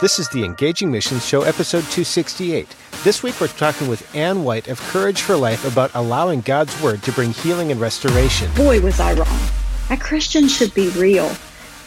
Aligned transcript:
This 0.00 0.20
is 0.20 0.28
the 0.28 0.44
Engaging 0.44 0.92
Missions 0.92 1.26
Show, 1.26 1.42
episode 1.42 1.80
268. 1.80 2.76
This 3.02 3.24
week 3.24 3.40
we're 3.40 3.48
talking 3.48 3.88
with 3.88 4.14
Ann 4.14 4.44
White 4.44 4.68
of 4.68 4.80
Courage 4.82 5.22
for 5.22 5.36
Life 5.36 5.64
about 5.64 5.90
allowing 5.92 6.40
God's 6.42 6.80
Word 6.80 7.02
to 7.02 7.10
bring 7.10 7.32
healing 7.32 7.72
and 7.72 7.80
restoration. 7.80 8.48
Boy, 8.54 8.80
was 8.80 9.00
I 9.00 9.14
wrong. 9.14 9.40
A 9.90 9.96
Christian 9.96 10.46
should 10.46 10.72
be 10.72 10.90
real. 10.90 11.28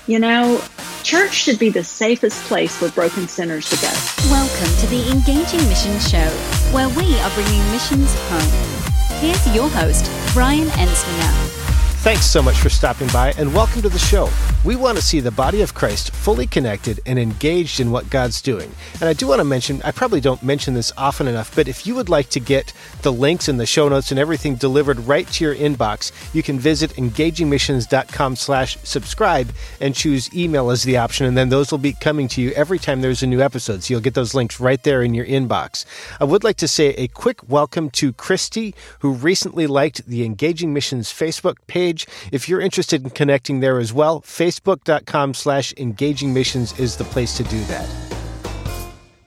You 0.07 0.20
know, 0.20 0.62
church 1.04 1.32
should 1.32 1.57
be 1.57 1.70
the 1.70 1.85
safest 1.85 2.43
place 2.49 2.76
for 2.76 2.89
broken 2.89 3.29
sinners 3.29 3.70
to 3.70 3.77
go. 3.77 3.93
Welcome 4.29 4.76
to 4.79 4.87
the 4.87 5.09
Engaging 5.09 5.65
Missions 5.70 6.09
Show, 6.09 6.27
where 6.73 6.89
we 6.89 7.17
are 7.17 7.32
bringing 7.32 7.71
missions 7.71 8.13
home. 8.27 9.20
Here's 9.21 9.55
your 9.55 9.70
host, 9.70 10.12
Brian 10.34 10.67
Ensminger. 10.67 11.62
Thanks 12.02 12.26
so 12.26 12.41
much 12.41 12.57
for 12.57 12.71
stopping 12.71 13.07
by 13.10 13.32
and 13.38 13.54
welcome 13.54 13.84
to 13.84 13.90
the 13.90 13.99
show. 13.99 14.27
We 14.66 14.76
want 14.76 14.98
to 14.98 15.04
see 15.04 15.20
the 15.20 15.30
body 15.30 15.62
of 15.62 15.76
Christ 15.76 16.10
fully 16.16 16.48
connected 16.48 16.99
and 17.05 17.20
engaged 17.20 17.80
in 17.80 17.91
what 17.91 18.10
God's 18.10 18.41
doing. 18.41 18.71
And 18.94 19.04
I 19.04 19.13
do 19.13 19.27
want 19.27 19.38
to 19.38 19.44
mention, 19.44 19.84
I 19.84 19.91
probably 19.91 20.20
don't 20.20 20.41
mention 20.41 20.74
this 20.74 20.91
often 20.98 21.27
enough, 21.27 21.55
but 21.55 21.68
if 21.68 21.85
you 21.85 21.94
would 21.94 22.10
like 22.10 22.29
to 22.29 22.40
get 22.40 22.74
the 23.04 23.13
links 23.13 23.48
and 23.48 23.60
the 23.60 23.68
show 23.68 23.88
notes 23.88 24.10
and 24.10 24.20
everything 24.20 24.55
delivered 24.55 24.99
right 25.02 25.27
to 25.27 25.44
your 25.44 25.54
inbox, 25.54 26.12
you 26.34 26.41
can 26.41 26.57
visit 26.57 26.90
engagingmissions.com 26.96 28.35
slash 28.35 28.79
subscribe 28.82 29.54
and 29.79 29.94
choose 29.94 30.34
email 30.35 30.72
as 30.72 30.82
the 30.82 30.98
option. 30.98 31.27
And 31.27 31.38
then 31.38 31.49
those 31.49 31.70
will 31.70 31.77
be 31.77 31.94
coming 31.94 32.27
to 32.29 32.41
you 32.41 32.49
every 32.54 32.79
time 32.79 33.02
there's 33.02 33.22
a 33.22 33.27
new 33.27 33.41
episode. 33.41 33.84
So 33.84 33.94
you'll 33.94 34.02
get 34.02 34.16
those 34.16 34.34
links 34.34 34.60
right 34.60 34.82
there 34.82 35.04
in 35.04 35.13
your 35.13 35.27
inbox. 35.27 35.85
I 36.20 36.24
would 36.24 36.44
like 36.44 36.57
to 36.57 36.68
say 36.68 36.96
a 36.96 37.07
quick 37.10 37.48
welcome 37.48 37.91
to 37.91 38.12
Christy, 38.12 38.74
who 39.02 39.12
recently 39.12 39.68
liked 39.68 40.07
the 40.07 40.26
Engaging 40.26 40.74
Missions 40.74 41.13
Facebook 41.13 41.57
page 41.68 41.90
page. 41.91 42.07
If 42.31 42.47
you're 42.47 42.61
interested 42.61 43.03
in 43.03 43.09
connecting 43.09 43.59
there 43.59 43.79
as 43.79 43.93
well, 43.93 44.21
facebook.com 44.21 45.34
slash 45.34 45.73
engaging 45.77 46.33
missions 46.33 46.77
is 46.79 46.98
the 46.98 47.03
place 47.05 47.37
to 47.37 47.43
do 47.43 47.63
that. 47.65 47.87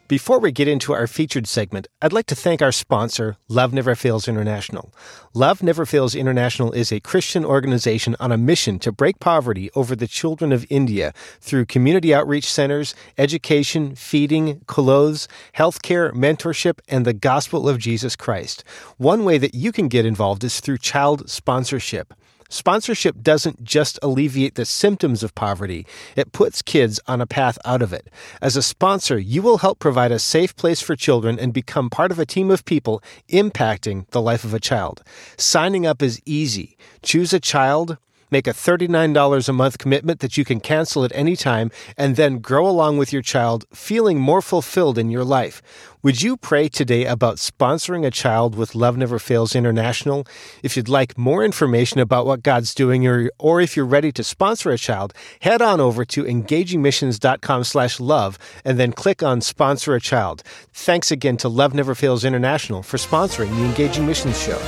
Before 0.07 0.39
we 0.39 0.53
get 0.53 0.69
into 0.69 0.93
our 0.93 1.07
featured 1.07 1.47
segment, 1.47 1.89
I'd 2.03 2.13
like 2.13 2.27
to 2.27 2.35
thank 2.35 2.61
our 2.61 2.73
sponsor, 2.73 3.39
Love 3.49 3.73
Never 3.73 3.95
Fails 3.95 4.29
International. 4.29 4.93
Love 5.33 5.63
Never 5.63 5.87
Fails 5.87 6.15
International 6.15 6.73
is 6.73 6.93
a 6.93 7.01
Christian 7.01 7.43
organization 7.43 8.15
on 8.21 8.31
a 8.31 8.37
mission 8.37 8.79
to 8.81 8.93
break 8.93 9.19
poverty 9.19 9.71
over 9.75 9.97
the 9.97 10.07
children 10.07 10.53
of 10.53 10.67
India 10.69 11.15
through 11.41 11.65
community 11.65 12.15
outreach 12.15 12.45
centers, 12.45 12.95
education, 13.17 13.95
feeding, 13.95 14.61
clothes, 14.67 15.27
healthcare, 15.57 16.13
mentorship, 16.13 16.81
and 16.87 17.07
the 17.07 17.15
gospel 17.15 17.67
of 17.67 17.79
Jesus 17.79 18.15
Christ. 18.15 18.63
One 18.99 19.25
way 19.25 19.39
that 19.39 19.55
you 19.55 19.73
can 19.73 19.89
get 19.89 20.05
involved 20.05 20.45
is 20.45 20.61
through 20.61 20.79
child 20.79 21.31
sponsorship. 21.31 22.13
Sponsorship 22.55 23.21
doesn't 23.21 23.65
just 23.65 23.99
alleviate 24.01 24.55
the 24.55 24.65
symptoms 24.65 25.25
of 25.25 25.35
poverty, 25.35 25.85
it 26.15 26.31
puts 26.31 26.63
kids 26.63 27.01
on 27.09 27.21
a 27.21 27.27
path 27.27 27.59
out 27.65 27.83
of 27.83 27.93
it. 27.93 28.09
As 28.41 28.57
a 28.57 28.63
sponsor, 28.63 29.19
you 29.19 29.43
will 29.43 29.59
help 29.59 29.81
provide 29.81 30.13
a 30.13 30.21
safe 30.21 30.55
place 30.55 30.81
for 30.81 30.95
children 30.95 31.37
and 31.37 31.53
become 31.53 31.91
part 31.91 32.13
of 32.13 32.21
a 32.21 32.25
team 32.25 32.53
of 32.53 32.65
people 32.65 33.03
impacting 33.29 34.09
the 34.11 34.23
life 34.23 34.45
of 34.45 34.55
a 34.55 34.61
child. 34.61 35.03
Signing 35.37 35.85
up 35.85 36.01
is 36.01 36.23
easy. 36.25 36.77
Choose 37.03 37.33
a 37.33 37.41
child 37.41 37.99
Make 38.35 38.49
a 38.49 38.51
$39 38.51 39.49
a 39.49 39.53
month 39.53 39.79
commitment 39.79 40.19
that 40.19 40.37
you 40.37 40.45
can 40.45 40.59
cancel 40.59 41.05
at 41.05 41.13
any 41.15 41.37
time 41.37 41.71
and 41.97 42.17
then 42.17 42.41
grow 42.41 42.69
along 42.69 42.99
with 42.99 43.13
your 43.13 43.23
child, 43.23 43.65
feeling 43.73 44.19
more 44.19 44.43
fulfilled 44.43 44.99
in 44.99 45.09
your 45.09 45.23
life. 45.23 45.63
Would 46.03 46.21
you 46.21 46.37
pray 46.37 46.69
today 46.69 47.07
about 47.07 47.37
sponsoring 47.37 48.05
a 48.05 48.11
child 48.11 48.57
with 48.57 48.75
Love 48.75 48.97
Never 48.97 49.21
Fails 49.21 49.55
International? 49.55 50.27
If 50.65 50.77
you'd 50.77 50.89
like 50.89 51.17
more 51.17 51.45
information 51.45 52.01
about 52.01 52.27
what 52.27 52.43
God's 52.43 52.75
doing 52.75 53.07
or, 53.07 53.31
or 53.39 53.61
if 53.61 53.77
you're 53.77 53.87
ready 53.87 54.11
to 54.11 54.25
sponsor 54.25 54.73
a 54.73 54.79
child, 54.79 55.15
head 55.43 55.63
on 55.63 55.81
over 55.81 56.05
to 56.07 56.25
engagingmissions.com 56.25 57.63
slash 57.63 58.01
love 58.01 58.37
and 58.65 58.81
then 58.81 58.93
click 58.93 59.23
on 59.23 59.43
sponsor 59.43 59.95
a 59.95 60.01
child. 60.01 60.43
Thanks 60.73 61.13
again 61.13 61.37
to 61.37 61.49
Love 61.49 61.73
Never 61.73 61.95
Fails 61.95 62.25
International 62.25 62.83
for 62.83 62.97
sponsoring 62.97 63.55
the 63.55 63.65
Engaging 63.65 64.05
Missions 64.05 64.43
Show. 64.43 64.59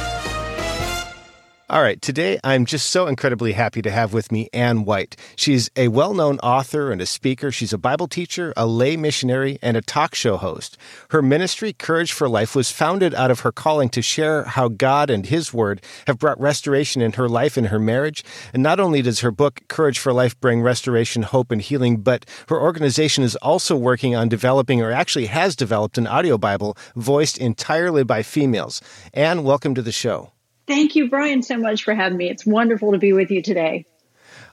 All 1.69 1.83
right, 1.83 2.01
today 2.01 2.39
I'm 2.45 2.65
just 2.65 2.93
so 2.93 3.09
incredibly 3.09 3.51
happy 3.51 3.83
to 3.83 3.91
have 3.91 4.13
with 4.13 4.31
me 4.31 4.49
Ann 4.53 4.85
White. 4.85 5.17
She's 5.35 5.69
a 5.75 5.89
well 5.89 6.15
known 6.15 6.39
author 6.39 6.93
and 6.93 7.01
a 7.01 7.07
speaker. 7.07 7.51
She's 7.51 7.73
a 7.73 7.79
Bible 7.79 8.07
teacher, 8.07 8.53
a 8.57 8.69
lay 8.69 8.97
missionary, 8.97 9.59
and 9.63 9.77
a 9.77 9.81
talk 9.81 10.15
show 10.15 10.37
host. 10.37 10.79
Her 11.11 11.23
ministry, 11.23 11.73
Courage 11.73 12.13
for 12.13 12.29
Life, 12.29 12.55
was 12.55 12.71
founded 12.71 13.17
out 13.17 13.33
of 13.33 13.41
her 13.41 13.51
calling 13.51 13.89
to 13.89 14.01
share 14.01 14.45
how 14.45 14.69
God 14.69 15.11
and 15.11 15.27
His 15.27 15.53
Word 15.53 15.83
have 16.07 16.21
brought 16.21 16.39
restoration 16.41 17.03
in 17.03 17.15
her 17.15 17.29
life 17.29 17.57
and 17.57 17.67
her 17.67 17.81
marriage. 17.81 18.23
And 18.55 18.63
not 18.63 18.79
only 18.79 19.03
does 19.03 19.19
her 19.19 19.33
book, 19.33 19.63
Courage 19.67 19.99
for 19.99 20.13
Life, 20.13 20.39
bring 20.39 20.63
restoration, 20.63 21.23
hope, 21.25 21.51
and 21.51 21.61
healing, 21.61 21.97
but 21.97 22.27
her 22.49 22.61
organization 22.61 23.25
is 23.25 23.35
also 23.43 23.75
working 23.75 24.15
on 24.15 24.29
developing, 24.29 24.83
or 24.83 24.93
actually 24.93 25.27
has 25.27 25.57
developed, 25.57 25.99
an 25.99 26.07
audio 26.07 26.39
Bible 26.39 26.77
voiced 26.95 27.37
entirely 27.39 28.05
by 28.05 28.23
females. 28.23 28.81
Ann, 29.13 29.43
welcome 29.43 29.75
to 29.75 29.83
the 29.83 29.91
show. 29.91 30.31
Thank 30.67 30.97
you, 30.97 31.09
Brian, 31.09 31.43
so 31.43 31.59
much 31.59 31.85
for 31.85 31.95
having 31.95 32.19
me. 32.19 32.29
It's 32.29 32.47
wonderful 32.47 32.93
to 32.93 32.99
be 32.99 33.13
with 33.13 33.31
you 33.31 33.43
today. 33.43 33.87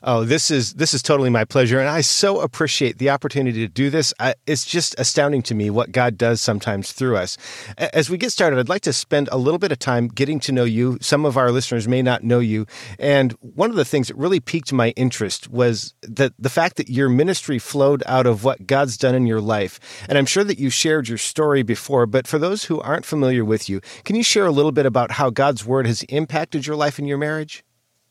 Oh, 0.06 0.22
this 0.24 0.50
is 0.50 0.74
this 0.74 0.92
is 0.92 1.00
totally 1.00 1.30
my 1.30 1.46
pleasure, 1.46 1.80
and 1.80 1.88
I 1.88 2.02
so 2.02 2.42
appreciate 2.42 2.98
the 2.98 3.08
opportunity 3.08 3.66
to 3.66 3.72
do 3.72 3.88
this. 3.88 4.12
I, 4.20 4.34
it's 4.46 4.66
just 4.66 4.94
astounding 4.98 5.40
to 5.44 5.54
me 5.54 5.70
what 5.70 5.92
God 5.92 6.18
does 6.18 6.42
sometimes 6.42 6.92
through 6.92 7.16
us. 7.16 7.38
As 7.78 8.10
we 8.10 8.18
get 8.18 8.30
started, 8.30 8.58
I'd 8.58 8.68
like 8.68 8.82
to 8.82 8.92
spend 8.92 9.30
a 9.32 9.38
little 9.38 9.58
bit 9.58 9.72
of 9.72 9.78
time 9.78 10.08
getting 10.08 10.40
to 10.40 10.52
know 10.52 10.64
you. 10.64 10.98
Some 11.00 11.24
of 11.24 11.38
our 11.38 11.50
listeners 11.50 11.88
may 11.88 12.02
not 12.02 12.22
know 12.22 12.38
you, 12.38 12.66
and 12.98 13.32
one 13.40 13.70
of 13.70 13.76
the 13.76 13.84
things 13.86 14.08
that 14.08 14.16
really 14.18 14.40
piqued 14.40 14.74
my 14.74 14.90
interest 14.90 15.48
was 15.48 15.94
that 16.02 16.34
the 16.38 16.50
fact 16.50 16.76
that 16.76 16.90
your 16.90 17.08
ministry 17.08 17.58
flowed 17.58 18.02
out 18.04 18.26
of 18.26 18.44
what 18.44 18.66
God's 18.66 18.98
done 18.98 19.14
in 19.14 19.26
your 19.26 19.40
life. 19.40 19.80
And 20.06 20.18
I'm 20.18 20.26
sure 20.26 20.44
that 20.44 20.58
you 20.58 20.68
shared 20.68 21.08
your 21.08 21.16
story 21.16 21.62
before, 21.62 22.04
but 22.04 22.26
for 22.26 22.38
those 22.38 22.64
who 22.64 22.78
aren't 22.82 23.06
familiar 23.06 23.42
with 23.42 23.70
you, 23.70 23.80
can 24.04 24.16
you 24.16 24.22
share 24.22 24.44
a 24.44 24.52
little 24.52 24.72
bit 24.72 24.84
about 24.84 25.12
how 25.12 25.30
God's 25.30 25.64
word 25.64 25.86
has 25.86 26.02
impacted 26.10 26.66
your 26.66 26.76
life 26.76 26.98
and 26.98 27.08
your 27.08 27.16
marriage? 27.16 27.64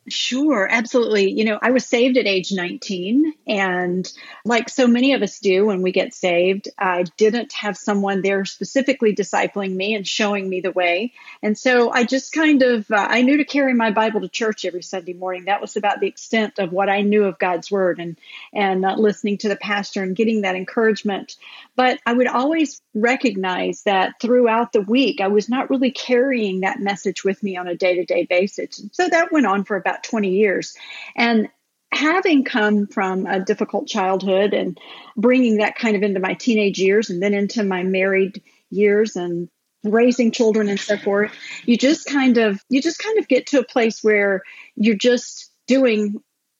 Sure, 0.09 0.67
absolutely. 0.69 1.31
You 1.31 1.45
know, 1.45 1.57
I 1.61 1.71
was 1.71 1.85
saved 1.85 2.17
at 2.17 2.27
age 2.27 2.51
19, 2.51 3.33
and 3.47 4.11
like 4.43 4.67
so 4.67 4.85
many 4.85 5.13
of 5.13 5.21
us 5.21 5.39
do 5.39 5.65
when 5.67 5.81
we 5.81 5.93
get 5.93 6.13
saved, 6.13 6.67
I 6.77 7.05
didn't 7.15 7.53
have 7.53 7.77
someone 7.77 8.21
there 8.21 8.43
specifically 8.43 9.15
discipling 9.15 9.73
me 9.73 9.95
and 9.95 10.05
showing 10.05 10.49
me 10.49 10.59
the 10.59 10.71
way. 10.73 11.13
And 11.41 11.57
so 11.57 11.89
I 11.89 12.03
just 12.03 12.33
kind 12.33 12.61
of 12.63 12.91
uh, 12.91 12.95
I 13.09 13.21
knew 13.21 13.37
to 13.37 13.45
carry 13.45 13.73
my 13.73 13.91
Bible 13.91 14.19
to 14.19 14.27
church 14.27 14.65
every 14.65 14.83
Sunday 14.83 15.13
morning. 15.13 15.45
That 15.45 15.61
was 15.61 15.77
about 15.77 16.01
the 16.01 16.07
extent 16.07 16.59
of 16.59 16.73
what 16.73 16.89
I 16.89 17.01
knew 17.01 17.23
of 17.23 17.39
God's 17.39 17.71
word 17.71 17.99
and 17.99 18.17
and 18.51 18.83
uh, 18.85 18.95
listening 18.95 19.37
to 19.39 19.47
the 19.47 19.55
pastor 19.55 20.03
and 20.03 20.17
getting 20.17 20.41
that 20.41 20.57
encouragement. 20.57 21.37
But 21.77 21.99
I 22.05 22.11
would 22.11 22.27
always 22.27 22.81
recognize 22.93 23.83
that 23.83 24.15
throughout 24.21 24.73
the 24.73 24.81
week 24.81 25.21
I 25.21 25.29
was 25.29 25.47
not 25.47 25.69
really 25.69 25.91
carrying 25.91 26.59
that 26.59 26.79
message 26.81 27.23
with 27.23 27.41
me 27.41 27.55
on 27.55 27.67
a 27.67 27.75
day-to-day 27.75 28.25
basis. 28.29 28.85
So 28.91 29.07
that 29.07 29.31
went 29.31 29.45
on 29.45 29.63
for 29.63 29.77
about 29.77 29.92
about 29.93 30.03
20 30.03 30.29
years. 30.29 30.75
And 31.15 31.49
having 31.91 32.43
come 32.43 32.87
from 32.87 33.27
a 33.27 33.39
difficult 33.39 33.87
childhood 33.87 34.53
and 34.53 34.79
bringing 35.15 35.57
that 35.57 35.75
kind 35.75 35.95
of 35.95 36.01
into 36.01 36.19
my 36.19 36.33
teenage 36.33 36.79
years 36.79 37.09
and 37.09 37.21
then 37.21 37.33
into 37.33 37.63
my 37.63 37.83
married 37.83 38.41
years 38.71 39.15
and 39.15 39.47
raising 39.83 40.31
children 40.31 40.69
and 40.69 40.79
so 40.79 40.97
forth 40.97 41.31
you 41.65 41.77
just 41.77 42.07
kind 42.07 42.37
of 42.37 42.63
you 42.69 42.81
just 42.81 42.99
kind 42.99 43.19
of 43.19 43.27
get 43.27 43.45
to 43.45 43.59
a 43.59 43.65
place 43.65 44.01
where 44.01 44.41
you're 44.75 44.95
just 44.95 45.51
doing 45.67 46.15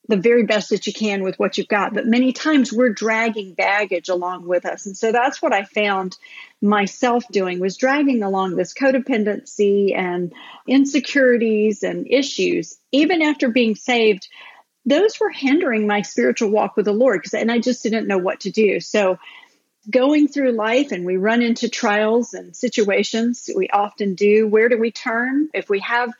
the 0.08 0.16
very 0.16 0.44
best 0.44 0.70
that 0.70 0.86
you 0.86 0.92
can 0.92 1.22
with 1.22 1.38
what 1.38 1.56
you've 1.56 1.68
got. 1.68 1.94
But 1.94 2.06
many 2.06 2.32
times 2.32 2.72
we're 2.72 2.92
dragging 2.92 3.54
baggage 3.54 4.08
along 4.08 4.46
with 4.46 4.66
us. 4.66 4.86
And 4.86 4.96
so 4.96 5.12
that's 5.12 5.40
what 5.40 5.54
I 5.54 5.64
found 5.64 6.16
myself 6.60 7.24
doing 7.30 7.58
was 7.58 7.76
dragging 7.76 8.22
along 8.22 8.56
this 8.56 8.74
codependency 8.74 9.96
and 9.96 10.32
insecurities 10.66 11.82
and 11.82 12.06
issues. 12.08 12.76
Even 12.92 13.22
after 13.22 13.48
being 13.48 13.76
saved, 13.76 14.28
those 14.84 15.18
were 15.18 15.30
hindering 15.30 15.86
my 15.86 16.02
spiritual 16.02 16.50
walk 16.50 16.76
with 16.76 16.84
the 16.84 16.92
Lord 16.92 17.20
because 17.20 17.34
and 17.34 17.50
I 17.50 17.58
just 17.58 17.82
didn't 17.82 18.06
know 18.06 18.18
what 18.18 18.40
to 18.40 18.50
do. 18.50 18.80
So 18.80 19.18
going 19.90 20.28
through 20.28 20.52
life 20.52 20.92
and 20.92 21.04
we 21.04 21.16
run 21.16 21.42
into 21.42 21.68
trials 21.68 22.32
and 22.32 22.56
situations 22.56 23.50
we 23.54 23.68
often 23.68 24.14
do 24.14 24.46
where 24.48 24.68
do 24.70 24.78
we 24.78 24.90
turn 24.90 25.48
if 25.52 25.68
we 25.68 25.80
have 25.80 26.10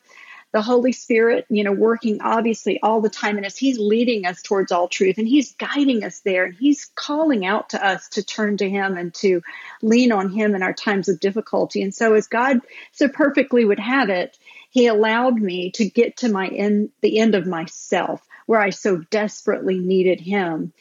the 0.54 0.62
Holy 0.62 0.92
Spirit, 0.92 1.46
you 1.50 1.64
know, 1.64 1.72
working 1.72 2.22
obviously 2.22 2.80
all 2.80 3.00
the 3.00 3.10
time 3.10 3.38
in 3.38 3.44
us. 3.44 3.56
He's 3.56 3.76
leading 3.76 4.24
us 4.24 4.40
towards 4.40 4.70
all 4.70 4.86
truth 4.86 5.18
and 5.18 5.26
He's 5.26 5.52
guiding 5.56 6.04
us 6.04 6.20
there. 6.20 6.44
And 6.44 6.54
He's 6.54 6.92
calling 6.94 7.44
out 7.44 7.70
to 7.70 7.84
us 7.84 8.08
to 8.10 8.22
turn 8.22 8.56
to 8.58 8.70
Him 8.70 8.96
and 8.96 9.12
to 9.14 9.42
lean 9.82 10.12
on 10.12 10.30
Him 10.30 10.54
in 10.54 10.62
our 10.62 10.72
times 10.72 11.08
of 11.08 11.18
difficulty. 11.18 11.82
And 11.82 11.92
so, 11.92 12.14
as 12.14 12.28
God 12.28 12.60
so 12.92 13.08
perfectly 13.08 13.64
would 13.64 13.80
have 13.80 14.10
it, 14.10 14.38
He 14.70 14.86
allowed 14.86 15.34
me 15.34 15.72
to 15.72 15.90
get 15.90 16.18
to 16.18 16.28
my 16.28 16.46
end, 16.46 16.90
the 17.00 17.18
end 17.18 17.34
of 17.34 17.48
myself, 17.48 18.24
where 18.46 18.60
I 18.60 18.70
so 18.70 18.98
desperately 19.10 19.80
needed 19.80 20.20
Him. 20.20 20.72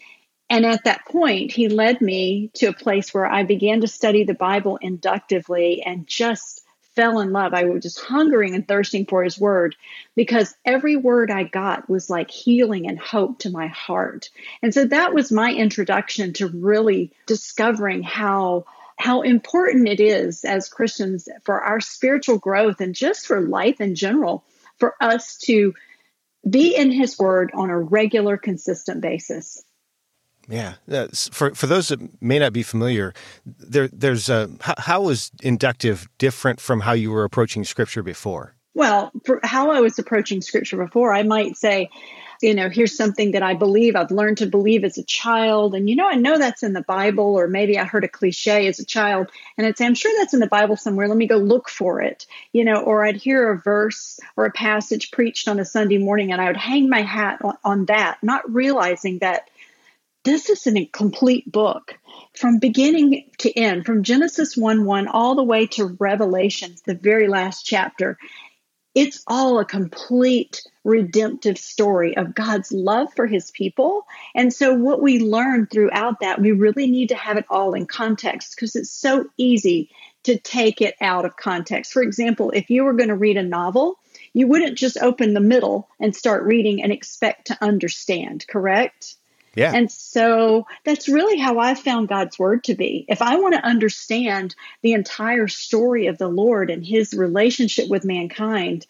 And 0.52 0.68
at 0.68 0.84
that 0.84 1.08
point, 1.08 1.52
he 1.52 1.68
led 1.68 2.00
me 2.00 2.52
to 2.56 2.68
a 2.68 2.74
place 2.74 3.12
where 3.12 3.26
I 3.26 3.42
began 3.42 3.82
to 3.82 3.88
study 3.88 4.24
the 4.24 4.36
Bible 4.36 4.78
inductively 4.78 5.82
and 5.82 6.06
just 6.06 6.63
fell 6.96 7.20
in 7.20 7.32
love. 7.32 7.54
I 7.54 7.66
was 7.66 7.84
just 7.84 8.00
hungering 8.00 8.56
and 8.56 8.68
thirsting 8.68 9.06
for 9.06 9.24
his 9.24 9.40
word 9.40 9.76
because 10.16 10.56
every 10.66 10.96
word 10.96 11.32
I 11.32 11.44
got 11.44 11.90
was 11.90 12.10
like 12.10 12.30
healing 12.30 12.88
and 12.88 13.00
hope 13.00 13.40
to 13.40 13.50
my 13.50 13.68
heart. 13.68 14.30
And 14.62 14.74
so 14.74 14.86
that 14.86 15.14
was 15.14 15.32
my 15.32 15.52
introduction 15.52 16.34
to 16.34 16.48
really 16.48 17.12
discovering 17.26 18.04
how 18.04 18.66
how 18.96 19.24
important 19.24 19.88
it 19.88 20.00
is 20.00 20.46
as 20.46 20.70
Christians 20.70 21.28
for 21.44 21.60
our 21.60 21.80
spiritual 21.80 22.38
growth 22.38 22.80
and 22.80 22.94
just 22.94 23.26
for 23.26 23.42
life 23.42 23.82
in 23.82 23.96
general 23.96 24.46
for 24.78 24.94
us 25.02 25.38
to 25.40 25.74
be 26.48 26.76
in 26.76 26.92
his 26.92 27.18
word 27.18 27.52
on 27.56 27.70
a 27.70 27.80
regular 27.80 28.38
consistent 28.38 29.02
basis. 29.02 29.64
Yeah, 30.48 30.74
uh, 30.92 31.08
for 31.32 31.56
for 31.56 31.68
those 31.68 31.88
that 31.88 32.22
may 32.22 32.40
not 32.40 32.54
be 32.54 32.64
familiar, 32.64 33.14
there 33.46 33.88
there's 33.88 34.30
a 34.30 34.50
how, 34.62 34.76
how 34.78 35.02
was 35.02 35.32
inductive 35.42 36.08
different 36.18 36.60
from 36.60 36.82
how 36.82 36.94
you 36.94 37.12
were 37.12 37.24
approaching 37.24 37.64
scripture 37.64 38.04
before? 38.04 38.56
Well, 38.76 39.12
how 39.44 39.72
I 39.72 39.80
was 39.82 40.00
approaching 40.00 40.42
scripture 40.42 40.78
before, 40.78 41.14
I 41.14 41.22
might 41.22 41.56
say, 41.58 41.90
you 42.42 42.56
know, 42.56 42.70
here's 42.70 42.98
something 42.98 43.32
that 43.32 43.44
I 43.44 43.54
believe 43.54 43.96
I've 43.96 44.10
learned 44.10 44.40
to 44.40 44.48
believe 44.48 44.84
as 44.84 44.98
a 44.98 45.04
child, 45.04 45.76
and 45.76 45.90
you 45.90 45.96
know, 45.96 46.10
I 46.10 46.16
know 46.16 46.38
that's 46.38 46.64
in 46.64 46.74
the 46.74 46.82
Bible, 46.82 47.36
or 47.36 47.48
maybe 47.48 47.80
I 47.80 47.86
heard 47.86 48.04
a 48.04 48.10
cliche 48.10 48.68
as 48.68 48.80
a 48.80 48.86
child, 48.86 49.30
and 49.58 49.66
I'd 49.66 49.78
say, 49.78 49.86
I'm 49.86 49.96
sure 49.96 50.12
that's 50.18 50.34
in 50.34 50.42
the 50.42 50.48
Bible 50.48 50.76
somewhere. 50.76 51.08
Let 51.08 51.18
me 51.18 51.28
go 51.28 51.38
look 51.38 51.70
for 51.70 52.02
it, 52.02 52.26
you 52.52 52.66
know, 52.66 52.82
or 52.82 53.06
I'd 53.06 53.16
hear 53.16 53.50
a 53.50 53.62
verse 53.62 54.20
or 54.36 54.46
a 54.46 54.52
passage 54.52 55.12
preached 55.12 55.48
on 55.48 55.60
a 55.60 55.66
Sunday 55.66 56.00
morning, 56.00 56.34
and 56.34 56.42
I 56.42 56.48
would 56.48 56.58
hang 56.58 56.90
my 56.90 57.02
hat 57.02 57.40
on, 57.44 57.58
on 57.64 57.86
that, 57.86 58.18
not 58.22 58.52
realizing 58.52 59.20
that 59.20 59.50
this 60.24 60.50
is 60.50 60.68
an 60.68 60.78
incomplete 60.78 61.52
book 61.52 61.98
from 62.36 62.60
beginning 62.60 63.30
to 63.40 63.52
end, 63.58 63.86
from 63.86 64.04
Genesis 64.04 64.56
1 64.56 64.86
1 64.86 65.08
all 65.08 65.36
the 65.36 65.44
way 65.44 65.68
to 65.68 65.96
Revelation, 66.00 66.76
the 66.86 66.96
very 66.96 67.28
last 67.28 67.64
chapter. 67.64 68.18
It's 68.96 69.24
all 69.28 69.60
a 69.60 69.66
complete 69.66 70.62
redemptive 70.84 71.58
story 71.58 72.16
of 72.16 72.36
God's 72.36 72.72
love 72.72 73.12
for 73.16 73.26
his 73.26 73.50
people. 73.52 74.06
And 74.36 74.54
so, 74.54 74.74
what 74.74 75.02
we 75.02 75.20
learn 75.20 75.68
throughout 75.68 76.20
that, 76.22 76.40
we 76.40 76.52
really 76.52 76.90
need 76.90 77.10
to 77.10 77.16
have 77.16 77.38
it 77.38 77.46
all 77.50 77.74
in 77.74 77.86
context 77.86 78.56
because 78.56 78.76
it's 78.76 78.92
so 78.92 79.26
easy 79.36 79.90
to 80.24 80.38
take 80.38 80.80
it 80.80 80.96
out 81.02 81.26
of 81.26 81.36
context. 81.36 81.92
For 81.92 82.02
example, 82.02 82.52
if 82.52 82.70
you 82.70 82.84
were 82.84 82.94
going 82.94 83.10
to 83.10 83.16
read 83.16 83.38
a 83.38 83.44
novel, 83.44 83.96
you 84.32 84.48
wouldn't 84.48 84.78
just 84.78 84.98
open 85.00 85.34
the 85.34 85.42
middle 85.42 85.90
and 86.00 86.16
start 86.16 86.44
reading 86.44 86.82
and 86.82 86.94
expect 86.94 87.48
to 87.48 87.58
understand, 87.62 88.46
correct? 88.48 89.16
Yeah. 89.56 89.72
And 89.74 89.92
so 89.92 90.66
that's 90.84 91.08
really 91.08 91.38
how 91.38 91.60
I 91.60 91.76
found 91.76 92.08
God's 92.08 92.40
word 92.40 92.64
to 92.66 92.76
be. 92.76 93.06
If 93.08 93.22
I 93.22 93.38
want 93.38 93.54
to 93.54 93.66
understand 93.66 94.56
the 94.82 94.94
entire 94.94 95.48
story 95.48 96.08
of 96.08 96.18
the 96.18 96.28
Lord 96.28 96.70
and 96.70 96.86
his 96.86 97.14
relationship 97.14 97.88
with 97.88 98.04
mankind, 98.04 98.88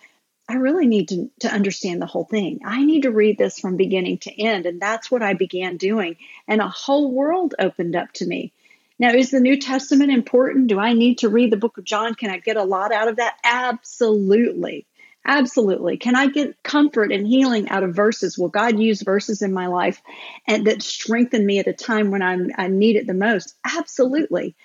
I 0.48 0.56
really 0.56 0.88
need 0.88 1.10
to, 1.10 1.30
to 1.42 1.50
understand 1.50 2.02
the 2.02 2.06
whole 2.06 2.26
thing. 2.26 2.62
I 2.66 2.84
need 2.84 3.04
to 3.04 3.12
read 3.12 3.38
this 3.38 3.60
from 3.60 3.78
beginning 3.78 4.20
to 4.20 4.42
end. 4.42 4.66
And 4.66 4.82
that's 4.82 5.10
what 5.12 5.22
I 5.22 5.34
began 5.34 5.78
doing. 5.78 6.18
And 6.48 6.62
a 6.62 6.70
whole 6.70 7.12
world 7.12 7.56
opened 7.60 7.96
up 7.96 8.12
to 8.14 8.26
me. 8.26 8.54
Now, 9.00 9.10
is 9.10 9.32
the 9.32 9.40
New 9.40 9.58
Testament 9.58 10.12
important? 10.12 10.68
Do 10.68 10.80
I 10.80 10.94
need 10.94 11.20
to 11.20 11.30
read 11.30 11.52
the 11.52 11.58
book 11.58 11.78
of 11.78 11.84
John? 11.84 12.14
Can 12.14 12.30
I 12.30 12.38
get 12.38 12.58
a 12.58 12.64
lot 12.64 12.92
out 12.92 13.08
of 13.08 13.18
that? 13.18 13.38
Absolutely. 13.44 14.86
Absolutely. 15.26 15.98
Can 15.98 16.16
I 16.16 16.28
get 16.28 16.62
comfort 16.64 17.12
and 17.12 17.26
healing 17.26 17.70
out 17.70 17.84
of 17.84 17.96
verses? 17.96 18.38
Will 18.38 18.50
God 18.50 18.78
use 18.78 19.02
verses 19.02 19.42
in 19.42 19.54
my 19.54 19.68
life 19.68 20.02
and 20.48 20.68
that 20.68 20.82
strengthen 20.82 21.46
me 21.46 21.60
at 21.60 21.68
a 21.68 21.74
time 21.74 22.12
when 22.12 22.22
I'm, 22.22 22.52
I 22.58 22.68
need 22.68 22.98
it 22.98 23.08
the 23.08 23.14
most? 23.14 23.56
Absolutely. 23.64 24.56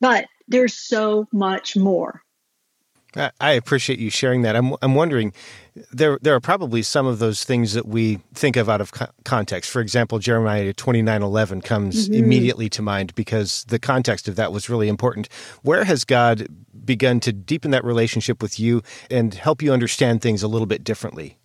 But 0.00 0.26
there's 0.48 0.74
so 0.74 1.28
much 1.32 1.76
more. 1.76 2.22
I 3.14 3.52
appreciate 3.52 3.98
you 3.98 4.10
sharing 4.10 4.42
that. 4.42 4.56
I'm, 4.56 4.74
I'm 4.80 4.94
wondering, 4.94 5.34
there 5.92 6.18
there 6.20 6.34
are 6.34 6.40
probably 6.40 6.82
some 6.82 7.06
of 7.06 7.18
those 7.18 7.44
things 7.44 7.72
that 7.74 7.86
we 7.86 8.18
think 8.34 8.56
of 8.56 8.68
out 8.68 8.80
of 8.80 8.92
context. 9.24 9.70
For 9.70 9.80
example, 9.80 10.18
Jeremiah 10.18 10.72
twenty 10.72 11.02
nine 11.02 11.22
eleven 11.22 11.60
comes 11.60 12.08
mm-hmm. 12.08 12.22
immediately 12.22 12.68
to 12.70 12.82
mind 12.82 13.14
because 13.14 13.64
the 13.68 13.78
context 13.78 14.28
of 14.28 14.36
that 14.36 14.52
was 14.52 14.68
really 14.68 14.88
important. 14.88 15.28
Where 15.62 15.84
has 15.84 16.04
God 16.04 16.46
begun 16.84 17.20
to 17.20 17.32
deepen 17.32 17.70
that 17.70 17.84
relationship 17.84 18.42
with 18.42 18.58
you 18.58 18.82
and 19.10 19.34
help 19.34 19.62
you 19.62 19.72
understand 19.72 20.20
things 20.20 20.42
a 20.42 20.48
little 20.48 20.66
bit 20.66 20.84
differently? 20.84 21.38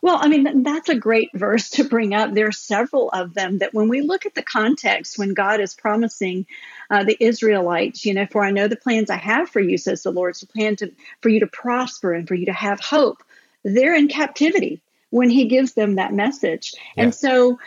Well, 0.00 0.18
I 0.20 0.28
mean, 0.28 0.62
that's 0.62 0.88
a 0.88 0.96
great 0.96 1.30
verse 1.34 1.70
to 1.70 1.84
bring 1.84 2.14
up. 2.14 2.32
There 2.32 2.48
are 2.48 2.52
several 2.52 3.10
of 3.10 3.34
them 3.34 3.58
that 3.58 3.74
when 3.74 3.88
we 3.88 4.00
look 4.00 4.26
at 4.26 4.34
the 4.34 4.42
context, 4.42 5.18
when 5.18 5.34
God 5.34 5.60
is 5.60 5.74
promising 5.74 6.46
uh, 6.90 7.04
the 7.04 7.16
Israelites, 7.22 8.04
you 8.04 8.14
know, 8.14 8.26
for 8.26 8.42
I 8.42 8.50
know 8.50 8.66
the 8.66 8.76
plans 8.76 9.10
I 9.10 9.16
have 9.16 9.48
for 9.48 9.60
you, 9.60 9.78
says 9.78 10.02
the 10.02 10.10
Lord, 10.10 10.30
it's 10.30 10.42
a 10.42 10.46
plan 10.46 10.76
to, 10.76 10.92
for 11.20 11.28
you 11.28 11.40
to 11.40 11.46
prosper 11.46 12.12
and 12.12 12.26
for 12.26 12.34
you 12.34 12.46
to 12.46 12.52
have 12.52 12.80
hope. 12.80 13.22
They're 13.64 13.94
in 13.94 14.08
captivity 14.08 14.82
when 15.10 15.30
he 15.30 15.46
gives 15.46 15.74
them 15.74 15.96
that 15.96 16.12
message. 16.12 16.72
Yeah. 16.96 17.04
And 17.04 17.14
so 17.14 17.58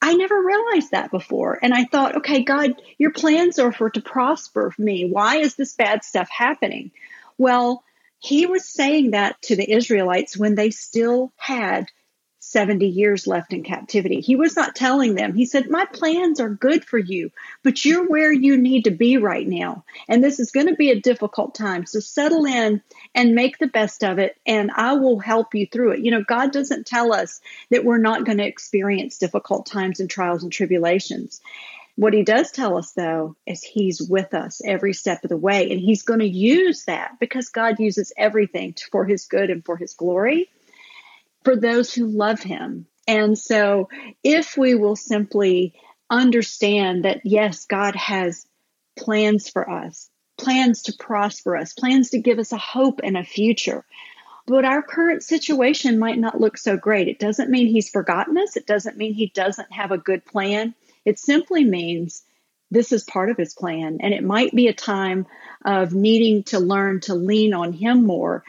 I 0.00 0.14
never 0.14 0.40
realized 0.40 0.90
that 0.90 1.10
before. 1.10 1.58
And 1.62 1.72
I 1.72 1.84
thought, 1.84 2.16
okay, 2.16 2.42
God, 2.42 2.80
your 2.98 3.10
plans 3.10 3.58
are 3.58 3.72
for 3.72 3.90
to 3.90 4.00
prosper 4.00 4.72
me. 4.78 5.08
Why 5.10 5.38
is 5.38 5.54
this 5.54 5.74
bad 5.74 6.04
stuff 6.04 6.28
happening? 6.30 6.90
Well, 7.38 7.82
he 8.18 8.46
was 8.46 8.68
saying 8.68 9.10
that 9.10 9.40
to 9.42 9.56
the 9.56 9.70
Israelites 9.70 10.36
when 10.36 10.54
they 10.54 10.70
still 10.70 11.32
had 11.36 11.88
70 12.54 12.86
years 12.86 13.26
left 13.26 13.52
in 13.52 13.64
captivity. 13.64 14.20
He 14.20 14.36
was 14.36 14.54
not 14.54 14.76
telling 14.76 15.16
them. 15.16 15.34
He 15.34 15.44
said, 15.44 15.68
My 15.68 15.86
plans 15.86 16.38
are 16.38 16.48
good 16.48 16.84
for 16.84 16.98
you, 16.98 17.32
but 17.64 17.84
you're 17.84 18.06
where 18.06 18.32
you 18.32 18.56
need 18.56 18.84
to 18.84 18.92
be 18.92 19.16
right 19.16 19.46
now. 19.46 19.82
And 20.08 20.22
this 20.22 20.38
is 20.38 20.52
going 20.52 20.68
to 20.68 20.76
be 20.76 20.92
a 20.92 21.00
difficult 21.00 21.56
time. 21.56 21.84
So 21.84 21.98
settle 21.98 22.44
in 22.44 22.80
and 23.12 23.34
make 23.34 23.58
the 23.58 23.66
best 23.66 24.04
of 24.04 24.20
it, 24.20 24.36
and 24.46 24.70
I 24.70 24.92
will 24.92 25.18
help 25.18 25.56
you 25.56 25.66
through 25.66 25.94
it. 25.94 26.04
You 26.04 26.12
know, 26.12 26.22
God 26.22 26.52
doesn't 26.52 26.86
tell 26.86 27.12
us 27.12 27.40
that 27.72 27.84
we're 27.84 27.98
not 27.98 28.24
going 28.24 28.38
to 28.38 28.46
experience 28.46 29.18
difficult 29.18 29.66
times 29.66 29.98
and 29.98 30.08
trials 30.08 30.44
and 30.44 30.52
tribulations. 30.52 31.40
What 31.96 32.14
he 32.14 32.22
does 32.22 32.52
tell 32.52 32.78
us, 32.78 32.92
though, 32.92 33.34
is 33.46 33.64
he's 33.64 34.00
with 34.00 34.32
us 34.32 34.62
every 34.64 34.92
step 34.92 35.24
of 35.24 35.30
the 35.30 35.36
way, 35.36 35.72
and 35.72 35.80
he's 35.80 36.02
going 36.02 36.20
to 36.20 36.28
use 36.28 36.84
that 36.84 37.18
because 37.18 37.48
God 37.48 37.80
uses 37.80 38.12
everything 38.16 38.76
for 38.92 39.04
his 39.04 39.24
good 39.24 39.50
and 39.50 39.64
for 39.64 39.76
his 39.76 39.94
glory 39.94 40.50
for 41.44 41.56
those 41.56 41.92
who 41.92 42.06
love 42.06 42.40
him. 42.40 42.86
And 43.06 43.38
so, 43.38 43.88
if 44.22 44.56
we 44.56 44.74
will 44.74 44.96
simply 44.96 45.74
understand 46.10 47.04
that, 47.04 47.20
yes, 47.24 47.66
God 47.66 47.94
has 47.96 48.46
plans 48.96 49.48
for 49.48 49.68
us, 49.68 50.08
plans 50.38 50.82
to 50.84 50.94
prosper 50.98 51.56
us, 51.56 51.74
plans 51.74 52.10
to 52.10 52.18
give 52.18 52.38
us 52.38 52.52
a 52.52 52.58
hope 52.58 53.00
and 53.02 53.16
a 53.16 53.24
future. 53.24 53.84
But 54.46 54.64
our 54.64 54.82
current 54.82 55.22
situation 55.22 55.98
might 55.98 56.18
not 56.18 56.40
look 56.40 56.58
so 56.58 56.76
great. 56.76 57.08
It 57.08 57.18
doesn't 57.18 57.50
mean 57.50 57.66
he's 57.66 57.88
forgotten 57.88 58.36
us. 58.36 58.56
It 58.56 58.66
doesn't 58.66 58.96
mean 58.96 59.14
he 59.14 59.28
doesn't 59.34 59.72
have 59.72 59.90
a 59.90 59.98
good 59.98 60.24
plan. 60.24 60.74
It 61.04 61.18
simply 61.18 61.64
means 61.64 62.22
this 62.70 62.92
is 62.92 63.04
part 63.04 63.30
of 63.30 63.36
his 63.36 63.54
plan. 63.54 63.98
And 64.00 64.12
it 64.12 64.22
might 64.22 64.54
be 64.54 64.68
a 64.68 64.74
time 64.74 65.26
of 65.64 65.94
needing 65.94 66.42
to 66.44 66.58
learn 66.58 67.00
to 67.00 67.14
lean 67.14 67.54
on 67.54 67.72
him 67.72 68.04
more. 68.04 68.44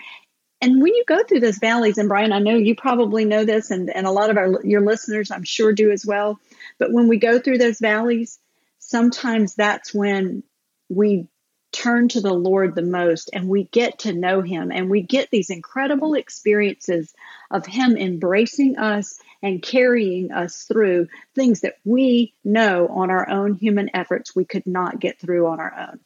And 0.66 0.82
when 0.82 0.96
you 0.96 1.04
go 1.08 1.24
through 1.24 1.42
those 1.42 1.60
valleys, 1.60 2.00
and 2.00 2.10
Brian, 2.10 2.32
I 2.32 2.40
know 2.40 2.56
you 2.56 2.74
probably 2.74 3.24
know 3.24 3.46
this, 3.46 3.70
and, 3.70 3.88
and 3.88 4.08
a 4.08 4.12
lot 4.12 4.32
of 4.32 4.38
our 4.38 4.66
your 4.66 4.82
listeners, 4.82 5.30
I'm 5.30 5.44
sure, 5.44 5.74
do 5.74 5.92
as 5.92 6.04
well. 6.04 6.40
But 6.80 6.92
when 6.92 7.08
we 7.08 7.20
go 7.20 7.38
through 7.38 7.60
those 7.60 7.78
valleys, 7.78 8.40
sometimes 8.80 9.54
that's 9.54 9.94
when 9.94 10.42
we 10.90 11.28
turn 11.72 12.08
to 12.08 12.22
the 12.22 12.34
Lord 12.34 12.74
the 12.74 12.82
most 12.82 13.30
and 13.32 13.48
we 13.48 13.66
get 13.66 14.00
to 14.00 14.14
know 14.14 14.42
Him 14.42 14.72
and 14.72 14.90
we 14.90 15.04
get 15.04 15.30
these 15.30 15.52
incredible 15.52 16.16
experiences 16.16 17.14
of 17.52 17.68
Him 17.68 17.96
embracing 17.96 18.80
us 18.80 19.20
and 19.44 19.62
carrying 19.62 20.32
us 20.32 20.64
through 20.64 21.10
things 21.36 21.62
that 21.62 21.76
we 21.84 22.34
know 22.44 22.88
on 22.88 23.12
our 23.12 23.30
own 23.30 23.54
human 23.54 23.92
efforts 23.94 24.36
we 24.36 24.46
could 24.46 24.66
not 24.66 25.00
get 25.00 25.20
through 25.20 25.46
on 25.46 25.60
our 25.60 25.90
own. 25.92 26.00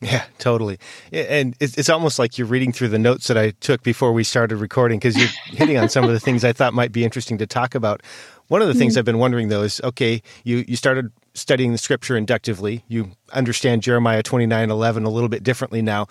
Yeah, 0.00 0.24
totally. 0.38 0.78
And 1.12 1.54
it's 1.60 1.90
almost 1.90 2.18
like 2.18 2.38
you're 2.38 2.46
reading 2.46 2.72
through 2.72 2.88
the 2.88 2.98
notes 2.98 3.26
that 3.26 3.36
I 3.36 3.50
took 3.50 3.82
before 3.82 4.12
we 4.12 4.24
started 4.24 4.56
recording 4.56 4.98
because 4.98 5.14
you're 5.16 5.28
hitting 5.44 5.76
on 5.76 5.90
some 5.90 6.04
of 6.04 6.10
the 6.10 6.20
things 6.20 6.42
I 6.42 6.54
thought 6.54 6.72
might 6.72 6.90
be 6.90 7.04
interesting 7.04 7.36
to 7.38 7.46
talk 7.46 7.74
about. 7.74 8.02
One 8.48 8.62
of 8.62 8.68
the 8.68 8.74
things 8.74 8.94
mm-hmm. 8.94 9.00
I've 9.00 9.04
been 9.04 9.18
wondering 9.18 9.48
though 9.48 9.62
is 9.62 9.80
okay, 9.84 10.22
you, 10.42 10.64
you 10.66 10.74
started 10.76 11.12
studying 11.34 11.72
the 11.72 11.78
scripture 11.78 12.16
inductively. 12.16 12.82
You 12.88 13.12
understand 13.32 13.82
Jeremiah 13.82 14.22
29 14.22 14.70
11 14.70 15.04
a 15.04 15.10
little 15.10 15.28
bit 15.28 15.42
differently 15.42 15.82
now. 15.82 16.06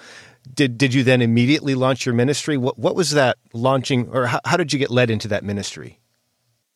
Did, 0.54 0.78
did 0.78 0.94
you 0.94 1.04
then 1.04 1.22
immediately 1.22 1.76
launch 1.76 2.06
your 2.06 2.16
ministry? 2.16 2.58
What, 2.58 2.78
what 2.78 2.96
was 2.96 3.12
that 3.12 3.38
launching, 3.54 4.10
or 4.10 4.28
how, 4.28 4.40
how 4.46 4.56
did 4.56 4.72
you 4.72 4.80
get 4.80 4.90
led 4.90 5.10
into 5.10 5.28
that 5.28 5.44
ministry? 5.44 6.00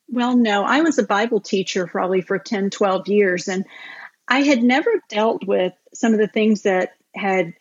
Well, 0.08 0.36
no, 0.36 0.64
I 0.64 0.82
was 0.82 0.98
a 0.98 1.02
Bible 1.02 1.40
teacher 1.40 1.86
probably 1.86 2.20
for 2.20 2.38
10, 2.38 2.70
12 2.70 3.08
years, 3.08 3.48
and 3.48 3.64
I 4.28 4.42
had 4.42 4.62
never 4.62 4.90
dealt 5.08 5.44
with 5.46 5.72
some 5.94 6.12
of 6.12 6.18
the 6.18 6.28
things 6.28 6.62
that 6.62 6.92
had 7.14 7.54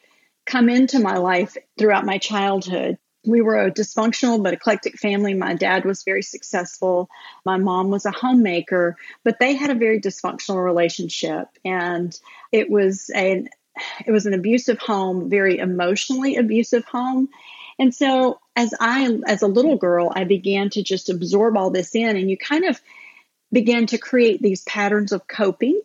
come 0.45 0.69
into 0.69 0.99
my 0.99 1.17
life 1.17 1.55
throughout 1.77 2.05
my 2.05 2.17
childhood. 2.17 2.97
We 3.25 3.41
were 3.41 3.57
a 3.57 3.71
dysfunctional 3.71 4.43
but 4.43 4.53
eclectic 4.53 4.97
family. 4.97 5.33
My 5.33 5.53
dad 5.53 5.85
was 5.85 6.03
very 6.03 6.23
successful. 6.23 7.09
My 7.45 7.57
mom 7.57 7.89
was 7.89 8.05
a 8.05 8.11
homemaker, 8.11 8.97
but 9.23 9.39
they 9.39 9.55
had 9.55 9.69
a 9.69 9.75
very 9.75 10.01
dysfunctional 10.01 10.63
relationship. 10.63 11.47
And 11.63 12.17
it 12.51 12.69
was 12.69 13.09
an 13.09 13.49
it 14.05 14.11
was 14.11 14.25
an 14.25 14.33
abusive 14.33 14.77
home, 14.77 15.29
very 15.29 15.57
emotionally 15.57 16.35
abusive 16.35 16.85
home. 16.85 17.29
And 17.79 17.95
so 17.95 18.39
as 18.55 18.73
I 18.79 19.17
as 19.25 19.41
a 19.41 19.47
little 19.47 19.77
girl, 19.77 20.11
I 20.13 20.25
began 20.25 20.69
to 20.71 20.83
just 20.83 21.09
absorb 21.09 21.55
all 21.57 21.71
this 21.71 21.95
in 21.95 22.17
and 22.17 22.29
you 22.29 22.37
kind 22.37 22.65
of 22.65 22.79
begin 23.51 23.85
to 23.87 23.97
create 23.97 24.41
these 24.41 24.63
patterns 24.63 25.11
of 25.11 25.27
coping 25.27 25.79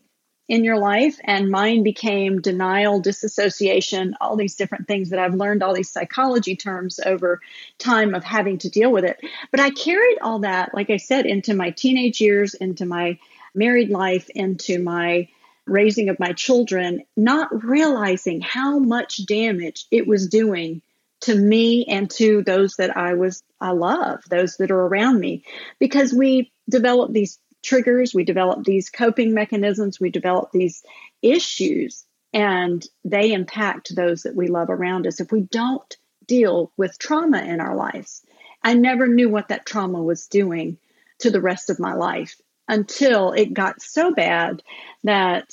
in 0.49 0.65
your 0.65 0.79
life 0.79 1.19
and 1.25 1.51
mine 1.51 1.83
became 1.83 2.41
denial 2.41 3.01
disassociation 3.01 4.15
all 4.21 4.37
these 4.37 4.55
different 4.55 4.89
things 4.89 5.11
that 5.11 5.19
i've 5.19 5.35
learned 5.35 5.63
all 5.63 5.75
these 5.75 5.91
psychology 5.91 6.57
terms 6.57 6.99
over 7.05 7.41
time 7.79 8.15
of 8.15 8.25
having 8.25 8.59
to 8.59 8.71
deal 8.71 8.91
with 8.91 9.05
it. 9.05 9.21
But 9.51 9.61
i 9.61 9.71
carried 9.71 10.19
all 10.21 10.41
that 10.41 10.75
like 10.75 10.91
i 10.91 10.97
said 10.97 11.27
into 11.27 11.55
my 11.55 11.71
teenage 11.71 12.21
years 12.21 12.55
into 12.55 12.87
my 12.87 13.19
married 13.55 13.91
life 13.91 14.29
into 14.31 14.83
my 14.83 15.29
raising 15.67 16.09
of 16.09 16.19
my 16.19 16.33
children 16.33 17.05
not 17.17 17.65
realizing 17.65 18.41
how 18.41 18.79
much 18.79 19.27
damage 19.27 19.87
it 19.91 20.07
was 20.07 20.29
doing 20.29 20.81
to 21.21 21.35
me 21.35 21.85
and 21.87 22.11
to 22.11 22.43
those 22.43 22.77
that 22.77 22.97
i 22.97 23.15
was 23.15 23.43
i 23.61 23.71
love 23.71 24.23
those 24.31 24.57
that 24.57 24.71
are 24.71 24.87
around 24.87 25.19
me. 25.21 25.45
Because 25.79 26.13
we 26.13 26.53
develop 26.69 27.13
these 27.13 27.39
triggers, 27.63 28.15
we 28.15 28.25
develop 28.25 28.65
these 28.65 28.91
coping 28.91 29.35
mechanisms, 29.35 30.01
we 30.01 30.11
develop 30.11 30.51
these 30.53 30.83
issues, 31.23 32.05
and 32.33 32.87
they 33.05 33.33
impact 33.33 33.95
those 33.95 34.23
that 34.23 34.37
we 34.37 34.49
love 34.49 34.71
around 34.71 35.07
us. 35.07 35.21
If 35.21 35.33
we 35.33 35.43
don't 35.43 35.97
deal 36.27 36.73
with 36.77 36.99
trauma 36.99 37.43
in 37.43 37.61
our 37.61 37.75
lives, 37.75 38.23
I 38.63 38.75
never 38.75 39.07
knew 39.07 39.29
what 39.29 39.49
that 39.49 39.67
trauma 39.67 40.03
was 40.03 40.27
doing 40.27 40.79
to 41.21 41.31
the 41.31 41.41
rest 41.41 41.71
of 41.71 41.81
my 41.81 41.95
life 41.95 42.41
until 42.69 43.33
it 43.33 43.55
got 43.55 43.81
so 43.81 44.13
bad 44.13 44.63
that 45.05 45.51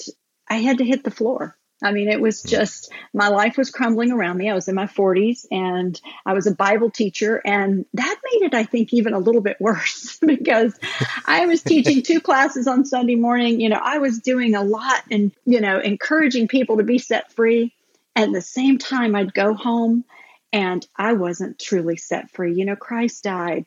I 0.50 0.58
had 0.58 0.80
to 0.80 0.86
hit 0.86 1.04
the 1.04 1.12
floor. 1.12 1.58
I 1.86 1.92
mean, 1.92 2.10
it 2.10 2.20
was 2.20 2.42
hmm. 2.42 2.48
just 2.48 2.92
my 3.14 3.28
life 3.28 3.58
was 3.58 3.70
crumbling 3.70 4.12
around 4.12 4.38
me. 4.38 4.50
I 4.50 4.56
was 4.56 4.68
in 4.68 4.74
my 4.74 4.88
40s 4.88 5.46
and 5.52 6.00
I 6.26 6.34
was 6.34 6.48
a 6.48 6.56
Bible 6.56 6.90
teacher, 6.90 7.42
and 7.46 7.86
that 7.94 8.18
made 8.32 8.48
it, 8.48 8.54
I 8.56 8.64
think, 8.64 8.92
even 8.92 9.14
a 9.14 9.20
little 9.20 9.42
bit 9.42 9.58
worse 9.60 10.18
because 10.26 10.78
I 11.26 11.46
was 11.46 11.62
teaching 11.62 12.02
two 12.02 12.20
classes 12.20 12.68
on 12.68 12.86
Sunday 12.86 13.16
morning. 13.16 13.62
You 13.62 13.70
know, 13.70 13.80
I 13.82 14.00
was 14.00 14.20
doing 14.20 14.56
a 14.56 14.64
lot 14.64 15.04
and, 15.12 15.32
you 15.46 15.62
know, 15.62 15.80
encouraging 15.80 16.48
people 16.48 16.78
to 16.78 16.84
be 16.84 16.98
set 16.98 17.32
free. 17.34 17.72
At 18.16 18.32
the 18.32 18.42
same 18.42 18.80
time, 18.80 19.16
I'd 19.16 19.34
go 19.34 19.54
home 19.54 20.06
and 20.52 20.86
I 20.96 21.14
wasn't 21.14 21.60
truly 21.60 21.98
set 21.98 22.32
free. 22.32 22.56
You 22.56 22.66
know, 22.66 22.78
Christ 22.78 23.26
died 23.26 23.66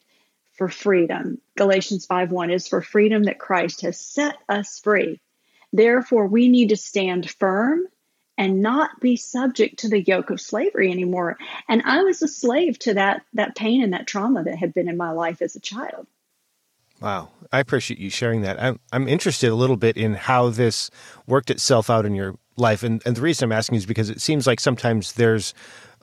for 0.54 0.68
freedom. 0.68 1.40
Galatians 1.56 2.06
5 2.06 2.32
1 2.32 2.50
is 2.50 2.66
for 2.66 2.82
freedom 2.82 3.24
that 3.24 3.38
Christ 3.38 3.82
has 3.82 4.00
set 4.00 4.36
us 4.48 4.80
free. 4.80 5.20
Therefore, 5.72 6.26
we 6.26 6.48
need 6.48 6.70
to 6.70 6.76
stand 6.76 7.30
firm 7.30 7.86
and 8.38 8.62
not 8.62 9.00
be 9.00 9.16
subject 9.16 9.80
to 9.80 9.88
the 9.88 10.00
yoke 10.00 10.30
of 10.30 10.40
slavery 10.40 10.90
anymore. 10.90 11.36
And 11.68 11.82
I 11.84 12.02
was 12.02 12.22
a 12.22 12.28
slave 12.28 12.78
to 12.80 12.94
that 12.94 13.22
that 13.34 13.56
pain 13.56 13.82
and 13.82 13.92
that 13.92 14.06
trauma 14.06 14.44
that 14.44 14.56
had 14.56 14.72
been 14.72 14.88
in 14.88 14.96
my 14.96 15.10
life 15.10 15.42
as 15.42 15.56
a 15.56 15.60
child. 15.60 16.06
Wow, 17.00 17.28
I 17.52 17.60
appreciate 17.60 18.00
you 18.00 18.10
sharing 18.10 18.42
that. 18.42 18.60
I'm 18.62 18.80
I'm 18.92 19.08
interested 19.08 19.50
a 19.50 19.54
little 19.54 19.76
bit 19.76 19.96
in 19.96 20.14
how 20.14 20.48
this 20.48 20.90
worked 21.26 21.50
itself 21.50 21.90
out 21.90 22.06
in 22.06 22.14
your 22.14 22.36
life, 22.56 22.82
and 22.82 23.02
and 23.04 23.16
the 23.16 23.20
reason 23.20 23.44
I'm 23.44 23.52
asking 23.52 23.76
is 23.76 23.86
because 23.86 24.08
it 24.08 24.20
seems 24.20 24.46
like 24.46 24.60
sometimes 24.60 25.12
there's 25.12 25.52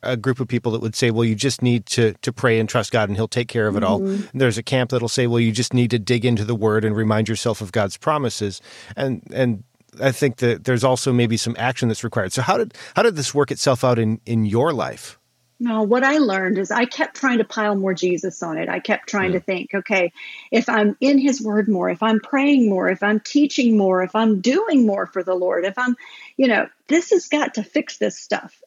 a 0.04 0.16
group 0.16 0.40
of 0.40 0.48
people 0.48 0.72
that 0.74 0.82
would 0.82 0.96
say, 0.96 1.10
well, 1.10 1.26
you 1.26 1.36
just 1.36 1.62
need 1.62 1.86
to 1.88 2.14
to 2.22 2.32
pray 2.32 2.60
and 2.60 2.70
trust 2.70 2.92
God 2.92 3.10
and 3.10 3.18
He'll 3.18 3.28
take 3.28 3.48
care 3.48 3.68
of 3.68 3.76
it 3.76 3.84
mm-hmm. 3.84 3.92
all. 3.92 4.08
And 4.08 4.30
there's 4.34 4.58
a 4.58 4.64
camp 4.64 4.92
that'll 4.92 5.10
say, 5.10 5.28
well, 5.28 5.40
you 5.40 5.52
just 5.52 5.74
need 5.74 5.92
to 5.92 6.00
dig 6.00 6.24
into 6.26 6.46
the 6.46 6.56
Word 6.56 6.86
and 6.86 6.96
remind 6.96 7.28
yourself 7.28 7.60
of 7.62 7.72
God's 7.72 7.98
promises. 7.98 8.62
And 8.96 9.22
and 9.34 9.64
I 10.02 10.12
think 10.12 10.38
that 10.38 10.64
there's 10.64 10.84
also 10.84 11.14
maybe 11.14 11.38
some 11.38 11.56
action 11.58 11.88
that's 11.88 12.04
required. 12.04 12.34
So 12.34 12.42
how 12.42 12.58
did 12.58 12.74
how 12.96 13.04
did 13.04 13.16
this 13.16 13.34
work 13.34 13.52
itself 13.52 13.84
out 13.84 14.00
in 14.00 14.22
in 14.26 14.46
your 14.46 14.74
life? 14.74 15.20
No, 15.58 15.84
what 15.84 16.04
I 16.04 16.18
learned 16.18 16.58
is 16.58 16.70
I 16.70 16.84
kept 16.84 17.16
trying 17.16 17.38
to 17.38 17.46
pile 17.46 17.76
more 17.76 17.94
Jesus 17.94 18.44
on 18.44 18.58
it. 18.58 18.68
I 18.68 18.80
kept 18.80 19.08
trying 19.08 19.32
to 19.32 19.40
think, 19.40 19.74
okay, 19.74 20.12
if 20.52 20.68
I'm 20.68 20.98
in 21.00 21.18
his 21.18 21.42
word 21.42 21.70
more, 21.70 21.90
if 21.90 22.04
I'm 22.04 22.20
praying 22.20 22.70
more, 22.70 22.90
if 22.90 23.02
I'm 23.02 23.22
teaching 23.22 23.78
more, 23.78 24.04
if 24.04 24.16
I'm 24.16 24.42
doing 24.42 24.86
more 24.86 25.06
for 25.06 25.24
the 25.24 25.34
Lord, 25.34 25.64
if 25.64 25.78
I'm, 25.78 25.96
you 26.36 26.50
know, 26.50 26.68
this 26.90 27.12
has 27.12 27.28
got 27.28 27.54
to 27.54 27.64
fix 27.64 27.98
this 27.98 28.20
stuff. 28.20 28.62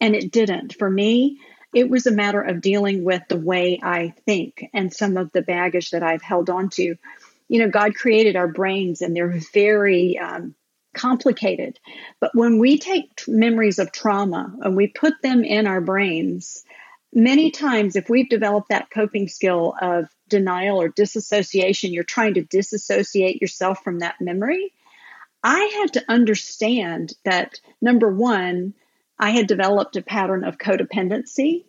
And 0.00 0.16
it 0.16 0.32
didn't. 0.32 0.74
For 0.76 0.90
me, 0.90 1.38
it 1.72 1.88
was 1.88 2.06
a 2.08 2.12
matter 2.12 2.42
of 2.42 2.60
dealing 2.60 3.04
with 3.04 3.22
the 3.28 3.38
way 3.38 3.78
I 3.80 4.14
think 4.26 4.64
and 4.74 4.92
some 4.92 5.16
of 5.16 5.30
the 5.30 5.42
baggage 5.42 5.92
that 5.92 6.02
I've 6.02 6.22
held 6.22 6.50
on 6.50 6.68
to. 6.70 6.96
You 7.46 7.58
know, 7.60 7.68
God 7.68 7.94
created 7.94 8.34
our 8.34 8.48
brains 8.48 9.02
and 9.02 9.14
they're 9.14 9.38
very 9.52 10.18
um, 10.18 10.56
complicated. 10.94 11.78
But 12.20 12.34
when 12.34 12.58
we 12.58 12.78
take 12.78 13.24
memories 13.28 13.78
of 13.78 13.92
trauma 13.92 14.54
and 14.62 14.76
we 14.76 14.86
put 14.86 15.14
them 15.22 15.44
in 15.44 15.66
our 15.66 15.80
brains, 15.80 16.64
many 17.12 17.50
times 17.50 17.96
if 17.96 18.08
we've 18.08 18.28
developed 18.28 18.70
that 18.70 18.90
coping 18.90 19.28
skill 19.28 19.74
of 19.80 20.08
denial 20.28 20.80
or 20.80 20.88
disassociation, 20.88 21.92
you're 21.92 22.04
trying 22.04 22.34
to 22.34 22.42
disassociate 22.42 23.40
yourself 23.40 23.82
from 23.84 23.98
that 24.00 24.20
memory. 24.20 24.72
I 25.42 25.60
had 25.80 25.92
to 25.94 26.04
understand 26.08 27.12
that 27.24 27.60
number 27.80 28.10
one, 28.10 28.74
I 29.18 29.30
had 29.30 29.46
developed 29.46 29.96
a 29.96 30.02
pattern 30.02 30.44
of 30.44 30.58
codependency. 30.58 31.64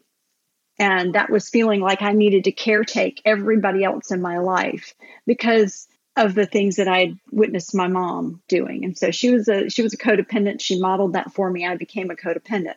And 0.77 1.15
that 1.15 1.29
was 1.29 1.49
feeling 1.49 1.79
like 1.79 2.01
I 2.01 2.11
needed 2.11 2.45
to 2.45 2.51
caretake 2.51 3.19
everybody 3.23 3.83
else 3.83 4.11
in 4.11 4.21
my 4.21 4.39
life 4.39 4.93
because 5.25 5.87
of 6.17 6.33
the 6.33 6.45
things 6.45 6.77
that 6.77 6.87
I 6.87 6.99
had 6.99 7.19
witnessed 7.31 7.75
my 7.75 7.87
mom 7.87 8.41
doing. 8.47 8.85
And 8.85 8.97
so 8.97 9.11
she 9.11 9.31
was 9.31 9.47
a 9.47 9.69
she 9.69 9.81
was 9.81 9.93
a 9.93 9.97
codependent. 9.97 10.61
She 10.61 10.79
modeled 10.79 11.13
that 11.13 11.33
for 11.33 11.49
me. 11.49 11.65
I 11.65 11.75
became 11.75 12.09
a 12.09 12.15
codependent. 12.15 12.75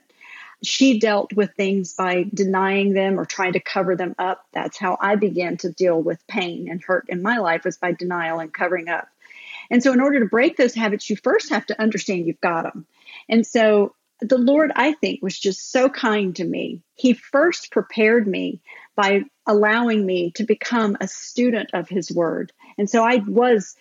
She 0.62 0.99
dealt 0.99 1.33
with 1.33 1.54
things 1.54 1.92
by 1.92 2.26
denying 2.35 2.92
them 2.92 3.21
or 3.21 3.25
trying 3.25 3.52
to 3.52 3.61
cover 3.61 3.95
them 3.95 4.16
up. 4.18 4.45
That's 4.52 4.76
how 4.76 4.99
I 5.00 5.14
began 5.14 5.57
to 5.59 5.71
deal 5.71 6.02
with 6.02 6.26
pain 6.26 6.68
and 6.68 6.83
hurt 6.83 7.07
in 7.09 7.23
my 7.23 7.38
life 7.38 7.64
was 7.64 7.78
by 7.78 7.92
denial 7.92 8.40
and 8.40 8.52
covering 8.52 8.88
up. 8.88 9.07
And 9.71 9.83
so 9.83 9.92
in 9.92 10.00
order 10.00 10.18
to 10.18 10.26
break 10.26 10.57
those 10.57 10.75
habits, 10.75 11.09
you 11.09 11.16
first 11.16 11.50
have 11.50 11.66
to 11.66 11.80
understand 11.80 12.26
you've 12.26 12.40
got 12.40 12.62
them. 12.62 12.87
And 13.28 13.47
so 13.47 13.95
the 14.20 14.38
Lord, 14.38 14.72
I 14.75 14.92
think, 14.92 15.22
was 15.22 15.38
just 15.38 15.70
so 15.70 15.88
kind 15.88 16.34
to 16.37 16.44
me. 16.44 16.82
He 16.94 17.12
first 17.12 17.70
prepared 17.70 18.26
me 18.26 18.60
by 18.96 19.22
allowing 19.46 20.04
me 20.04 20.32
to 20.32 20.44
become 20.44 20.96
a 21.00 21.06
student 21.06 21.70
of 21.72 21.88
His 21.88 22.10
Word. 22.10 22.52
And 22.76 22.90
so 22.90 23.04
I 23.04 23.16
was 23.26 23.76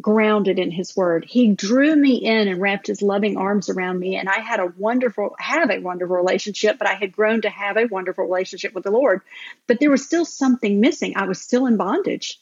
grounded 0.00 0.60
in 0.60 0.70
His 0.70 0.96
Word. 0.96 1.24
He 1.28 1.52
drew 1.52 1.96
me 1.96 2.14
in 2.16 2.46
and 2.46 2.60
wrapped 2.60 2.86
His 2.86 3.02
loving 3.02 3.36
arms 3.36 3.68
around 3.68 3.98
me. 3.98 4.16
And 4.16 4.28
I 4.28 4.38
had 4.38 4.60
a 4.60 4.72
wonderful, 4.78 5.34
have 5.40 5.70
a 5.70 5.80
wonderful 5.80 6.16
relationship, 6.16 6.78
but 6.78 6.88
I 6.88 6.94
had 6.94 7.10
grown 7.10 7.40
to 7.42 7.50
have 7.50 7.76
a 7.76 7.86
wonderful 7.86 8.24
relationship 8.24 8.72
with 8.74 8.84
the 8.84 8.92
Lord. 8.92 9.22
But 9.66 9.80
there 9.80 9.90
was 9.90 10.04
still 10.04 10.24
something 10.24 10.78
missing. 10.78 11.14
I 11.16 11.24
was 11.24 11.40
still 11.40 11.66
in 11.66 11.76
bondage. 11.76 12.38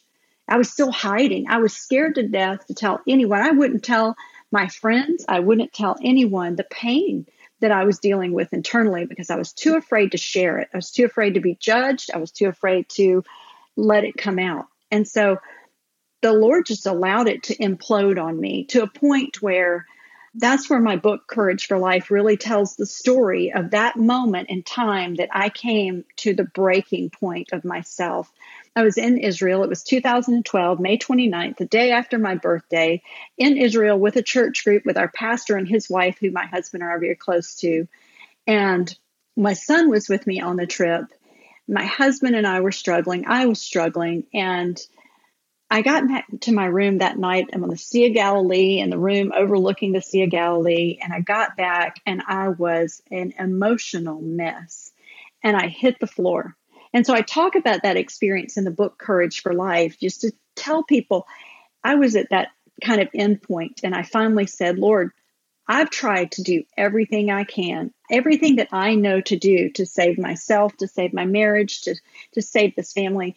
I 0.47 0.57
was 0.57 0.71
still 0.71 0.91
hiding. 0.91 1.47
I 1.49 1.57
was 1.57 1.75
scared 1.75 2.15
to 2.15 2.27
death 2.27 2.67
to 2.67 2.75
tell 2.75 3.01
anyone. 3.07 3.41
I 3.41 3.51
wouldn't 3.51 3.83
tell 3.83 4.15
my 4.51 4.67
friends. 4.67 5.25
I 5.27 5.39
wouldn't 5.39 5.73
tell 5.73 5.95
anyone 6.03 6.55
the 6.55 6.63
pain 6.63 7.25
that 7.61 7.71
I 7.71 7.83
was 7.83 7.99
dealing 7.99 8.33
with 8.33 8.53
internally 8.53 9.05
because 9.05 9.29
I 9.29 9.35
was 9.35 9.53
too 9.53 9.75
afraid 9.75 10.11
to 10.11 10.17
share 10.17 10.59
it. 10.59 10.69
I 10.73 10.77
was 10.77 10.91
too 10.91 11.05
afraid 11.05 11.33
to 11.33 11.41
be 11.41 11.55
judged. 11.59 12.11
I 12.13 12.17
was 12.17 12.31
too 12.31 12.47
afraid 12.47 12.89
to 12.89 13.23
let 13.75 14.03
it 14.03 14.17
come 14.17 14.39
out. 14.39 14.67
And 14.91 15.07
so 15.07 15.37
the 16.21 16.33
Lord 16.33 16.65
just 16.65 16.85
allowed 16.85 17.27
it 17.27 17.43
to 17.43 17.55
implode 17.57 18.21
on 18.21 18.39
me 18.39 18.65
to 18.65 18.83
a 18.83 18.87
point 18.87 19.41
where 19.41 19.85
That's 20.35 20.69
where 20.69 20.79
my 20.79 20.95
book, 20.95 21.27
Courage 21.27 21.65
for 21.65 21.79
Life, 21.79 22.11
really 22.11 22.37
tells 22.37 22.75
the 22.75 22.85
story 22.85 23.51
of 23.51 23.71
that 23.71 23.95
moment 23.97 24.49
in 24.49 24.61
time 24.61 25.15
that 25.15 25.29
I 25.31 25.49
came 25.49 26.05
to 26.17 26.35
the 26.35 26.43
breaking 26.43 27.09
point 27.09 27.51
of 27.51 27.65
myself. 27.65 28.31
I 28.79 28.83
was 28.83 28.97
in 28.97 29.17
Israel. 29.17 29.63
It 29.63 29.69
was 29.69 29.83
2012, 29.83 30.79
May 30.79 30.97
29th, 30.97 31.57
the 31.57 31.65
day 31.65 31.91
after 31.91 32.17
my 32.17 32.35
birthday, 32.35 33.01
in 33.37 33.57
Israel 33.57 33.99
with 33.99 34.15
a 34.15 34.23
church 34.23 34.63
group 34.63 34.85
with 34.85 34.97
our 34.97 35.09
pastor 35.09 35.57
and 35.57 35.67
his 35.67 35.89
wife, 35.89 36.17
who 36.17 36.31
my 36.31 36.45
husband 36.45 36.81
and 36.81 36.89
I 36.89 36.95
are 36.95 36.99
very 36.99 37.15
close 37.15 37.55
to. 37.55 37.89
And 38.47 38.97
my 39.35 39.51
son 39.51 39.89
was 39.89 40.07
with 40.07 40.25
me 40.25 40.39
on 40.39 40.55
the 40.55 40.65
trip. 40.65 41.07
My 41.67 41.83
husband 41.83 42.37
and 42.37 42.47
I 42.47 42.61
were 42.61 42.71
struggling. 42.71 43.25
I 43.27 43.47
was 43.47 43.59
struggling. 43.59 44.27
And 44.33 44.79
I 45.69 45.81
got 45.81 46.07
back 46.07 46.27
to 46.43 46.53
my 46.53 46.65
room 46.65 46.99
that 46.99 47.17
night. 47.17 47.49
I'm 47.51 47.63
on 47.63 47.69
the 47.69 47.77
Sea 47.77 48.07
of 48.07 48.13
Galilee 48.13 48.79
in 48.79 48.89
the 48.89 48.97
room 48.97 49.33
overlooking 49.35 49.91
the 49.91 50.01
Sea 50.01 50.23
of 50.23 50.29
Galilee. 50.29 50.99
And 51.01 51.11
I 51.11 51.19
got 51.19 51.57
back 51.57 51.97
and 52.05 52.23
I 52.25 52.47
was 52.47 53.03
an 53.11 53.33
emotional 53.37 54.21
mess. 54.21 54.93
And 55.43 55.57
I 55.57 55.67
hit 55.67 55.99
the 55.99 56.07
floor. 56.07 56.55
And 56.93 57.05
so 57.05 57.13
I 57.13 57.21
talk 57.21 57.55
about 57.55 57.83
that 57.83 57.97
experience 57.97 58.57
in 58.57 58.63
the 58.63 58.71
book 58.71 58.97
Courage 58.97 59.41
for 59.41 59.53
Life, 59.53 59.99
just 59.99 60.21
to 60.21 60.31
tell 60.55 60.83
people 60.83 61.27
I 61.83 61.95
was 61.95 62.15
at 62.15 62.29
that 62.31 62.49
kind 62.83 63.01
of 63.01 63.11
endpoint. 63.11 63.81
And 63.83 63.93
I 63.93 64.03
finally 64.03 64.47
said, 64.47 64.79
Lord, 64.79 65.11
I've 65.67 65.91
tried 65.91 66.31
to 66.33 66.43
do 66.43 66.63
everything 66.75 67.29
I 67.29 67.43
can, 67.43 67.93
everything 68.09 68.55
that 68.55 68.69
I 68.71 68.95
know 68.95 69.21
to 69.21 69.37
do 69.37 69.69
to 69.71 69.85
save 69.85 70.17
myself, 70.17 70.75
to 70.77 70.87
save 70.87 71.13
my 71.13 71.25
marriage, 71.25 71.81
to, 71.81 71.95
to 72.33 72.41
save 72.41 72.75
this 72.75 72.91
family. 72.91 73.35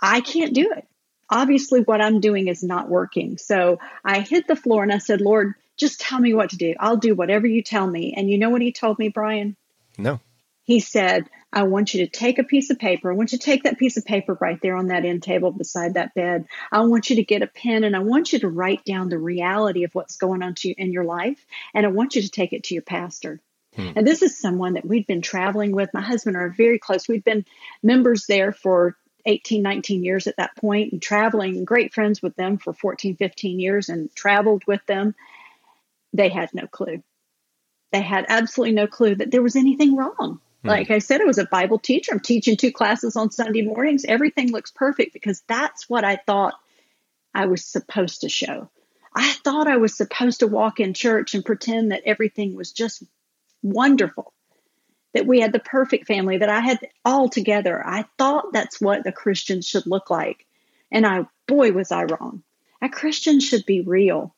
I 0.00 0.20
can't 0.20 0.54
do 0.54 0.72
it 0.72 0.86
obviously 1.30 1.80
what 1.80 2.00
I'm 2.00 2.20
doing 2.20 2.48
is 2.48 2.62
not 2.62 2.88
working. 2.88 3.38
So 3.38 3.78
I 4.04 4.20
hit 4.20 4.46
the 4.46 4.56
floor 4.56 4.82
and 4.82 4.92
I 4.92 4.98
said, 4.98 5.20
Lord, 5.20 5.54
just 5.76 6.00
tell 6.00 6.18
me 6.18 6.34
what 6.34 6.50
to 6.50 6.56
do. 6.56 6.74
I'll 6.78 6.96
do 6.96 7.14
whatever 7.14 7.46
you 7.46 7.62
tell 7.62 7.86
me. 7.86 8.14
And 8.16 8.30
you 8.30 8.38
know 8.38 8.50
what 8.50 8.62
he 8.62 8.72
told 8.72 8.98
me, 8.98 9.08
Brian? 9.08 9.56
No. 9.98 10.20
He 10.66 10.80
said, 10.80 11.30
I 11.52 11.62
want 11.62 11.94
you 11.94 12.04
to 12.04 12.10
take 12.10 12.40
a 12.40 12.44
piece 12.44 12.70
of 12.70 12.78
paper. 12.78 13.10
I 13.10 13.14
want 13.14 13.30
you 13.30 13.38
to 13.38 13.44
take 13.44 13.62
that 13.62 13.78
piece 13.78 13.96
of 13.96 14.04
paper 14.04 14.36
right 14.40 14.58
there 14.60 14.76
on 14.76 14.88
that 14.88 15.04
end 15.04 15.22
table 15.22 15.52
beside 15.52 15.94
that 15.94 16.12
bed. 16.12 16.46
I 16.72 16.80
want 16.80 17.08
you 17.08 17.16
to 17.16 17.24
get 17.24 17.42
a 17.42 17.46
pen 17.46 17.84
and 17.84 17.94
I 17.94 18.00
want 18.00 18.32
you 18.32 18.40
to 18.40 18.48
write 18.48 18.84
down 18.84 19.08
the 19.08 19.18
reality 19.18 19.84
of 19.84 19.94
what's 19.94 20.16
going 20.16 20.42
on 20.42 20.56
to 20.56 20.68
you 20.68 20.74
in 20.76 20.92
your 20.92 21.04
life. 21.04 21.46
And 21.72 21.86
I 21.86 21.88
want 21.88 22.16
you 22.16 22.22
to 22.22 22.28
take 22.28 22.52
it 22.52 22.64
to 22.64 22.74
your 22.74 22.82
pastor. 22.82 23.40
Hmm. 23.76 23.92
And 23.94 24.06
this 24.06 24.22
is 24.22 24.38
someone 24.38 24.74
that 24.74 24.84
we'd 24.84 25.06
been 25.06 25.22
traveling 25.22 25.70
with. 25.70 25.94
My 25.94 26.00
husband 26.00 26.34
and 26.34 26.42
I 26.42 26.46
are 26.46 26.50
very 26.50 26.80
close. 26.80 27.06
We've 27.06 27.24
been 27.24 27.44
members 27.80 28.26
there 28.26 28.50
for 28.50 28.96
18, 29.24 29.62
19 29.62 30.02
years 30.02 30.26
at 30.26 30.36
that 30.38 30.56
point 30.56 30.92
and 30.92 31.00
traveling, 31.00 31.64
great 31.64 31.94
friends 31.94 32.20
with 32.20 32.34
them 32.34 32.58
for 32.58 32.72
14, 32.72 33.16
15 33.16 33.60
years 33.60 33.88
and 33.88 34.12
traveled 34.16 34.64
with 34.66 34.84
them. 34.86 35.14
They 36.12 36.28
had 36.28 36.52
no 36.52 36.66
clue. 36.66 37.04
They 37.92 38.02
had 38.02 38.26
absolutely 38.28 38.74
no 38.74 38.88
clue 38.88 39.14
that 39.14 39.30
there 39.30 39.42
was 39.42 39.54
anything 39.54 39.96
wrong. 39.96 40.40
Hmm. 40.66 40.70
Like 40.70 40.90
I 40.90 40.98
said, 40.98 41.20
I 41.20 41.24
was 41.24 41.38
a 41.38 41.46
Bible 41.46 41.78
teacher. 41.78 42.12
I'm 42.12 42.20
teaching 42.20 42.56
two 42.56 42.72
classes 42.72 43.16
on 43.16 43.30
Sunday 43.30 43.62
mornings. 43.62 44.04
Everything 44.04 44.52
looks 44.52 44.70
perfect 44.70 45.12
because 45.12 45.42
that's 45.48 45.88
what 45.88 46.04
I 46.04 46.16
thought 46.16 46.54
I 47.34 47.46
was 47.46 47.64
supposed 47.64 48.22
to 48.22 48.28
show. 48.28 48.70
I 49.14 49.32
thought 49.32 49.68
I 49.68 49.78
was 49.78 49.96
supposed 49.96 50.40
to 50.40 50.46
walk 50.46 50.80
in 50.80 50.92
church 50.92 51.34
and 51.34 51.44
pretend 51.44 51.92
that 51.92 52.02
everything 52.04 52.54
was 52.54 52.72
just 52.72 53.02
wonderful 53.62 54.34
that 55.16 55.26
we 55.26 55.40
had 55.40 55.52
the 55.52 55.58
perfect 55.58 56.06
family, 56.06 56.36
that 56.36 56.50
I 56.50 56.60
had 56.60 56.78
all 57.02 57.30
together. 57.30 57.82
I 57.82 58.04
thought 58.18 58.52
that's 58.52 58.78
what 58.78 59.06
a 59.06 59.12
Christian 59.12 59.62
should 59.62 59.86
look 59.86 60.10
like. 60.10 60.44
And 60.92 61.06
I, 61.06 61.26
boy, 61.48 61.72
was 61.72 61.90
I 61.90 62.04
wrong. 62.04 62.42
A 62.82 62.90
Christian 62.90 63.40
should 63.40 63.64
be 63.64 63.80
real. 63.80 64.34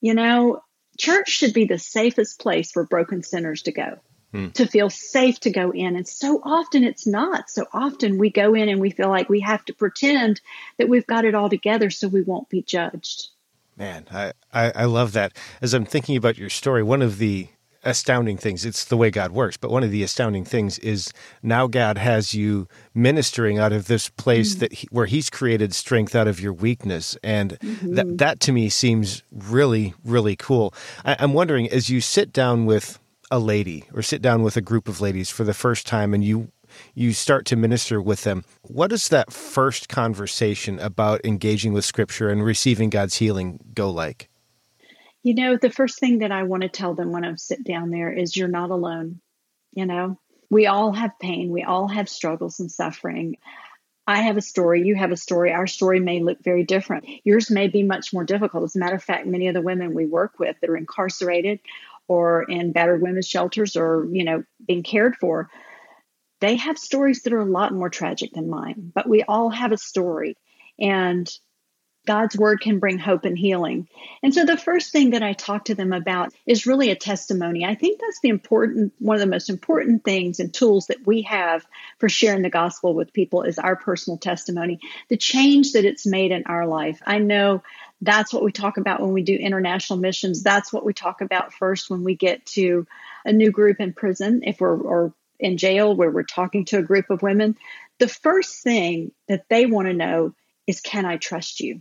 You 0.00 0.14
know, 0.14 0.62
church 0.98 1.28
should 1.28 1.52
be 1.52 1.66
the 1.66 1.78
safest 1.78 2.40
place 2.40 2.72
for 2.72 2.86
broken 2.86 3.22
sinners 3.22 3.62
to 3.62 3.72
go, 3.72 3.98
hmm. 4.32 4.48
to 4.50 4.66
feel 4.66 4.90
safe 4.90 5.38
to 5.40 5.50
go 5.50 5.70
in. 5.70 5.96
And 5.96 6.08
so 6.08 6.40
often 6.42 6.84
it's 6.84 7.06
not. 7.06 7.50
So 7.50 7.66
often 7.72 8.18
we 8.18 8.30
go 8.30 8.54
in 8.54 8.68
and 8.68 8.80
we 8.80 8.90
feel 8.90 9.08
like 9.08 9.28
we 9.28 9.40
have 9.40 9.64
to 9.66 9.74
pretend 9.74 10.40
that 10.78 10.88
we've 10.88 11.06
got 11.06 11.24
it 11.24 11.34
all 11.34 11.48
together 11.48 11.90
so 11.90 12.08
we 12.08 12.22
won't 12.22 12.48
be 12.48 12.62
judged. 12.62 13.28
Man, 13.76 14.06
I, 14.10 14.32
I, 14.52 14.72
I 14.74 14.84
love 14.84 15.12
that. 15.12 15.36
As 15.60 15.72
I'm 15.72 15.84
thinking 15.84 16.16
about 16.16 16.36
your 16.36 16.50
story, 16.50 16.82
one 16.82 17.02
of 17.02 17.18
the 17.18 17.48
astounding 17.84 18.36
things. 18.36 18.64
It's 18.64 18.84
the 18.84 18.96
way 18.96 19.10
God 19.10 19.32
works. 19.32 19.56
But 19.56 19.70
one 19.70 19.82
of 19.82 19.90
the 19.90 20.02
astounding 20.02 20.44
things 20.44 20.78
is 20.78 21.12
now 21.42 21.66
God 21.66 21.98
has 21.98 22.34
you 22.34 22.68
ministering 22.94 23.58
out 23.58 23.72
of 23.72 23.86
this 23.86 24.08
place 24.08 24.52
mm-hmm. 24.52 24.60
that 24.60 24.72
he, 24.72 24.88
where 24.90 25.06
He's 25.06 25.30
created 25.30 25.74
strength 25.74 26.14
out 26.14 26.28
of 26.28 26.40
your 26.40 26.52
weakness, 26.52 27.16
and 27.22 27.58
mm-hmm. 27.58 27.94
that 27.94 28.18
that 28.18 28.40
to 28.40 28.52
me 28.52 28.68
seems 28.68 29.22
really 29.30 29.94
really 30.04 30.36
cool. 30.36 30.72
I, 31.04 31.16
I'm 31.18 31.32
wondering 31.32 31.68
as 31.70 31.90
you 31.90 32.00
sit 32.00 32.32
down 32.32 32.66
with 32.66 32.98
a 33.32 33.38
lady 33.38 33.84
or 33.94 34.02
sit 34.02 34.20
down 34.20 34.42
with 34.42 34.58
a 34.58 34.60
group 34.60 34.88
of 34.88 35.00
ladies 35.00 35.30
for 35.30 35.42
the 35.42 35.54
first 35.54 35.86
time, 35.86 36.12
and 36.12 36.22
you 36.22 36.52
you 36.94 37.12
start 37.12 37.46
to 37.46 37.56
minister 37.56 38.00
with 38.00 38.24
them. 38.24 38.44
What 38.62 38.90
does 38.90 39.08
that 39.08 39.32
first 39.32 39.88
conversation 39.88 40.78
about 40.78 41.24
engaging 41.24 41.72
with 41.72 41.84
Scripture 41.84 42.28
and 42.28 42.44
receiving 42.44 42.90
God's 42.90 43.16
healing 43.16 43.58
go 43.74 43.90
like? 43.90 44.28
You 45.22 45.34
know, 45.34 45.56
the 45.56 45.70
first 45.70 45.98
thing 45.98 46.18
that 46.18 46.32
I 46.32 46.42
want 46.42 46.62
to 46.62 46.68
tell 46.68 46.94
them 46.94 47.10
when 47.10 47.24
I 47.24 47.34
sit 47.36 47.64
down 47.64 47.90
there 47.90 48.12
is 48.12 48.36
you're 48.36 48.48
not 48.48 48.70
alone. 48.70 49.20
You 49.72 49.86
know, 49.86 50.18
we 50.50 50.66
all 50.66 50.92
have 50.92 51.18
pain, 51.18 51.50
we 51.50 51.62
all 51.62 51.88
have 51.88 52.08
struggles 52.08 52.60
and 52.60 52.70
suffering. 52.70 53.36
I 54.06 54.22
have 54.22 54.36
a 54.36 54.42
story, 54.42 54.82
you 54.82 54.96
have 54.96 55.12
a 55.12 55.16
story. 55.16 55.52
Our 55.52 55.66
story 55.66 56.00
may 56.00 56.20
look 56.20 56.42
very 56.42 56.64
different. 56.64 57.06
Yours 57.24 57.50
may 57.50 57.68
be 57.68 57.84
much 57.84 58.12
more 58.12 58.24
difficult. 58.24 58.64
As 58.64 58.76
a 58.76 58.78
matter 58.78 58.96
of 58.96 59.02
fact, 59.02 59.26
many 59.26 59.46
of 59.46 59.54
the 59.54 59.62
women 59.62 59.94
we 59.94 60.06
work 60.06 60.38
with 60.38 60.56
that 60.60 60.68
are 60.68 60.76
incarcerated 60.76 61.60
or 62.08 62.42
in 62.42 62.72
battered 62.72 63.02
women's 63.02 63.28
shelters 63.28 63.76
or, 63.76 64.06
you 64.10 64.24
know, 64.24 64.44
being 64.66 64.82
cared 64.82 65.16
for, 65.16 65.48
they 66.40 66.56
have 66.56 66.76
stories 66.78 67.22
that 67.22 67.32
are 67.32 67.40
a 67.40 67.44
lot 67.44 67.72
more 67.72 67.88
tragic 67.88 68.32
than 68.32 68.50
mine. 68.50 68.90
But 68.94 69.08
we 69.08 69.22
all 69.22 69.50
have 69.50 69.72
a 69.72 69.78
story. 69.78 70.36
And 70.78 71.30
God's 72.04 72.36
word 72.36 72.60
can 72.60 72.80
bring 72.80 72.98
hope 72.98 73.24
and 73.24 73.38
healing. 73.38 73.88
And 74.22 74.34
so 74.34 74.44
the 74.44 74.56
first 74.56 74.90
thing 74.90 75.10
that 75.10 75.22
I 75.22 75.34
talk 75.34 75.66
to 75.66 75.74
them 75.74 75.92
about 75.92 76.32
is 76.46 76.66
really 76.66 76.90
a 76.90 76.96
testimony. 76.96 77.64
I 77.64 77.76
think 77.76 78.00
that's 78.00 78.18
the 78.20 78.28
important 78.28 78.92
one 78.98 79.14
of 79.14 79.20
the 79.20 79.26
most 79.26 79.48
important 79.48 80.02
things 80.04 80.40
and 80.40 80.52
tools 80.52 80.86
that 80.86 81.06
we 81.06 81.22
have 81.22 81.64
for 81.98 82.08
sharing 82.08 82.42
the 82.42 82.50
gospel 82.50 82.94
with 82.94 83.12
people 83.12 83.42
is 83.42 83.58
our 83.58 83.76
personal 83.76 84.18
testimony, 84.18 84.80
the 85.08 85.16
change 85.16 85.72
that 85.72 85.84
it's 85.84 86.04
made 86.04 86.32
in 86.32 86.42
our 86.46 86.66
life. 86.66 87.00
I 87.06 87.18
know 87.18 87.62
that's 88.02 88.32
what 88.32 88.42
we 88.42 88.50
talk 88.50 88.76
about 88.76 89.00
when 89.00 89.12
we 89.12 89.22
do 89.22 89.34
international 89.34 89.98
missions. 89.98 90.42
That's 90.42 90.72
what 90.72 90.84
we 90.84 90.92
talk 90.92 91.20
about 91.20 91.54
first 91.54 91.88
when 91.88 92.02
we 92.02 92.16
get 92.16 92.44
to 92.46 92.86
a 93.24 93.32
new 93.32 93.52
group 93.52 93.80
in 93.80 93.92
prison 93.92 94.42
if 94.44 94.60
we're 94.60 94.76
or 94.76 95.14
in 95.38 95.56
jail 95.56 95.94
where 95.94 96.10
we're 96.10 96.24
talking 96.24 96.64
to 96.66 96.78
a 96.78 96.82
group 96.82 97.10
of 97.10 97.22
women. 97.22 97.56
The 97.98 98.08
first 98.08 98.62
thing 98.62 99.12
that 99.28 99.48
they 99.48 99.66
want 99.66 99.86
to 99.86 99.94
know 99.94 100.34
is 100.66 100.80
can 100.80 101.04
I 101.06 101.16
trust 101.16 101.60
you? 101.60 101.80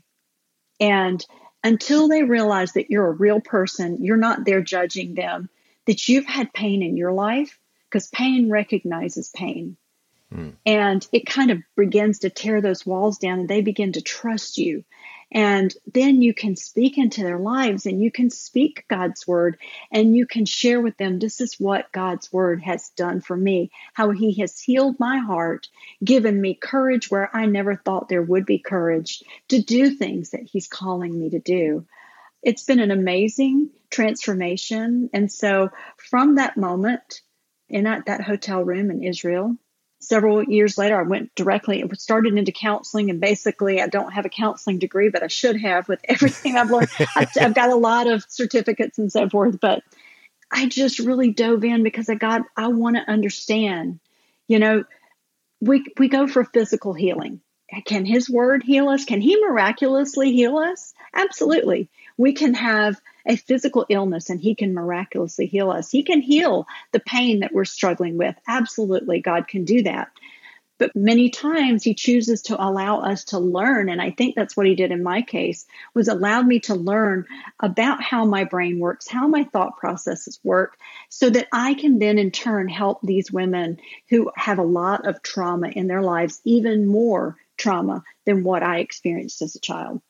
And 0.80 1.26
until 1.64 2.08
they 2.08 2.24
realize 2.24 2.74
that 2.74 2.92
you're 2.92 3.08
a 3.08 3.12
real 3.12 3.42
person, 3.42 4.04
you're 4.04 4.18
not 4.18 4.46
there 4.46 4.62
judging 4.62 5.16
them, 5.16 5.50
that 5.88 6.08
you've 6.08 6.26
had 6.26 6.54
pain 6.54 6.84
in 6.84 6.98
your 6.98 7.12
life, 7.12 7.58
because 7.90 8.08
pain 8.08 8.50
recognizes 8.50 9.30
pain. 9.30 9.76
Mm. 10.34 10.54
And 10.66 11.08
it 11.12 11.26
kind 11.26 11.52
of 11.52 11.60
begins 11.76 12.20
to 12.20 12.30
tear 12.30 12.62
those 12.62 12.86
walls 12.86 13.18
down 13.18 13.40
and 13.40 13.50
they 13.50 13.62
begin 13.62 13.94
to 13.94 14.02
trust 14.02 14.58
you. 14.58 14.84
And 15.32 15.74
then 15.94 16.22
you 16.22 16.34
can 16.34 16.58
speak 16.58 16.98
into 16.98 17.24
their 17.24 17.40
lives 17.40 17.86
and 17.86 18.02
you 18.02 18.12
can 18.12 18.30
speak 18.30 18.86
God's 18.90 19.26
word 19.26 19.58
and 19.92 20.16
you 20.16 20.26
can 20.26 20.46
share 20.46 20.82
with 20.82 20.98
them 20.98 21.20
this 21.20 21.40
is 21.40 21.60
what 21.60 21.92
God's 21.94 22.34
word 22.34 22.62
has 22.64 22.90
done 22.90 23.22
for 23.22 23.38
me, 23.38 23.72
how 23.94 24.12
he 24.12 24.40
has 24.42 24.60
healed 24.60 25.00
my 25.00 25.20
heart, 25.20 25.70
given 26.04 26.42
me 26.42 26.54
courage 26.54 27.10
where 27.10 27.34
I 27.34 27.46
never 27.46 27.78
thought 27.78 28.10
there 28.10 28.22
would 28.22 28.46
be 28.46 28.60
courage 28.60 29.24
to 29.48 29.62
do 29.62 29.92
things 29.92 30.32
that 30.32 30.44
he's 30.44 30.68
calling 30.68 31.18
me 31.18 31.30
to 31.30 31.40
do. 31.40 31.86
It's 32.44 32.64
been 32.64 32.80
an 32.80 32.92
amazing 32.92 33.70
transformation. 33.90 35.10
And 35.14 35.32
so 35.32 35.70
from 35.98 36.36
that 36.36 36.58
moment 36.58 37.22
in 37.70 37.86
that, 37.86 38.08
that 38.08 38.22
hotel 38.22 38.64
room 38.64 38.92
in 38.92 39.04
Israel, 39.04 39.56
several 40.02 40.44
years 40.44 40.78
later, 40.78 41.00
I 41.00 41.04
went 41.04 41.34
directly 41.36 41.82
and 41.82 42.00
started 42.00 42.38
into 42.38 42.52
counseling. 42.52 43.10
And 43.10 43.22
basically, 43.22 43.82
I 43.82 43.88
don't 43.88 44.12
have 44.12 44.26
a 44.26 44.30
counseling 44.30 44.80
degree, 44.80 45.10
but 45.10 45.24
I 45.24 45.28
should 45.28 45.62
have 45.62 45.88
with 45.88 46.02
everything 46.06 46.58
I've 46.58 46.72
learned. 46.72 46.90
I've 47.16 47.54
got 47.54 47.70
a 47.70 47.76
lot 47.76 48.08
of 48.08 48.26
certificates 48.28 48.98
and 48.98 49.12
so 49.12 49.30
forth, 49.30 49.60
but 49.60 49.84
I 50.52 50.68
just 50.68 51.00
really 51.00 51.32
dove 51.32 51.64
in 51.64 51.84
because 51.84 52.10
I 52.10 52.16
got, 52.16 52.42
I 52.58 52.68
want 52.68 52.98
to 52.98 53.10
understand, 53.10 54.00
you 54.48 54.60
know, 54.60 54.84
we, 55.62 55.86
we 55.98 56.10
go 56.10 56.28
for 56.28 56.44
physical 56.44 56.94
healing. 56.94 57.40
Can 57.86 58.06
his 58.06 58.30
word 58.30 58.64
heal 58.64 58.90
us? 58.90 59.06
Can 59.06 59.22
he 59.22 59.38
miraculously 59.38 60.34
heal 60.34 60.58
us? 60.58 60.94
Absolutely. 61.14 61.88
We 62.18 62.34
can 62.34 62.54
have 62.56 63.00
a 63.26 63.36
physical 63.36 63.86
illness 63.90 64.30
and 64.30 64.40
he 64.40 64.56
can 64.56 64.74
miraculously 64.74 65.46
heal 65.46 65.72
us. 65.72 65.92
He 65.92 66.04
can 66.04 66.22
heal 66.22 66.68
the 66.92 67.00
pain 67.00 67.42
that 67.42 67.54
we're 67.54 67.66
struggling 67.66 68.18
with. 68.18 68.36
Absolutely, 68.48 69.22
God 69.22 69.48
can 69.48 69.66
do 69.66 69.84
that. 69.84 70.10
But 70.82 70.96
many 70.96 71.30
times 71.30 71.84
he 71.84 71.94
chooses 71.94 72.42
to 72.44 72.60
allow 72.60 73.02
us 73.02 73.26
to 73.26 73.38
learn. 73.38 73.88
And 73.88 74.02
I 74.02 74.10
think 74.10 74.34
that's 74.34 74.58
what 74.58 74.66
he 74.66 74.74
did 74.74 74.90
in 74.90 75.04
my 75.04 75.22
case 75.22 75.68
was 75.94 76.08
allowed 76.08 76.48
me 76.48 76.60
to 76.62 76.74
learn 76.74 77.28
about 77.60 78.02
how 78.02 78.26
my 78.26 78.46
brain 78.46 78.80
works, 78.80 79.08
how 79.08 79.28
my 79.28 79.44
thought 79.44 79.78
processes 79.78 80.40
work, 80.44 80.80
so 81.08 81.30
that 81.30 81.48
I 81.54 81.76
can 81.76 82.00
then 82.00 82.18
in 82.18 82.32
turn 82.32 82.68
help 82.68 83.00
these 83.04 83.32
women 83.32 83.78
who 84.10 84.32
have 84.36 84.58
a 84.58 84.64
lot 84.64 85.08
of 85.08 85.22
trauma 85.22 85.68
in 85.68 85.86
their 85.86 86.02
lives, 86.02 86.42
even 86.46 86.88
more 86.88 87.38
trauma 87.58 88.04
than 88.26 88.44
what 88.44 88.64
I 88.64 88.80
experienced 88.80 89.44
as 89.44 89.56
a 89.56 89.60
child. 89.60 90.02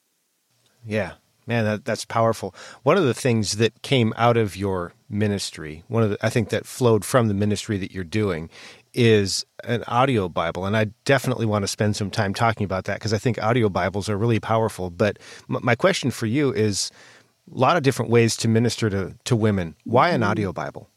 Yeah, 0.86 1.16
man, 1.48 1.66
that, 1.66 1.86
that's 1.86 2.06
powerful. 2.06 2.54
One 2.84 2.98
of 2.98 3.06
the 3.06 3.14
things 3.14 3.54
that 3.54 3.82
came 3.82 4.14
out 4.18 4.38
of 4.38 4.56
your 4.56 4.94
ministry, 5.10 5.84
one 5.88 6.04
of 6.04 6.12
the, 6.12 6.18
I 6.26 6.30
think 6.30 6.50
that 6.50 6.66
flowed 6.66 7.04
from 7.04 7.28
the 7.28 7.34
ministry 7.34 7.78
that 7.78 7.92
you're 7.92 8.04
doing, 8.04 8.50
is 8.94 9.46
an 9.64 9.84
audio 9.88 10.28
Bible. 10.28 10.66
And 10.66 10.76
I 10.76 10.86
definitely 11.06 11.46
want 11.46 11.64
to 11.64 11.68
spend 11.68 11.96
some 11.96 12.12
time 12.12 12.34
talking 12.34 12.66
about 12.66 12.86
that 12.86 12.96
because 12.96 13.14
I 13.14 13.18
think 13.18 13.42
audio 13.42 13.70
Bibles 13.70 14.10
are 14.10 14.18
really 14.18 14.40
powerful. 14.40 14.90
But 14.90 15.18
m- 15.50 15.60
my 15.62 15.76
question 15.76 16.12
for 16.12 16.26
you 16.26 16.52
is 16.52 16.92
a 17.54 17.58
lot 17.58 17.78
of 17.78 17.84
different 17.84 18.12
ways 18.12 18.36
to 18.38 18.48
minister 18.48 18.90
to, 18.90 19.16
to 19.26 19.36
women. 19.36 19.76
Why 19.84 20.10
an 20.10 20.24
audio 20.24 20.52
Bible? 20.54 20.90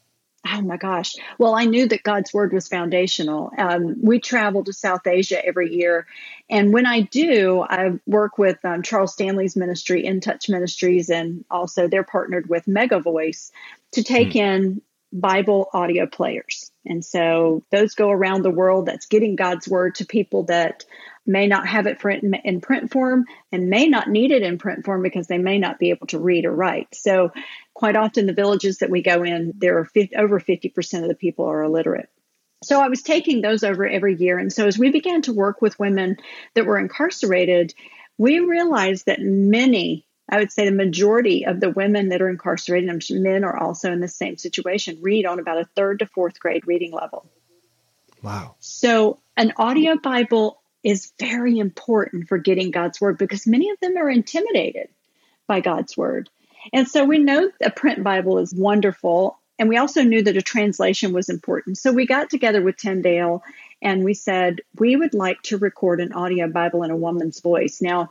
Oh 0.54 0.62
my 0.62 0.76
gosh. 0.76 1.16
Well, 1.36 1.56
I 1.56 1.64
knew 1.64 1.88
that 1.88 2.04
God's 2.04 2.32
word 2.32 2.52
was 2.52 2.68
foundational. 2.68 3.50
Um, 3.58 3.96
we 4.00 4.20
travel 4.20 4.62
to 4.64 4.72
South 4.72 5.04
Asia 5.04 5.44
every 5.44 5.74
year. 5.74 6.06
And 6.48 6.72
when 6.72 6.86
I 6.86 7.00
do, 7.00 7.66
I 7.68 7.98
work 8.06 8.38
with 8.38 8.64
um, 8.64 8.82
Charles 8.82 9.14
Stanley's 9.14 9.56
ministry, 9.56 10.04
In 10.04 10.20
Touch 10.20 10.48
Ministries, 10.48 11.10
and 11.10 11.44
also 11.50 11.88
they're 11.88 12.04
partnered 12.04 12.48
with 12.48 12.66
MegaVoice 12.66 13.50
to 13.92 14.04
take 14.04 14.30
mm. 14.30 14.36
in 14.36 14.82
Bible 15.12 15.70
audio 15.72 16.06
players. 16.06 16.70
And 16.86 17.04
so 17.04 17.64
those 17.70 17.96
go 17.96 18.10
around 18.10 18.42
the 18.42 18.50
world. 18.50 18.86
That's 18.86 19.06
getting 19.06 19.34
God's 19.34 19.66
word 19.66 19.96
to 19.96 20.06
people 20.06 20.44
that 20.44 20.84
may 21.26 21.46
not 21.46 21.66
have 21.66 21.86
it 21.86 22.02
in 22.44 22.60
print 22.60 22.90
form 22.90 23.24
and 23.50 23.70
may 23.70 23.88
not 23.88 24.08
need 24.08 24.30
it 24.30 24.42
in 24.42 24.58
print 24.58 24.84
form 24.84 25.02
because 25.02 25.26
they 25.26 25.38
may 25.38 25.58
not 25.58 25.78
be 25.78 25.90
able 25.90 26.06
to 26.08 26.18
read 26.18 26.44
or 26.44 26.52
write. 26.54 26.88
So, 26.94 27.32
quite 27.72 27.96
often, 27.96 28.26
the 28.26 28.32
villages 28.32 28.78
that 28.78 28.90
we 28.90 29.02
go 29.02 29.22
in, 29.22 29.52
there 29.56 29.78
are 29.78 29.84
50, 29.84 30.16
over 30.16 30.40
50% 30.40 31.02
of 31.02 31.08
the 31.08 31.14
people 31.14 31.46
are 31.46 31.62
illiterate. 31.62 32.08
So, 32.62 32.80
I 32.80 32.88
was 32.88 33.02
taking 33.02 33.40
those 33.40 33.64
over 33.64 33.86
every 33.86 34.16
year. 34.16 34.38
And 34.38 34.52
so, 34.52 34.66
as 34.66 34.78
we 34.78 34.90
began 34.90 35.22
to 35.22 35.32
work 35.32 35.62
with 35.62 35.78
women 35.78 36.16
that 36.54 36.66
were 36.66 36.78
incarcerated, 36.78 37.74
we 38.18 38.40
realized 38.40 39.06
that 39.06 39.20
many 39.20 40.06
I 40.28 40.38
would 40.38 40.52
say 40.52 40.64
the 40.64 40.74
majority 40.74 41.44
of 41.44 41.60
the 41.60 41.70
women 41.70 42.08
that 42.08 42.22
are 42.22 42.30
incarcerated, 42.30 42.88
and 42.88 43.22
men 43.22 43.44
are 43.44 43.56
also 43.56 43.92
in 43.92 44.00
the 44.00 44.08
same 44.08 44.38
situation, 44.38 44.98
read 45.02 45.26
on 45.26 45.38
about 45.38 45.60
a 45.60 45.68
third 45.76 45.98
to 45.98 46.06
fourth 46.06 46.40
grade 46.40 46.66
reading 46.66 46.92
level. 46.92 47.26
Wow. 48.22 48.54
So, 48.58 49.18
an 49.36 49.52
audio 49.58 49.98
Bible 49.98 50.62
is 50.84 51.12
very 51.18 51.58
important 51.58 52.28
for 52.28 52.38
getting 52.38 52.70
God's 52.70 53.00
word 53.00 53.16
because 53.18 53.46
many 53.46 53.70
of 53.70 53.80
them 53.80 53.96
are 53.96 54.10
intimidated 54.10 54.88
by 55.46 55.60
God's 55.60 55.96
word. 55.96 56.28
And 56.72 56.86
so 56.86 57.04
we 57.04 57.18
know 57.18 57.50
a 57.62 57.70
print 57.70 58.04
Bible 58.04 58.38
is 58.38 58.54
wonderful. 58.54 59.38
And 59.58 59.68
we 59.68 59.76
also 59.76 60.02
knew 60.02 60.22
that 60.22 60.36
a 60.36 60.42
translation 60.42 61.12
was 61.12 61.28
important. 61.28 61.78
So 61.78 61.92
we 61.92 62.06
got 62.06 62.28
together 62.28 62.62
with 62.62 62.76
Tyndale 62.76 63.42
and 63.80 64.04
we 64.04 64.14
said, 64.14 64.60
we 64.78 64.96
would 64.96 65.14
like 65.14 65.40
to 65.42 65.58
record 65.58 66.00
an 66.00 66.12
audio 66.12 66.48
Bible 66.48 66.82
in 66.82 66.90
a 66.90 66.96
woman's 66.96 67.40
voice. 67.40 67.80
Now, 67.80 68.10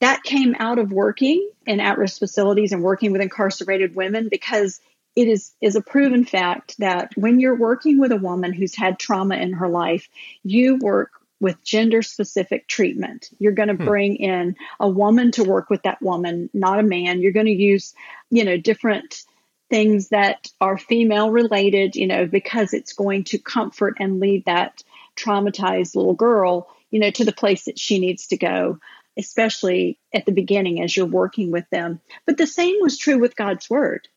that 0.00 0.22
came 0.22 0.54
out 0.58 0.78
of 0.78 0.92
working 0.92 1.48
in 1.66 1.80
at 1.80 1.96
risk 1.96 2.18
facilities 2.18 2.72
and 2.72 2.82
working 2.82 3.12
with 3.12 3.22
incarcerated 3.22 3.96
women 3.96 4.28
because 4.28 4.80
it 5.14 5.28
is, 5.28 5.52
is 5.62 5.76
a 5.76 5.80
proven 5.80 6.26
fact 6.26 6.76
that 6.78 7.12
when 7.16 7.40
you're 7.40 7.56
working 7.56 7.98
with 7.98 8.12
a 8.12 8.18
woman 8.18 8.52
who's 8.52 8.74
had 8.74 8.98
trauma 8.98 9.36
in 9.36 9.54
her 9.54 9.68
life, 9.68 10.08
you 10.42 10.76
work 10.76 11.12
with 11.40 11.62
gender 11.62 12.02
specific 12.02 12.66
treatment. 12.66 13.30
You're 13.38 13.52
going 13.52 13.68
to 13.68 13.74
hmm. 13.74 13.84
bring 13.84 14.16
in 14.16 14.56
a 14.80 14.88
woman 14.88 15.32
to 15.32 15.44
work 15.44 15.70
with 15.70 15.82
that 15.82 16.00
woman, 16.00 16.50
not 16.54 16.78
a 16.78 16.84
man. 16.84 17.20
You're 17.20 17.32
going 17.32 17.46
to 17.46 17.52
use, 17.52 17.94
you 18.30 18.44
know, 18.44 18.56
different 18.56 19.24
things 19.68 20.08
that 20.08 20.48
are 20.60 20.78
female 20.78 21.30
related, 21.30 21.96
you 21.96 22.06
know, 22.06 22.26
because 22.26 22.72
it's 22.72 22.92
going 22.92 23.24
to 23.24 23.38
comfort 23.38 23.96
and 23.98 24.20
lead 24.20 24.44
that 24.46 24.82
traumatized 25.16 25.96
little 25.96 26.14
girl, 26.14 26.68
you 26.90 27.00
know, 27.00 27.10
to 27.10 27.24
the 27.24 27.32
place 27.32 27.64
that 27.64 27.78
she 27.78 27.98
needs 27.98 28.28
to 28.28 28.36
go, 28.36 28.78
especially 29.18 29.98
at 30.14 30.24
the 30.24 30.32
beginning 30.32 30.80
as 30.80 30.96
you're 30.96 31.06
working 31.06 31.50
with 31.50 31.68
them. 31.70 32.00
But 32.26 32.36
the 32.36 32.46
same 32.46 32.76
was 32.80 32.96
true 32.96 33.18
with 33.18 33.36
God's 33.36 33.68
word. 33.68 34.08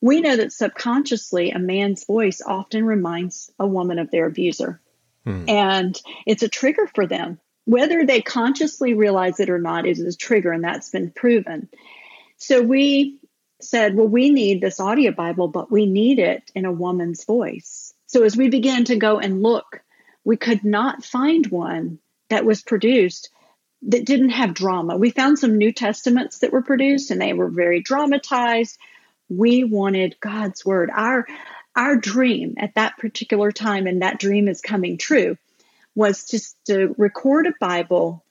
We 0.00 0.20
know 0.20 0.36
that 0.36 0.52
subconsciously 0.52 1.50
a 1.50 1.58
man's 1.58 2.04
voice 2.04 2.42
often 2.44 2.84
reminds 2.84 3.50
a 3.58 3.66
woman 3.66 3.98
of 3.98 4.10
their 4.10 4.26
abuser. 4.26 4.80
Hmm. 5.26 5.44
And 5.48 6.00
it's 6.26 6.42
a 6.42 6.48
trigger 6.48 6.86
for 6.94 7.06
them. 7.06 7.40
Whether 7.64 8.06
they 8.06 8.22
consciously 8.22 8.94
realize 8.94 9.40
it 9.40 9.50
or 9.50 9.58
not, 9.58 9.86
it 9.86 9.98
is 9.98 10.14
a 10.14 10.16
trigger, 10.16 10.52
and 10.52 10.62
that's 10.62 10.90
been 10.90 11.10
proven. 11.10 11.68
So 12.38 12.62
we 12.62 13.18
said, 13.60 13.96
well, 13.96 14.06
we 14.06 14.30
need 14.30 14.60
this 14.60 14.78
audio 14.78 15.10
Bible, 15.10 15.48
but 15.48 15.70
we 15.70 15.86
need 15.86 16.18
it 16.18 16.50
in 16.54 16.64
a 16.64 16.72
woman's 16.72 17.24
voice. 17.24 17.92
So 18.06 18.22
as 18.22 18.36
we 18.36 18.48
began 18.48 18.84
to 18.84 18.96
go 18.96 19.18
and 19.18 19.42
look, 19.42 19.82
we 20.24 20.36
could 20.36 20.64
not 20.64 21.04
find 21.04 21.46
one 21.48 21.98
that 22.28 22.44
was 22.44 22.62
produced 22.62 23.30
that 23.82 24.06
didn't 24.06 24.30
have 24.30 24.54
drama. 24.54 24.96
We 24.96 25.10
found 25.10 25.38
some 25.38 25.58
New 25.58 25.72
Testaments 25.72 26.38
that 26.38 26.52
were 26.52 26.62
produced 26.62 27.10
and 27.10 27.20
they 27.20 27.32
were 27.32 27.48
very 27.48 27.80
dramatized. 27.80 28.78
We 29.28 29.64
wanted 29.64 30.16
God's 30.20 30.64
word. 30.64 30.90
Our 30.92 31.26
our 31.76 31.96
dream 31.96 32.54
at 32.58 32.74
that 32.74 32.98
particular 32.98 33.52
time, 33.52 33.86
and 33.86 34.02
that 34.02 34.18
dream 34.18 34.48
is 34.48 34.60
coming 34.60 34.98
true, 34.98 35.36
was 35.94 36.24
just 36.24 36.56
to 36.66 36.94
record 36.98 37.46
a 37.46 37.54
Bible 37.60 38.24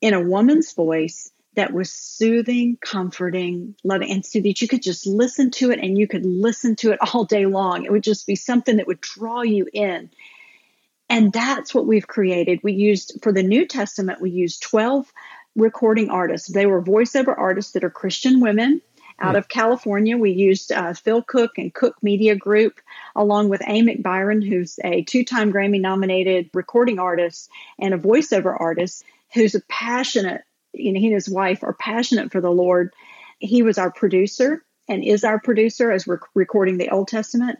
in 0.00 0.14
a 0.14 0.20
woman's 0.20 0.72
voice 0.72 1.30
that 1.54 1.72
was 1.72 1.92
soothing, 1.92 2.78
comforting, 2.80 3.74
loving, 3.84 4.10
and 4.10 4.24
so 4.24 4.40
that 4.40 4.62
you 4.62 4.68
could 4.68 4.82
just 4.82 5.06
listen 5.06 5.50
to 5.50 5.70
it 5.70 5.78
and 5.78 5.98
you 5.98 6.08
could 6.08 6.24
listen 6.24 6.76
to 6.76 6.92
it 6.92 6.98
all 7.12 7.24
day 7.24 7.46
long. 7.46 7.84
It 7.84 7.92
would 7.92 8.02
just 8.02 8.26
be 8.26 8.36
something 8.36 8.78
that 8.78 8.86
would 8.86 9.00
draw 9.00 9.42
you 9.42 9.68
in. 9.72 10.10
And 11.10 11.32
that's 11.32 11.74
what 11.74 11.86
we've 11.86 12.06
created. 12.06 12.60
We 12.62 12.72
used, 12.72 13.18
for 13.22 13.32
the 13.32 13.42
New 13.42 13.66
Testament, 13.66 14.20
we 14.20 14.30
used 14.30 14.62
12 14.62 15.12
recording 15.54 16.08
artists. 16.08 16.48
They 16.48 16.64
were 16.64 16.82
voiceover 16.82 17.36
artists 17.36 17.72
that 17.72 17.84
are 17.84 17.90
Christian 17.90 18.40
women 18.40 18.80
out 19.18 19.36
of 19.36 19.48
California. 19.48 20.16
We 20.16 20.32
used 20.32 20.72
uh, 20.72 20.94
Phil 20.94 21.22
Cook 21.22 21.58
and 21.58 21.72
Cook 21.72 21.96
Media 22.02 22.34
Group, 22.34 22.80
along 23.14 23.48
with 23.48 23.62
A. 23.62 23.82
McByron, 23.82 24.46
who's 24.46 24.78
a 24.84 25.02
two 25.02 25.24
time 25.24 25.52
Grammy 25.52 25.80
nominated 25.80 26.50
recording 26.54 26.98
artist 26.98 27.50
and 27.78 27.94
a 27.94 27.98
voiceover 27.98 28.56
artist 28.58 29.04
who's 29.32 29.54
a 29.54 29.62
passionate, 29.68 30.42
you 30.72 30.92
know, 30.92 31.00
he 31.00 31.06
and 31.06 31.14
his 31.14 31.28
wife 31.28 31.62
are 31.62 31.74
passionate 31.74 32.32
for 32.32 32.40
the 32.40 32.50
Lord. 32.50 32.92
He 33.38 33.62
was 33.62 33.78
our 33.78 33.90
producer 33.90 34.62
and 34.88 35.02
is 35.02 35.24
our 35.24 35.40
producer 35.40 35.90
as 35.90 36.06
we're 36.06 36.20
recording 36.34 36.78
the 36.78 36.90
Old 36.90 37.08
Testament. 37.08 37.58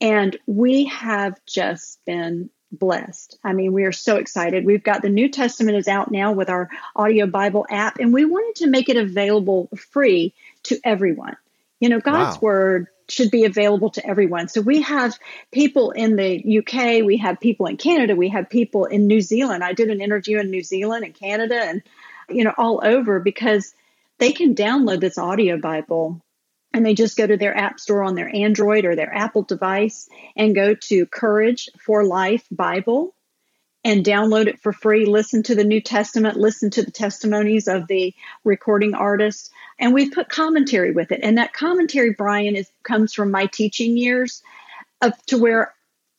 And 0.00 0.36
we 0.46 0.86
have 0.86 1.38
just 1.46 2.04
been 2.04 2.50
blessed. 2.72 3.38
I 3.44 3.52
mean, 3.52 3.72
we 3.72 3.84
are 3.84 3.92
so 3.92 4.16
excited. 4.16 4.64
We've 4.64 4.82
got 4.82 5.02
the 5.02 5.10
New 5.10 5.28
Testament 5.28 5.76
is 5.76 5.88
out 5.88 6.10
now 6.10 6.32
with 6.32 6.48
our 6.48 6.70
audio 6.96 7.26
Bible 7.26 7.66
app, 7.70 7.98
and 7.98 8.12
we 8.12 8.24
wanted 8.24 8.56
to 8.62 8.70
make 8.70 8.88
it 8.88 8.96
available 8.96 9.68
free 9.76 10.34
to 10.64 10.78
everyone. 10.84 11.36
You 11.80 11.88
know, 11.88 12.00
God's 12.00 12.36
wow. 12.36 12.40
word 12.42 12.86
should 13.08 13.30
be 13.30 13.44
available 13.44 13.90
to 13.90 14.06
everyone. 14.06 14.48
So 14.48 14.60
we 14.60 14.82
have 14.82 15.18
people 15.50 15.90
in 15.90 16.16
the 16.16 16.58
UK, 16.58 17.04
we 17.04 17.18
have 17.18 17.40
people 17.40 17.66
in 17.66 17.76
Canada, 17.76 18.16
we 18.16 18.28
have 18.28 18.48
people 18.48 18.86
in 18.86 19.06
New 19.06 19.20
Zealand. 19.20 19.62
I 19.62 19.72
did 19.72 19.90
an 19.90 20.00
interview 20.00 20.38
in 20.38 20.50
New 20.50 20.62
Zealand 20.62 21.04
and 21.04 21.14
Canada 21.14 21.56
and 21.56 21.82
you 22.28 22.44
know 22.44 22.54
all 22.56 22.80
over 22.82 23.20
because 23.20 23.74
they 24.18 24.32
can 24.32 24.54
download 24.54 25.00
this 25.00 25.18
audio 25.18 25.58
Bible 25.58 26.20
and 26.72 26.86
they 26.86 26.94
just 26.94 27.16
go 27.16 27.26
to 27.26 27.36
their 27.36 27.56
app 27.56 27.80
store 27.80 28.02
on 28.02 28.14
their 28.14 28.34
Android 28.34 28.84
or 28.84 28.96
their 28.96 29.12
Apple 29.12 29.42
device 29.42 30.08
and 30.36 30.54
go 30.54 30.74
to 30.74 31.06
Courage 31.06 31.68
for 31.84 32.04
Life 32.04 32.46
Bible 32.50 33.14
and 33.84 34.04
download 34.04 34.46
it 34.46 34.60
for 34.60 34.72
free. 34.72 35.06
Listen 35.06 35.42
to 35.44 35.54
the 35.54 35.64
New 35.64 35.80
Testament, 35.80 36.36
listen 36.36 36.70
to 36.70 36.82
the 36.82 36.90
testimonies 36.90 37.68
of 37.68 37.86
the 37.88 38.14
recording 38.44 38.94
artists, 38.94 39.50
and 39.78 39.92
we've 39.92 40.12
put 40.12 40.28
commentary 40.28 40.92
with 40.92 41.10
it. 41.10 41.20
And 41.22 41.38
that 41.38 41.52
commentary, 41.52 42.12
Brian, 42.12 42.56
is 42.56 42.70
comes 42.84 43.12
from 43.12 43.30
my 43.30 43.46
teaching 43.46 43.96
years, 43.96 44.42
up 45.00 45.20
to 45.26 45.38
where 45.38 45.74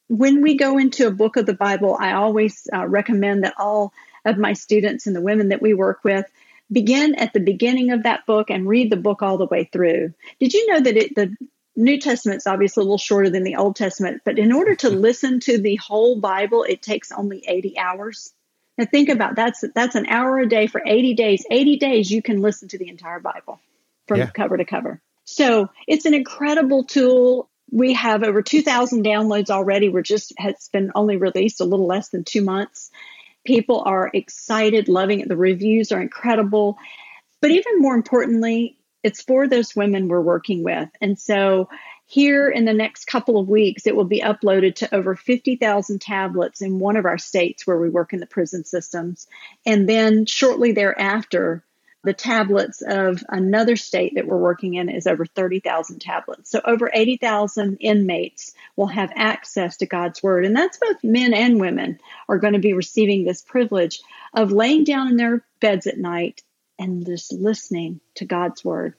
when 0.09 0.41
we 0.41 0.57
go 0.57 0.77
into 0.77 1.07
a 1.07 1.11
book 1.11 1.37
of 1.37 1.45
the 1.45 1.53
Bible, 1.53 1.97
I 1.99 2.13
always 2.13 2.67
uh, 2.73 2.85
recommend 2.85 3.43
that 3.43 3.55
all 3.57 3.93
of 4.25 4.37
my 4.37 4.53
students 4.53 5.07
and 5.07 5.15
the 5.15 5.21
women 5.21 5.49
that 5.49 5.61
we 5.61 5.73
work 5.73 6.03
with 6.03 6.25
begin 6.71 7.15
at 7.15 7.33
the 7.33 7.39
beginning 7.39 7.91
of 7.91 8.03
that 8.03 8.25
book 8.25 8.49
and 8.49 8.67
read 8.67 8.91
the 8.91 8.97
book 8.97 9.21
all 9.21 9.37
the 9.37 9.45
way 9.45 9.65
through. 9.65 10.13
Did 10.39 10.53
you 10.53 10.71
know 10.71 10.79
that 10.81 10.97
it, 10.97 11.15
the 11.15 11.35
New 11.75 11.99
Testament's 11.99 12.47
obviously 12.47 12.81
a 12.81 12.85
little 12.85 12.97
shorter 12.97 13.29
than 13.29 13.43
the 13.43 13.55
Old 13.55 13.75
Testament, 13.75 14.21
but 14.25 14.37
in 14.37 14.51
order 14.51 14.75
to 14.75 14.89
listen 15.07 15.39
to 15.41 15.57
the 15.57 15.75
whole 15.77 16.19
Bible, 16.19 16.63
it 16.63 16.81
takes 16.81 17.11
only 17.11 17.43
80 17.47 17.77
hours. 17.77 18.33
Now 18.77 18.85
think 18.85 19.09
about 19.09 19.35
that's 19.35 19.63
that's 19.75 19.95
an 19.95 20.07
hour 20.07 20.39
a 20.39 20.47
day 20.47 20.67
for 20.67 20.81
80 20.85 21.13
days. 21.13 21.45
80 21.49 21.77
days 21.77 22.11
you 22.11 22.21
can 22.21 22.41
listen 22.41 22.67
to 22.69 22.77
the 22.77 22.89
entire 22.89 23.19
Bible 23.19 23.59
from 24.07 24.19
yeah. 24.19 24.29
cover 24.29 24.57
to 24.57 24.65
cover. 24.65 25.01
So 25.25 25.69
it's 25.87 26.05
an 26.05 26.13
incredible 26.13 26.83
tool. 26.83 27.49
we 27.71 27.93
have 27.93 28.23
over 28.23 28.41
2,000 28.41 29.03
downloads 29.05 29.49
already. 29.49 29.89
We're 29.89 30.01
just, 30.01 30.33
it's 30.37 30.69
been 30.69 30.91
only 30.95 31.17
released 31.17 31.61
a 31.61 31.65
little 31.65 31.87
less 31.87 32.09
than 32.09 32.23
two 32.23 32.41
months. 32.41 32.91
People 33.45 33.83
are 33.85 34.11
excited, 34.13 34.87
loving 34.87 35.21
it. 35.21 35.27
The 35.27 35.37
reviews 35.37 35.91
are 35.91 36.01
incredible. 36.01 36.77
But 37.41 37.51
even 37.51 37.79
more 37.79 37.95
importantly, 37.95 38.77
it's 39.03 39.21
for 39.21 39.47
those 39.47 39.75
women 39.75 40.07
we're 40.07 40.21
working 40.21 40.63
with. 40.63 40.89
And 41.01 41.19
so 41.19 41.69
here 42.05 42.49
in 42.49 42.65
the 42.65 42.73
next 42.73 43.05
couple 43.05 43.39
of 43.39 43.49
weeks, 43.49 43.87
it 43.87 43.95
will 43.95 44.05
be 44.05 44.21
uploaded 44.21 44.75
to 44.75 44.95
over 44.95 45.15
50,000 45.15 46.01
tablets 46.01 46.61
in 46.61 46.79
one 46.79 46.97
of 46.97 47.05
our 47.05 47.17
states 47.17 47.65
where 47.67 47.77
we 47.77 47.89
work 47.89 48.13
in 48.13 48.19
the 48.19 48.25
prison 48.25 48.63
systems. 48.63 49.27
And 49.65 49.87
then 49.87 50.25
shortly 50.25 50.71
thereafter, 50.71 51.63
the 52.03 52.13
tablets 52.13 52.81
of 52.85 53.23
another 53.29 53.77
state 53.77 54.15
that 54.15 54.27
we're 54.27 54.37
working 54.37 54.73
in 54.73 54.89
is 54.89 55.07
over 55.07 55.25
30,000 55.25 55.99
tablets. 55.99 56.51
So 56.51 56.59
over 56.65 56.91
80,000 56.93 57.77
inmates 57.79 58.53
will 58.75 58.87
have 58.87 59.11
access 59.15 59.77
to 59.77 59.85
God's 59.85 60.21
word. 60.21 60.45
And 60.45 60.55
that's 60.55 60.77
both 60.77 61.01
men 61.03 61.33
and 61.33 61.61
women 61.61 61.99
are 62.27 62.39
going 62.39 62.53
to 62.53 62.59
be 62.59 62.73
receiving 62.73 63.23
this 63.23 63.41
privilege 63.41 64.01
of 64.33 64.51
laying 64.51 64.83
down 64.83 65.07
in 65.07 65.15
their 65.15 65.45
beds 65.61 65.87
at 65.87 65.97
night 65.97 66.43
and 66.79 67.05
just 67.05 67.31
listening 67.33 67.99
to 68.15 68.25
God's 68.25 68.63
word. 68.63 68.95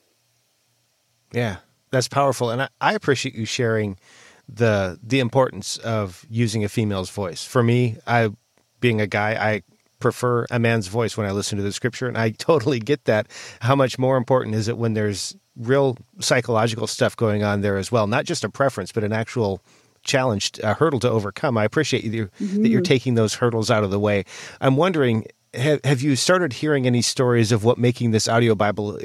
Yeah, 1.32 1.56
that's 1.90 2.08
powerful. 2.08 2.50
And 2.50 2.62
I, 2.62 2.68
I 2.80 2.94
appreciate 2.94 3.34
you 3.34 3.44
sharing 3.44 3.98
the 4.48 4.98
the 5.02 5.20
importance 5.20 5.78
of 5.78 6.26
using 6.28 6.64
a 6.64 6.68
female's 6.68 7.10
voice. 7.10 7.44
For 7.44 7.62
me, 7.62 7.96
I 8.06 8.30
being 8.80 9.00
a 9.00 9.06
guy, 9.06 9.34
I 9.34 9.62
prefer 9.98 10.44
a 10.50 10.58
man's 10.58 10.86
voice 10.88 11.16
when 11.16 11.26
I 11.26 11.30
listen 11.30 11.56
to 11.56 11.64
the 11.64 11.72
scripture, 11.72 12.06
and 12.06 12.18
I 12.18 12.30
totally 12.38 12.78
get 12.78 13.04
that. 13.04 13.28
How 13.60 13.74
much 13.74 13.98
more 13.98 14.16
important 14.16 14.54
is 14.54 14.68
it 14.68 14.76
when 14.76 14.94
there's 14.94 15.36
real 15.56 15.96
psychological 16.20 16.86
stuff 16.86 17.16
going 17.16 17.42
on 17.42 17.62
there 17.62 17.76
as 17.76 17.90
well? 17.90 18.06
Not 18.06 18.24
just 18.24 18.44
a 18.44 18.48
preference, 18.48 18.92
but 18.92 19.04
an 19.04 19.12
actual 19.12 19.62
challenge, 20.04 20.52
a 20.62 20.74
hurdle 20.74 21.00
to 21.00 21.10
overcome. 21.10 21.56
I 21.56 21.64
appreciate 21.64 22.04
you 22.04 22.26
mm-hmm. 22.26 22.62
that 22.62 22.68
you're 22.68 22.82
mm-hmm. 22.82 22.84
taking 22.84 23.14
those 23.14 23.34
hurdles 23.34 23.70
out 23.70 23.84
of 23.84 23.90
the 23.90 23.98
way. 23.98 24.24
I'm 24.60 24.76
wondering, 24.76 25.26
have, 25.54 25.80
have 25.84 26.02
you 26.02 26.16
started 26.16 26.54
hearing 26.54 26.86
any 26.86 27.02
stories 27.02 27.52
of 27.52 27.64
what 27.64 27.78
making 27.78 28.10
this 28.10 28.28
audio 28.28 28.54
Bible 28.54 28.98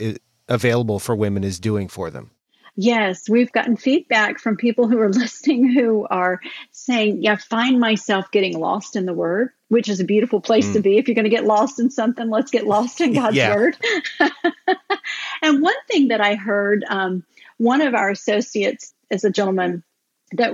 available 0.47 0.99
for 0.99 1.15
women 1.15 1.43
is 1.43 1.59
doing 1.59 1.87
for 1.87 2.09
them? 2.09 2.31
Yes, 2.75 3.27
we've 3.27 3.51
gotten 3.51 3.75
feedback 3.75 4.39
from 4.39 4.55
people 4.55 4.87
who 4.87 4.99
are 4.99 5.09
listening 5.13 5.69
who 5.69 6.07
are 6.09 6.39
saying, 6.71 7.21
Yeah, 7.21 7.35
find 7.35 7.79
myself 7.79 8.31
getting 8.31 8.57
lost 8.57 8.95
in 8.95 9.05
the 9.05 9.13
word, 9.13 9.49
which 9.67 9.89
is 9.89 9.99
a 9.99 10.05
beautiful 10.05 10.39
place 10.39 10.69
mm. 10.69 10.73
to 10.73 10.79
be. 10.79 10.97
If 10.97 11.07
you're 11.07 11.15
going 11.15 11.25
to 11.25 11.29
get 11.29 11.45
lost 11.45 11.79
in 11.79 11.89
something, 11.89 12.29
let's 12.29 12.51
get 12.51 12.65
lost 12.65 13.01
in 13.01 13.13
God's 13.15 13.37
word. 13.37 13.77
and 15.41 15.61
one 15.61 15.75
thing 15.89 16.07
that 16.07 16.21
I 16.21 16.35
heard, 16.35 16.85
um, 16.87 17.25
one 17.57 17.81
of 17.81 17.95
our 17.95 18.09
associates 18.09 18.93
is 19.09 19.25
a 19.25 19.29
gentleman 19.29 19.83
that 20.33 20.53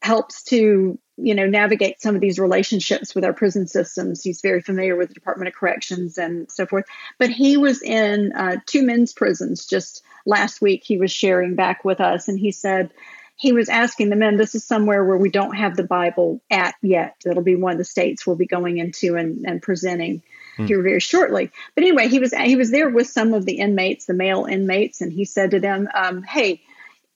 helps 0.00 0.44
to 0.44 0.98
you 1.22 1.34
know 1.34 1.46
navigate 1.46 2.00
some 2.00 2.14
of 2.14 2.20
these 2.20 2.38
relationships 2.38 3.14
with 3.14 3.24
our 3.24 3.32
prison 3.32 3.66
systems. 3.66 4.22
He's 4.22 4.40
very 4.40 4.60
familiar 4.60 4.96
with 4.96 5.08
the 5.08 5.14
department 5.14 5.48
of 5.48 5.54
corrections 5.54 6.18
and 6.18 6.50
so 6.50 6.66
forth. 6.66 6.84
But 7.18 7.30
he 7.30 7.56
was 7.56 7.82
in 7.82 8.32
uh, 8.32 8.56
two 8.66 8.82
men's 8.82 9.12
prisons 9.12 9.66
just 9.66 10.02
last 10.26 10.60
week 10.60 10.82
he 10.84 10.98
was 10.98 11.10
sharing 11.10 11.54
back 11.54 11.84
with 11.84 12.00
us. 12.00 12.28
And 12.28 12.38
he 12.38 12.52
said 12.52 12.90
he 13.36 13.52
was 13.52 13.68
asking 13.68 14.10
the 14.10 14.16
men 14.16 14.36
this 14.36 14.54
is 14.54 14.64
somewhere 14.64 15.04
where 15.04 15.16
we 15.16 15.30
don't 15.30 15.56
have 15.56 15.76
the 15.76 15.84
bible 15.84 16.40
at 16.50 16.74
yet. 16.82 17.16
It'll 17.24 17.42
be 17.42 17.56
one 17.56 17.72
of 17.72 17.78
the 17.78 17.84
states 17.84 18.26
we'll 18.26 18.36
be 18.36 18.46
going 18.46 18.78
into 18.78 19.16
and, 19.16 19.46
and 19.46 19.62
presenting 19.62 20.22
hmm. 20.56 20.66
here 20.66 20.82
very 20.82 21.00
shortly. 21.00 21.50
But 21.74 21.84
anyway 21.84 22.08
he 22.08 22.18
was 22.18 22.34
he 22.34 22.56
was 22.56 22.70
there 22.70 22.90
with 22.90 23.08
some 23.08 23.34
of 23.34 23.46
the 23.46 23.58
inmates 23.58 24.06
the 24.06 24.14
male 24.14 24.44
inmates 24.44 25.00
and 25.00 25.12
he 25.12 25.24
said 25.24 25.52
to 25.52 25.60
them 25.60 25.88
um, 25.94 26.22
hey 26.22 26.62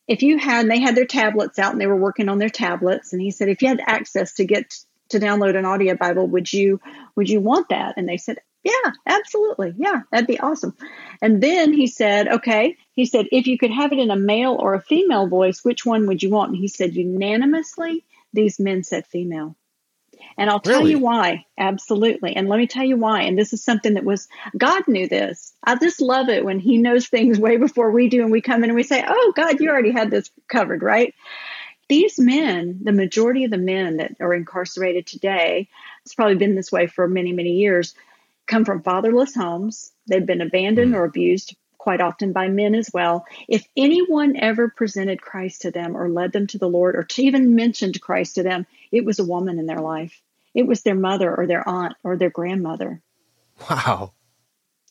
if 0.07 0.23
you 0.23 0.39
had 0.39 0.63
and 0.63 0.71
they 0.71 0.81
had 0.81 0.97
their 0.97 1.07
tablets 1.07 1.59
out 1.59 1.73
and 1.73 1.81
they 1.81 1.87
were 1.87 1.97
working 1.97 2.29
on 2.29 2.39
their 2.39 2.51
tablets. 2.51 3.13
And 3.13 3.23
he 3.23 3.31
said 3.31 3.49
if 3.49 3.63
you 3.63 3.69
had 3.69 3.81
access 3.85 4.35
to 4.35 4.45
get 4.45 4.75
to 5.11 5.21
download 5.21 5.57
an 5.57 5.67
audio 5.67 5.95
bible 5.95 6.27
would 6.27 6.53
you 6.53 6.81
would 7.15 7.29
you 7.29 7.41
want 7.41 7.69
that? 7.69 7.95
And 7.97 8.09
they 8.09 8.17
said 8.17 8.39
yeah 8.63 8.93
absolutely. 9.07 9.75
Yeah 9.77 10.03
that'd 10.11 10.27
be 10.27 10.41
awesome. 10.41 10.77
And 11.23 11.43
then 11.43 11.73
he 11.73 11.87
said 11.87 12.29
okay. 12.29 12.77
He 12.93 13.07
said 13.07 13.27
if 13.33 13.47
you 13.47 13.59
could 13.59 13.73
have 13.73 13.93
it 13.93 13.99
in 13.99 14.11
a 14.11 14.17
male 14.17 14.57
or 14.59 14.75
a 14.75 14.83
female 14.83 15.27
voice 15.27 15.65
which 15.65 15.85
one 15.85 16.07
would 16.07 16.23
you 16.23 16.31
want? 16.31 16.51
And 16.51 16.59
he 16.59 16.69
said 16.69 16.95
unanimously 16.95 18.05
these 18.33 18.59
men 18.59 18.83
said 18.83 19.07
female 19.07 19.57
and 20.37 20.51
I'll 20.51 20.61
tell 20.61 20.81
really? 20.81 20.93
you 20.93 20.99
why. 20.99 21.47
Absolutely. 21.59 22.35
And 22.35 22.49
let 22.49 22.59
me 22.59 22.67
tell 22.67 22.85
you 22.85 22.97
why. 22.97 23.23
And 23.23 23.39
this 23.39 23.53
is 23.53 23.63
something 23.63 23.95
that 23.95 24.05
was, 24.05 24.29
God 24.57 24.87
knew 24.89 25.09
this. 25.09 25.53
I 25.63 25.77
just 25.77 26.01
love 26.01 26.29
it 26.29 26.45
when 26.45 26.59
He 26.59 26.79
knows 26.79 27.07
things 27.07 27.39
way 27.41 27.57
before 27.57 27.91
we 27.91 28.09
do. 28.09 28.23
And 28.23 28.33
we 28.33 28.41
come 28.41 28.65
in 28.65 28.71
and 28.71 28.77
we 28.77 28.83
say, 28.83 29.05
Oh, 29.07 29.33
God, 29.37 29.61
you 29.61 29.71
already 29.71 29.93
had 29.93 30.11
this 30.11 30.31
covered, 30.49 30.83
right? 30.83 31.15
These 31.89 32.19
men, 32.19 32.81
the 32.83 32.93
majority 32.93 33.45
of 33.45 33.51
the 33.51 33.59
men 33.59 33.99
that 33.99 34.17
are 34.21 34.33
incarcerated 34.33 35.07
today, 35.07 35.69
it's 36.05 36.15
probably 36.15 36.37
been 36.37 36.55
this 36.55 36.73
way 36.73 36.87
for 36.87 37.07
many, 37.07 37.33
many 37.33 37.53
years, 37.53 37.95
come 38.47 38.65
from 38.65 38.83
fatherless 38.83 39.35
homes. 39.35 39.93
They've 40.07 40.25
been 40.25 40.41
abandoned 40.41 40.95
mm. 40.95 40.97
or 40.97 41.05
abused 41.05 41.57
quite 41.85 42.01
often 42.01 42.33
by 42.33 42.49
men 42.49 42.75
as 42.75 42.89
well. 42.95 43.27
If 43.47 43.69
anyone 43.77 44.37
ever 44.37 44.71
presented 44.71 45.21
Christ 45.21 45.61
to 45.63 45.71
them 45.71 45.95
or 45.95 46.09
led 46.09 46.33
them 46.33 46.47
to 46.47 46.59
the 46.59 46.67
Lord 46.67 46.97
or 46.97 47.03
to 47.03 47.23
even 47.23 47.55
mentioned 47.55 48.01
Christ 48.01 48.37
to 48.37 48.43
them, 48.43 48.67
it 48.91 49.05
was 49.05 49.19
a 49.19 49.25
woman 49.25 49.59
in 49.59 49.67
their 49.67 49.81
life. 49.81 50.19
It 50.55 50.67
was 50.67 50.81
their 50.81 50.95
mother 50.95 51.33
or 51.37 51.47
their 51.47 51.69
aunt 51.69 51.95
or 52.03 52.17
their 52.17 52.31
grandmother. 52.31 53.03
Wow. 53.69 54.15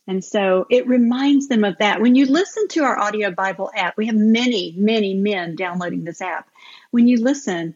And 0.05 0.23
so 0.23 0.67
it 0.69 0.87
reminds 0.87 1.47
them 1.47 1.63
of 1.63 1.79
that. 1.79 1.99
When 1.99 2.13
you 2.13 2.27
listen 2.27 2.67
to 2.69 2.83
our 2.83 2.99
audio 2.99 3.31
Bible 3.31 3.71
app, 3.75 3.97
we 3.97 4.05
have 4.05 4.15
many, 4.15 4.75
many 4.77 5.15
men 5.15 5.55
downloading 5.55 6.03
this 6.03 6.21
app. 6.21 6.47
When 6.91 7.07
you 7.07 7.23
listen, 7.23 7.73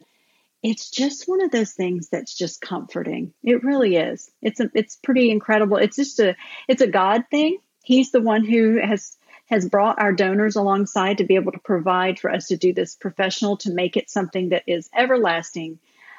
it's 0.62 0.90
just 0.90 1.28
one 1.28 1.42
of 1.42 1.50
those 1.50 1.72
things 1.72 2.08
that's 2.08 2.38
just 2.38 2.60
comforting. 2.60 3.34
It 3.42 3.64
really 3.64 3.96
is. 3.96 4.30
It's 4.42 4.60
a, 4.60 4.70
it's 4.74 4.94
pretty 4.94 5.32
incredible. 5.32 5.76
It's 5.76 5.96
just 5.96 6.20
a 6.20 6.36
it's 6.68 6.82
a 6.82 6.86
God 6.86 7.24
thing. 7.32 7.58
He's 7.88 8.10
the 8.10 8.20
one 8.20 8.44
who 8.44 8.76
has 8.76 9.16
has 9.46 9.66
brought 9.66 9.98
our 9.98 10.12
donors 10.12 10.56
alongside 10.56 11.16
to 11.16 11.24
be 11.24 11.36
able 11.36 11.52
to 11.52 11.58
provide 11.58 12.18
for 12.18 12.30
us 12.30 12.48
to 12.48 12.56
do 12.58 12.70
this 12.70 12.94
professional 12.94 13.56
to 13.56 13.72
make 13.72 13.96
it 13.96 14.10
something 14.10 14.50
that 14.50 14.62
is 14.66 14.90
everlasting 14.94 15.78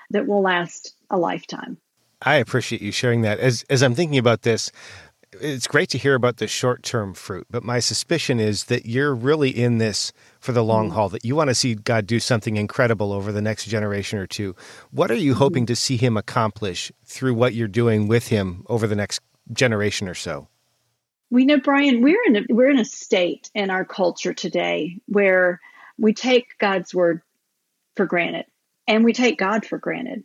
that 0.10 0.26
will 0.26 0.42
last 0.42 0.96
a 1.12 1.18
lifetime. 1.20 1.78
I 2.24 2.38
appreciate 2.38 2.82
you 2.82 2.92
sharing 2.92 3.22
that. 3.22 3.38
As 3.38 3.64
as 3.70 3.84
I'm 3.84 3.94
thinking 3.94 4.18
about 4.18 4.42
this, 4.42 4.72
it's 5.34 5.68
great 5.68 5.90
to 5.90 6.00
hear 6.00 6.16
about 6.16 6.38
the 6.38 6.48
short 6.48 6.82
term 6.82 7.14
fruit, 7.14 7.46
but 7.52 7.64
my 7.64 7.80
suspicion 7.80 8.40
is 8.40 8.64
that 8.64 8.88
you're 8.88 9.14
really 9.14 9.52
in 9.52 9.78
this 9.78 10.12
for 10.40 10.54
the 10.54 10.64
long 10.64 10.88
mm-hmm. 10.88 10.96
haul, 10.96 11.10
that 11.10 11.24
you 11.24 11.36
want 11.36 11.52
to 11.52 11.56
see 11.56 11.76
God 11.76 12.08
do 12.08 12.20
something 12.20 12.58
incredible 12.58 13.14
over 13.14 13.32
the 13.32 13.44
next 13.44 13.66
generation 13.66 14.18
or 14.18 14.26
two. 14.26 14.56
What 14.90 15.12
are 15.12 15.14
you 15.14 15.34
mm-hmm. 15.34 15.44
hoping 15.44 15.66
to 15.68 15.76
see 15.76 15.98
Him 15.98 16.18
accomplish 16.18 16.92
through 17.06 17.36
what 17.36 17.54
you're 17.54 17.68
doing 17.68 18.08
with 18.08 18.30
Him 18.30 18.66
over 18.70 18.88
the 18.88 18.96
next 18.96 19.22
generation 19.54 20.10
or 20.10 20.16
so? 20.16 20.49
We 21.32 21.46
know, 21.46 21.60
Brian, 21.60 22.02
we're 22.02 22.24
in 22.26 22.36
a, 22.38 22.42
we're 22.50 22.70
in 22.70 22.80
a 22.80 22.86
state 22.86 23.50
in 23.54 23.70
our 23.70 23.86
culture 23.86 24.34
today 24.34 25.00
where 25.06 25.62
we 25.98 26.14
take 26.14 26.58
God's 26.58 26.94
word 26.94 27.22
for 27.96 28.06
granted 28.06 28.46
and 28.88 29.04
we 29.04 29.14
take 29.14 29.38
God 29.38 29.66
for 29.66 29.78
granted. 29.78 30.24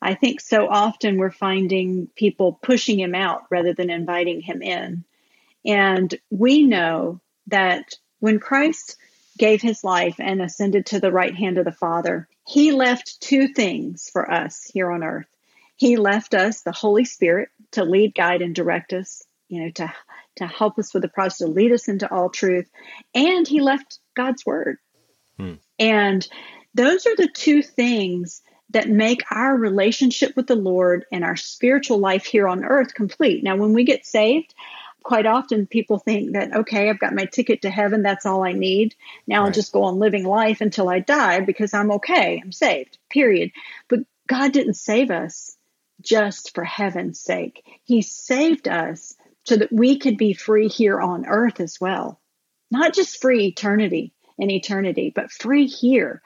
I 0.00 0.14
think 0.14 0.40
so 0.40 0.68
often 0.68 1.18
we're 1.18 1.30
finding 1.30 2.08
people 2.16 2.58
pushing 2.62 2.98
him 2.98 3.14
out 3.14 3.42
rather 3.50 3.74
than 3.74 3.90
inviting 3.90 4.40
him 4.40 4.62
in. 4.62 5.04
And 5.64 6.14
we 6.30 6.62
know 6.62 7.20
that 7.48 7.94
when 8.20 8.38
Christ 8.38 8.96
gave 9.38 9.60
his 9.60 9.84
life 9.84 10.16
and 10.18 10.40
ascended 10.40 10.86
to 10.86 11.00
the 11.00 11.12
right 11.12 11.34
hand 11.34 11.58
of 11.58 11.64
the 11.64 11.72
Father, 11.72 12.28
he 12.46 12.72
left 12.72 13.20
two 13.20 13.48
things 13.48 14.08
for 14.10 14.30
us 14.30 14.70
here 14.72 14.90
on 14.90 15.02
earth. 15.02 15.26
He 15.76 15.96
left 15.96 16.34
us 16.34 16.62
the 16.62 16.72
Holy 16.72 17.04
Spirit 17.04 17.50
to 17.72 17.84
lead, 17.84 18.14
guide, 18.14 18.40
and 18.40 18.54
direct 18.54 18.92
us, 18.92 19.22
you 19.48 19.62
know, 19.62 19.70
to, 19.70 19.92
to 20.36 20.46
help 20.46 20.78
us 20.78 20.92
with 20.92 21.02
the 21.02 21.08
process, 21.08 21.38
to 21.38 21.46
lead 21.46 21.72
us 21.72 21.88
into 21.88 22.10
all 22.12 22.30
truth. 22.30 22.68
And 23.14 23.46
he 23.46 23.60
left 23.60 23.98
God's 24.14 24.44
word. 24.44 24.78
Hmm. 25.38 25.54
And 25.78 26.26
those 26.74 27.06
are 27.06 27.16
the 27.16 27.28
two 27.28 27.62
things 27.62 28.42
that 28.70 28.88
make 28.88 29.22
our 29.30 29.56
relationship 29.56 30.34
with 30.36 30.46
the 30.46 30.56
Lord 30.56 31.04
and 31.12 31.24
our 31.24 31.36
spiritual 31.36 31.98
life 31.98 32.26
here 32.26 32.48
on 32.48 32.64
earth 32.64 32.94
complete. 32.94 33.44
Now, 33.44 33.56
when 33.56 33.72
we 33.72 33.84
get 33.84 34.04
saved, 34.04 34.54
quite 35.06 35.26
often 35.26 35.66
people 35.66 35.98
think 35.98 36.32
that, 36.32 36.54
okay, 36.54 36.90
I've 36.90 36.98
got 36.98 37.14
my 37.14 37.26
ticket 37.26 37.62
to 37.62 37.70
heaven, 37.70 38.02
that's 38.02 38.26
all 38.26 38.44
I 38.44 38.52
need. 38.52 38.96
Now 39.26 39.40
right. 39.40 39.46
I'll 39.46 39.52
just 39.52 39.72
go 39.72 39.84
on 39.84 40.00
living 40.00 40.24
life 40.24 40.60
until 40.60 40.88
I 40.88 40.98
die 40.98 41.40
because 41.40 41.72
I'm 41.72 41.92
okay, 41.92 42.40
I'm 42.42 42.50
saved, 42.50 42.98
period. 43.08 43.52
But 43.88 44.00
God 44.26 44.52
didn't 44.52 44.74
save 44.74 45.12
us 45.12 45.56
just 46.02 46.54
for 46.54 46.64
heaven's 46.64 47.20
sake, 47.20 47.62
He 47.84 48.02
saved 48.02 48.68
us 48.68 49.14
so 49.46 49.56
that 49.56 49.72
we 49.72 49.98
could 49.98 50.18
be 50.18 50.32
free 50.32 50.68
here 50.68 51.00
on 51.00 51.26
earth 51.26 51.60
as 51.60 51.80
well. 51.80 52.20
Not 52.70 52.94
just 52.94 53.20
free 53.20 53.46
eternity 53.46 54.12
in 54.38 54.50
eternity, 54.50 55.12
but 55.14 55.30
free 55.30 55.66
here 55.66 56.20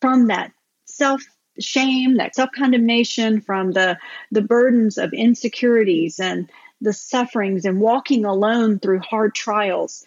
from 0.00 0.26
that 0.26 0.52
self 0.84 1.22
shame, 1.58 2.18
that 2.18 2.34
self 2.34 2.50
condemnation, 2.54 3.40
from 3.40 3.72
the, 3.72 3.98
the 4.30 4.42
burdens 4.42 4.98
of 4.98 5.12
insecurities 5.14 6.20
and 6.20 6.50
the 6.82 6.92
sufferings 6.92 7.64
and 7.64 7.80
walking 7.80 8.26
alone 8.26 8.78
through 8.78 9.00
hard 9.00 9.34
trials. 9.34 10.04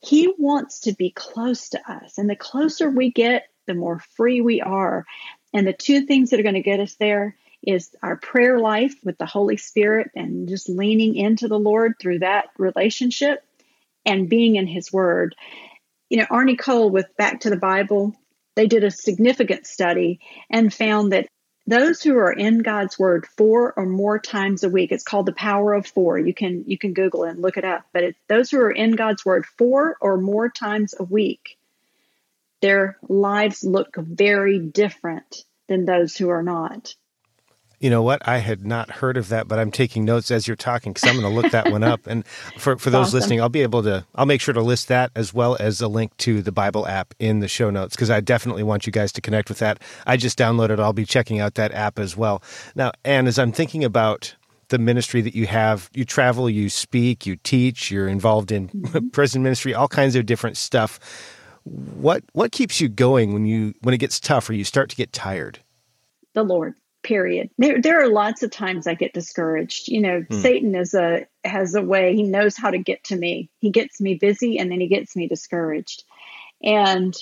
He 0.00 0.32
wants 0.38 0.80
to 0.80 0.94
be 0.94 1.10
close 1.10 1.68
to 1.70 1.92
us. 1.92 2.16
And 2.16 2.28
the 2.28 2.34
closer 2.34 2.90
we 2.90 3.12
get, 3.12 3.48
the 3.66 3.74
more 3.74 4.00
free 4.16 4.40
we 4.40 4.60
are. 4.60 5.04
And 5.52 5.66
the 5.66 5.74
two 5.74 6.06
things 6.06 6.30
that 6.30 6.40
are 6.40 6.44
going 6.44 6.54
to 6.54 6.62
get 6.62 6.80
us 6.80 6.94
there 6.94 7.36
is 7.62 7.94
our 8.02 8.16
prayer 8.16 8.58
life 8.58 8.94
with 9.04 9.18
the 9.18 9.26
Holy 9.26 9.56
Spirit 9.56 10.10
and 10.14 10.48
just 10.48 10.68
leaning 10.68 11.14
into 11.14 11.48
the 11.48 11.58
Lord 11.58 11.94
through 11.98 12.20
that 12.20 12.46
relationship 12.58 13.44
and 14.04 14.28
being 14.28 14.56
in 14.56 14.66
His 14.66 14.92
Word. 14.92 15.34
You 16.08 16.18
know, 16.18 16.26
Arnie 16.26 16.58
Cole 16.58 16.90
with 16.90 17.16
Back 17.16 17.40
to 17.40 17.50
the 17.50 17.56
Bible, 17.56 18.14
they 18.56 18.66
did 18.66 18.84
a 18.84 18.90
significant 18.90 19.66
study 19.66 20.20
and 20.50 20.72
found 20.72 21.12
that 21.12 21.26
those 21.66 22.02
who 22.02 22.16
are 22.18 22.32
in 22.32 22.58
God's 22.58 22.98
word 22.98 23.26
four 23.36 23.72
or 23.76 23.86
more 23.86 24.18
times 24.18 24.64
a 24.64 24.68
week, 24.68 24.90
it's 24.90 25.04
called 25.04 25.26
the 25.26 25.32
power 25.32 25.74
of 25.74 25.86
four. 25.86 26.18
You 26.18 26.34
can 26.34 26.64
you 26.66 26.76
can 26.76 26.92
Google 26.92 27.22
and 27.24 27.40
look 27.40 27.56
it 27.56 27.64
up. 27.64 27.84
But 27.92 28.14
those 28.28 28.50
who 28.50 28.58
are 28.58 28.70
in 28.70 28.92
God's 28.92 29.24
word 29.24 29.46
four 29.46 29.96
or 30.00 30.16
more 30.16 30.48
times 30.48 30.94
a 30.98 31.04
week, 31.04 31.56
their 32.60 32.98
lives 33.08 33.62
look 33.62 33.94
very 33.96 34.58
different 34.58 35.44
than 35.68 35.84
those 35.84 36.16
who 36.16 36.30
are 36.30 36.42
not. 36.42 36.94
You 37.82 37.90
know 37.90 38.00
what? 38.00 38.26
I 38.28 38.38
had 38.38 38.64
not 38.64 38.90
heard 38.90 39.16
of 39.16 39.28
that, 39.30 39.48
but 39.48 39.58
I'm 39.58 39.72
taking 39.72 40.04
notes 40.04 40.30
as 40.30 40.46
you're 40.46 40.56
talking 40.56 40.92
because 40.92 41.08
I'm 41.08 41.20
going 41.20 41.28
to 41.28 41.40
look 41.40 41.50
that 41.50 41.72
one 41.72 41.82
up. 41.82 42.00
And 42.12 42.26
for, 42.58 42.76
for 42.76 42.90
those 42.90 43.08
awesome. 43.08 43.18
listening, 43.18 43.40
I'll 43.40 43.48
be 43.48 43.62
able 43.62 43.82
to, 43.84 44.04
I'll 44.14 44.26
make 44.26 44.40
sure 44.40 44.52
to 44.52 44.60
list 44.60 44.88
that 44.88 45.10
as 45.16 45.32
well 45.32 45.56
as 45.58 45.80
a 45.80 45.88
link 45.88 46.14
to 46.18 46.42
the 46.42 46.52
Bible 46.52 46.86
app 46.86 47.14
in 47.18 47.40
the 47.40 47.48
show 47.48 47.70
notes 47.70 47.96
because 47.96 48.10
I 48.10 48.20
definitely 48.20 48.62
want 48.62 48.86
you 48.86 48.92
guys 48.92 49.12
to 49.12 49.20
connect 49.20 49.48
with 49.48 49.58
that. 49.60 49.80
I 50.06 50.16
just 50.16 50.38
downloaded, 50.38 50.78
I'll 50.78 50.92
be 50.92 51.06
checking 51.06 51.40
out 51.40 51.54
that 51.54 51.72
app 51.72 51.98
as 51.98 52.16
well. 52.16 52.42
Now, 52.74 52.92
and 53.04 53.26
as 53.28 53.38
I'm 53.38 53.50
thinking 53.50 53.82
about 53.82 54.34
the 54.68 54.78
ministry 54.78 55.22
that 55.22 55.34
you 55.34 55.46
have, 55.46 55.90
you 55.94 56.04
travel, 56.04 56.50
you 56.50 56.68
speak, 56.68 57.26
you 57.26 57.36
teach, 57.36 57.90
you're 57.90 58.08
involved 58.08 58.52
in 58.52 58.68
mm-hmm. 58.68 59.08
prison 59.08 59.42
ministry, 59.42 59.74
all 59.74 59.88
kinds 59.88 60.14
of 60.14 60.26
different 60.26 60.56
stuff. 60.56 61.00
What 61.64 62.24
what 62.32 62.52
keeps 62.52 62.80
you 62.80 62.88
going 62.88 63.32
when 63.32 63.46
you 63.46 63.74
when 63.80 63.94
it 63.94 63.98
gets 63.98 64.20
tough 64.20 64.50
or 64.50 64.52
you 64.52 64.64
start 64.64 64.90
to 64.90 64.96
get 64.96 65.12
tired? 65.12 65.60
The 66.34 66.42
Lord 66.42 66.74
period. 67.02 67.50
There 67.58 67.80
there 67.80 68.02
are 68.02 68.08
lots 68.08 68.42
of 68.42 68.50
times 68.50 68.86
i 68.86 68.94
get 68.94 69.12
discouraged. 69.12 69.88
You 69.88 70.00
know 70.00 70.20
hmm. 70.20 70.40
satan 70.40 70.74
is 70.74 70.94
a 70.94 71.26
has 71.44 71.74
a 71.74 71.82
way 71.82 72.14
he 72.14 72.22
knows 72.22 72.56
how 72.56 72.70
to 72.70 72.78
get 72.78 73.04
to 73.04 73.16
me. 73.16 73.50
He 73.58 73.70
gets 73.70 74.00
me 74.00 74.14
busy 74.14 74.58
and 74.58 74.70
then 74.70 74.80
he 74.80 74.88
gets 74.88 75.16
me 75.16 75.28
discouraged. 75.28 76.04
And 76.62 77.14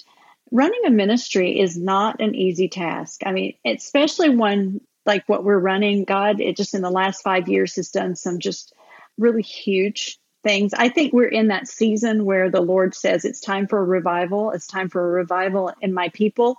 running 0.50 0.80
a 0.86 0.90
ministry 0.90 1.60
is 1.60 1.78
not 1.78 2.20
an 2.20 2.34
easy 2.34 2.68
task. 2.68 3.22
I 3.24 3.32
mean 3.32 3.54
especially 3.64 4.30
when 4.30 4.80
like 5.06 5.28
what 5.28 5.44
we're 5.44 5.58
running 5.58 6.04
god 6.04 6.40
it 6.40 6.56
just 6.56 6.74
in 6.74 6.82
the 6.82 6.90
last 6.90 7.22
five 7.22 7.48
years 7.48 7.76
has 7.76 7.90
done 7.90 8.14
some 8.16 8.38
just 8.38 8.74
really 9.18 9.42
huge 9.42 10.18
things. 10.42 10.72
I 10.72 10.88
think 10.88 11.12
we're 11.12 11.28
in 11.28 11.48
that 11.48 11.68
season 11.68 12.24
where 12.24 12.50
the 12.50 12.62
lord 12.62 12.94
says 12.94 13.24
it's 13.24 13.40
time 13.40 13.66
for 13.66 13.78
a 13.78 13.84
revival. 13.84 14.50
It's 14.52 14.66
time 14.66 14.88
for 14.88 15.06
a 15.06 15.10
revival 15.10 15.72
in 15.80 15.92
my 15.92 16.08
people 16.10 16.58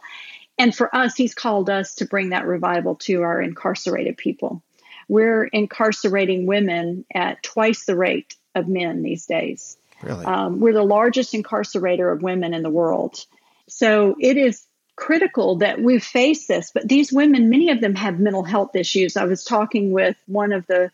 and 0.61 0.75
for 0.75 0.95
us, 0.95 1.15
he's 1.15 1.33
called 1.33 1.71
us 1.71 1.95
to 1.95 2.05
bring 2.05 2.29
that 2.29 2.45
revival 2.45 2.93
to 2.97 3.23
our 3.23 3.41
incarcerated 3.41 4.15
people. 4.15 4.61
We're 5.07 5.45
incarcerating 5.45 6.45
women 6.45 7.03
at 7.15 7.41
twice 7.41 7.85
the 7.85 7.95
rate 7.95 8.35
of 8.53 8.67
men 8.67 9.01
these 9.01 9.25
days. 9.25 9.75
Really? 10.03 10.23
Um, 10.23 10.59
we're 10.59 10.73
the 10.73 10.83
largest 10.83 11.33
incarcerator 11.33 12.13
of 12.13 12.21
women 12.21 12.53
in 12.53 12.61
the 12.61 12.69
world. 12.69 13.25
So 13.69 14.15
it 14.19 14.37
is 14.37 14.63
critical 14.97 15.55
that 15.55 15.81
we 15.81 15.97
face 15.97 16.45
this. 16.45 16.69
But 16.71 16.87
these 16.87 17.11
women, 17.11 17.49
many 17.49 17.71
of 17.71 17.81
them 17.81 17.95
have 17.95 18.19
mental 18.19 18.43
health 18.43 18.75
issues. 18.75 19.17
I 19.17 19.25
was 19.25 19.43
talking 19.43 19.91
with 19.91 20.15
one 20.27 20.53
of 20.53 20.67
the 20.67 20.91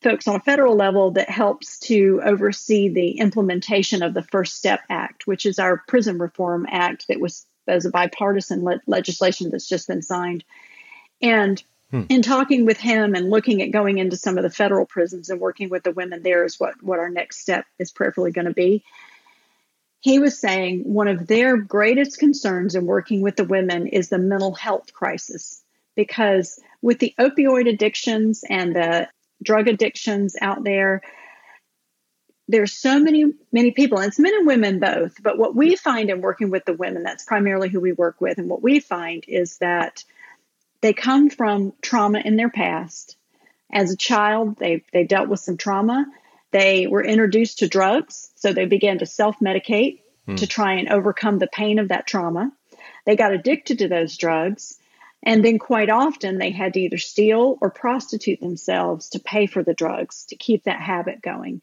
folks 0.00 0.28
on 0.28 0.36
a 0.36 0.40
federal 0.40 0.76
level 0.76 1.10
that 1.10 1.28
helps 1.28 1.80
to 1.80 2.20
oversee 2.24 2.88
the 2.88 3.18
implementation 3.18 4.04
of 4.04 4.14
the 4.14 4.22
First 4.22 4.54
Step 4.54 4.82
Act, 4.88 5.26
which 5.26 5.44
is 5.44 5.58
our 5.58 5.82
prison 5.88 6.18
reform 6.18 6.68
act 6.70 7.08
that 7.08 7.18
was 7.18 7.46
as 7.68 7.84
a 7.84 7.90
bipartisan 7.90 8.64
le- 8.64 8.80
legislation 8.86 9.50
that's 9.50 9.68
just 9.68 9.88
been 9.88 10.02
signed. 10.02 10.44
And 11.20 11.62
hmm. 11.90 12.02
in 12.08 12.22
talking 12.22 12.64
with 12.64 12.78
him 12.78 13.14
and 13.14 13.30
looking 13.30 13.62
at 13.62 13.70
going 13.70 13.98
into 13.98 14.16
some 14.16 14.36
of 14.36 14.42
the 14.42 14.50
federal 14.50 14.86
prisons 14.86 15.30
and 15.30 15.40
working 15.40 15.68
with 15.68 15.82
the 15.82 15.92
women 15.92 16.22
there 16.22 16.44
is 16.44 16.58
what, 16.58 16.82
what 16.82 16.98
our 16.98 17.10
next 17.10 17.40
step 17.40 17.66
is 17.78 17.92
prayerfully 17.92 18.32
going 18.32 18.46
to 18.46 18.54
be. 18.54 18.84
He 20.00 20.18
was 20.18 20.38
saying 20.38 20.82
one 20.84 21.08
of 21.08 21.26
their 21.26 21.56
greatest 21.56 22.18
concerns 22.18 22.74
in 22.74 22.86
working 22.86 23.20
with 23.20 23.36
the 23.36 23.44
women 23.44 23.88
is 23.88 24.08
the 24.08 24.18
mental 24.18 24.54
health 24.54 24.92
crisis. 24.92 25.62
Because 25.96 26.60
with 26.80 27.00
the 27.00 27.14
opioid 27.18 27.68
addictions 27.68 28.44
and 28.48 28.76
the 28.76 29.08
drug 29.42 29.66
addictions 29.66 30.36
out 30.40 30.62
there, 30.62 31.02
there's 32.48 32.72
so 32.72 32.98
many 32.98 33.26
many 33.52 33.70
people 33.70 33.98
and 33.98 34.08
it's 34.08 34.18
men 34.18 34.34
and 34.34 34.46
women 34.46 34.80
both 34.80 35.22
but 35.22 35.38
what 35.38 35.54
we 35.54 35.76
find 35.76 36.10
in 36.10 36.20
working 36.20 36.50
with 36.50 36.64
the 36.64 36.72
women 36.72 37.02
that's 37.02 37.24
primarily 37.24 37.68
who 37.68 37.80
we 37.80 37.92
work 37.92 38.20
with 38.20 38.38
and 38.38 38.48
what 38.48 38.62
we 38.62 38.80
find 38.80 39.24
is 39.28 39.58
that 39.58 40.02
they 40.80 40.92
come 40.92 41.30
from 41.30 41.72
trauma 41.82 42.20
in 42.20 42.36
their 42.36 42.50
past. 42.50 43.16
As 43.70 43.92
a 43.92 43.96
child 43.96 44.56
they 44.58 44.84
they 44.92 45.04
dealt 45.04 45.28
with 45.28 45.40
some 45.40 45.56
trauma. 45.56 46.06
They 46.50 46.86
were 46.86 47.04
introduced 47.04 47.58
to 47.58 47.68
drugs 47.68 48.30
so 48.36 48.52
they 48.52 48.64
began 48.64 48.98
to 48.98 49.06
self-medicate 49.06 50.00
hmm. 50.26 50.36
to 50.36 50.46
try 50.46 50.74
and 50.74 50.88
overcome 50.88 51.38
the 51.38 51.46
pain 51.46 51.78
of 51.78 51.88
that 51.88 52.06
trauma. 52.06 52.52
They 53.04 53.16
got 53.16 53.32
addicted 53.32 53.78
to 53.80 53.88
those 53.88 54.16
drugs 54.16 54.78
and 55.22 55.44
then 55.44 55.58
quite 55.58 55.90
often 55.90 56.38
they 56.38 56.50
had 56.50 56.74
to 56.74 56.80
either 56.80 56.96
steal 56.96 57.58
or 57.60 57.70
prostitute 57.70 58.40
themselves 58.40 59.10
to 59.10 59.18
pay 59.18 59.46
for 59.46 59.62
the 59.62 59.74
drugs 59.74 60.24
to 60.26 60.36
keep 60.36 60.64
that 60.64 60.80
habit 60.80 61.20
going 61.20 61.60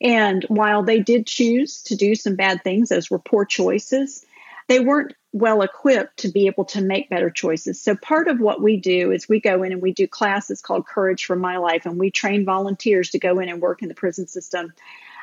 and 0.00 0.44
while 0.44 0.82
they 0.82 1.00
did 1.00 1.26
choose 1.26 1.82
to 1.84 1.96
do 1.96 2.14
some 2.14 2.36
bad 2.36 2.62
things, 2.62 2.88
those 2.88 3.10
were 3.10 3.18
poor 3.18 3.44
choices, 3.44 4.24
they 4.68 4.80
weren't 4.80 5.14
well 5.32 5.62
equipped 5.62 6.18
to 6.18 6.28
be 6.28 6.46
able 6.46 6.64
to 6.66 6.80
make 6.80 7.10
better 7.10 7.30
choices. 7.30 7.80
So, 7.80 7.96
part 7.96 8.28
of 8.28 8.40
what 8.40 8.62
we 8.62 8.76
do 8.76 9.12
is 9.12 9.28
we 9.28 9.40
go 9.40 9.62
in 9.62 9.72
and 9.72 9.82
we 9.82 9.92
do 9.92 10.06
classes 10.06 10.62
called 10.62 10.86
Courage 10.86 11.24
for 11.24 11.36
My 11.36 11.58
Life, 11.58 11.86
and 11.86 11.98
we 11.98 12.10
train 12.10 12.44
volunteers 12.44 13.10
to 13.10 13.18
go 13.18 13.40
in 13.40 13.48
and 13.48 13.60
work 13.60 13.82
in 13.82 13.88
the 13.88 13.94
prison 13.94 14.26
system. 14.26 14.72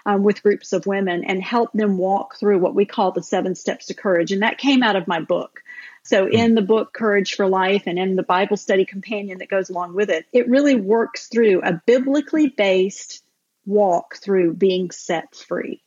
Um, 0.07 0.21
with 0.21 0.43
groups 0.43 0.71
of 0.71 0.85
women 0.85 1.23
and 1.23 1.41
help 1.41 1.71
them 1.73 1.97
walk 1.97 2.37
through 2.37 2.59
what 2.59 2.75
we 2.75 2.85
call 2.85 3.11
the 3.11 3.23
seven 3.23 3.55
steps 3.55 3.87
to 3.87 3.95
courage. 3.95 4.31
And 4.31 4.43
that 4.43 4.59
came 4.59 4.83
out 4.83 4.95
of 4.95 5.07
my 5.07 5.19
book. 5.19 5.63
So, 6.03 6.27
in 6.27 6.53
the 6.53 6.61
book 6.61 6.93
Courage 6.93 7.33
for 7.33 7.47
Life 7.47 7.83
and 7.87 7.97
in 7.97 8.15
the 8.15 8.21
Bible 8.21 8.55
study 8.55 8.85
companion 8.85 9.39
that 9.39 9.49
goes 9.49 9.71
along 9.71 9.95
with 9.95 10.11
it, 10.11 10.27
it 10.31 10.47
really 10.47 10.75
works 10.75 11.25
through 11.25 11.63
a 11.63 11.81
biblically 11.87 12.49
based 12.49 13.23
walk 13.65 14.17
through 14.17 14.53
being 14.53 14.91
set 14.91 15.35
free. 15.35 15.81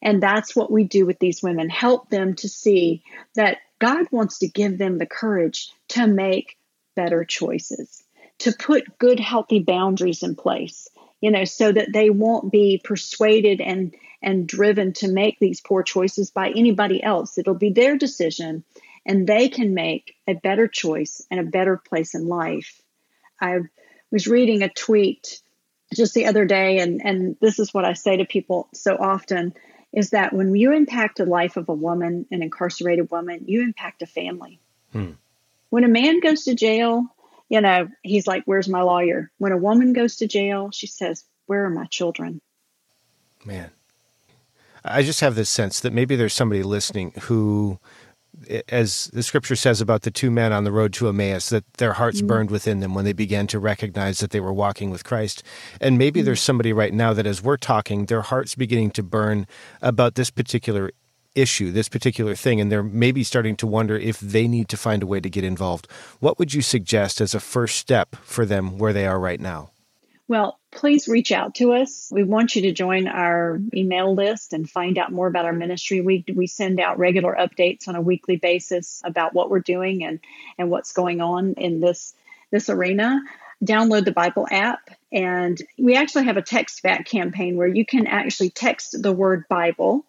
And 0.00 0.22
that's 0.22 0.54
what 0.54 0.70
we 0.70 0.84
do 0.84 1.06
with 1.06 1.18
these 1.18 1.42
women 1.42 1.68
help 1.68 2.08
them 2.08 2.34
to 2.36 2.48
see 2.48 3.02
that 3.34 3.58
God 3.78 4.06
wants 4.10 4.38
to 4.38 4.48
give 4.48 4.78
them 4.78 4.98
the 4.98 5.06
courage 5.06 5.70
to 5.88 6.06
make 6.06 6.56
better 6.94 7.24
choices, 7.24 8.02
to 8.38 8.52
put 8.52 8.98
good, 8.98 9.20
healthy 9.20 9.60
boundaries 9.60 10.22
in 10.22 10.36
place, 10.36 10.88
you 11.20 11.30
know, 11.30 11.44
so 11.44 11.72
that 11.72 11.92
they 11.92 12.10
won't 12.10 12.52
be 12.52 12.80
persuaded 12.82 13.60
and, 13.60 13.94
and 14.22 14.46
driven 14.46 14.92
to 14.94 15.08
make 15.08 15.38
these 15.38 15.60
poor 15.60 15.82
choices 15.82 16.30
by 16.30 16.50
anybody 16.50 17.02
else. 17.02 17.38
It'll 17.38 17.54
be 17.54 17.72
their 17.72 17.96
decision 17.96 18.64
and 19.06 19.26
they 19.26 19.48
can 19.48 19.74
make 19.74 20.14
a 20.26 20.34
better 20.34 20.68
choice 20.68 21.24
and 21.30 21.40
a 21.40 21.50
better 21.50 21.76
place 21.76 22.14
in 22.14 22.28
life. 22.28 22.80
I 23.40 23.60
was 24.10 24.26
reading 24.26 24.62
a 24.62 24.68
tweet 24.68 25.40
just 25.94 26.14
the 26.14 26.26
other 26.26 26.44
day, 26.44 26.78
and, 26.78 27.00
and 27.04 27.36
this 27.40 27.58
is 27.58 27.72
what 27.72 27.84
I 27.84 27.94
say 27.94 28.18
to 28.18 28.24
people 28.24 28.68
so 28.74 28.96
often 28.96 29.54
is 29.92 30.10
that 30.10 30.32
when 30.32 30.54
you 30.54 30.72
impact 30.72 31.18
the 31.18 31.24
life 31.24 31.56
of 31.56 31.68
a 31.68 31.74
woman, 31.74 32.26
an 32.30 32.42
incarcerated 32.42 33.10
woman, 33.10 33.44
you 33.46 33.62
impact 33.62 34.02
a 34.02 34.06
family. 34.06 34.60
Hmm. 34.92 35.12
When 35.70 35.84
a 35.84 35.88
man 35.88 36.20
goes 36.20 36.44
to 36.44 36.54
jail, 36.54 37.04
you 37.48 37.60
know, 37.60 37.88
he's 38.02 38.26
like, 38.26 38.42
Where's 38.44 38.68
my 38.68 38.82
lawyer? 38.82 39.30
When 39.38 39.52
a 39.52 39.56
woman 39.56 39.92
goes 39.92 40.16
to 40.16 40.26
jail, 40.26 40.70
she 40.72 40.86
says, 40.86 41.24
Where 41.46 41.64
are 41.64 41.70
my 41.70 41.86
children? 41.86 42.40
Man. 43.44 43.70
I 44.84 45.02
just 45.02 45.20
have 45.20 45.34
this 45.34 45.50
sense 45.50 45.80
that 45.80 45.92
maybe 45.92 46.16
there's 46.16 46.34
somebody 46.34 46.62
listening 46.62 47.12
who 47.22 47.78
as 48.68 49.10
the 49.12 49.22
scripture 49.22 49.56
says 49.56 49.80
about 49.80 50.02
the 50.02 50.10
two 50.10 50.30
men 50.30 50.52
on 50.52 50.64
the 50.64 50.72
road 50.72 50.92
to 50.94 51.08
Emmaus, 51.08 51.48
that 51.50 51.64
their 51.74 51.94
hearts 51.94 52.22
mm 52.22 52.28
burned 52.28 52.50
within 52.50 52.80
them 52.80 52.94
when 52.94 53.06
they 53.06 53.14
began 53.14 53.46
to 53.46 53.58
recognize 53.58 54.18
that 54.18 54.32
they 54.32 54.40
were 54.40 54.52
walking 54.52 54.90
with 54.90 55.02
Christ. 55.02 55.42
And 55.80 55.96
maybe 55.96 56.20
mm 56.20 56.24
there's 56.24 56.42
somebody 56.42 56.72
right 56.72 56.92
now 56.92 57.14
that 57.14 57.26
as 57.26 57.42
we're 57.42 57.56
talking, 57.56 58.06
their 58.06 58.22
heart's 58.22 58.54
beginning 58.54 58.90
to 58.92 59.02
burn 59.02 59.46
about 59.80 60.14
this 60.14 60.30
particular 60.30 60.92
issue, 61.34 61.70
this 61.70 61.88
particular 61.88 62.34
thing, 62.34 62.60
and 62.60 62.70
they're 62.70 62.82
maybe 62.82 63.22
starting 63.22 63.56
to 63.56 63.66
wonder 63.66 63.96
if 63.96 64.20
they 64.20 64.48
need 64.48 64.68
to 64.68 64.76
find 64.76 65.02
a 65.02 65.06
way 65.06 65.20
to 65.20 65.30
get 65.30 65.44
involved. 65.44 65.86
What 66.20 66.38
would 66.38 66.52
you 66.52 66.62
suggest 66.62 67.20
as 67.20 67.34
a 67.34 67.40
first 67.40 67.76
step 67.78 68.16
for 68.16 68.44
them 68.44 68.78
where 68.78 68.92
they 68.92 69.06
are 69.06 69.18
right 69.18 69.40
now? 69.40 69.70
Well, 70.28 70.60
please 70.70 71.08
reach 71.08 71.32
out 71.32 71.56
to 71.56 71.72
us. 71.72 72.08
We 72.12 72.22
want 72.22 72.54
you 72.54 72.62
to 72.62 72.72
join 72.72 73.08
our 73.08 73.58
email 73.74 74.14
list 74.14 74.52
and 74.52 74.68
find 74.68 74.98
out 74.98 75.10
more 75.10 75.26
about 75.26 75.46
our 75.46 75.54
ministry. 75.54 76.02
We, 76.02 76.22
we 76.34 76.46
send 76.46 76.78
out 76.78 76.98
regular 76.98 77.34
updates 77.34 77.88
on 77.88 77.96
a 77.96 78.02
weekly 78.02 78.36
basis 78.36 79.00
about 79.04 79.32
what 79.32 79.48
we're 79.48 79.60
doing 79.60 80.04
and, 80.04 80.20
and 80.58 80.70
what's 80.70 80.92
going 80.92 81.22
on 81.22 81.54
in 81.54 81.80
this, 81.80 82.12
this 82.50 82.68
arena. 82.68 83.22
Download 83.64 84.04
the 84.04 84.12
Bible 84.12 84.46
app, 84.48 84.90
and 85.10 85.60
we 85.78 85.96
actually 85.96 86.26
have 86.26 86.36
a 86.36 86.42
text 86.42 86.80
back 86.82 87.06
campaign 87.06 87.56
where 87.56 87.66
you 87.66 87.84
can 87.84 88.06
actually 88.06 88.50
text 88.50 89.02
the 89.02 89.10
word 89.10 89.48
Bible 89.48 90.06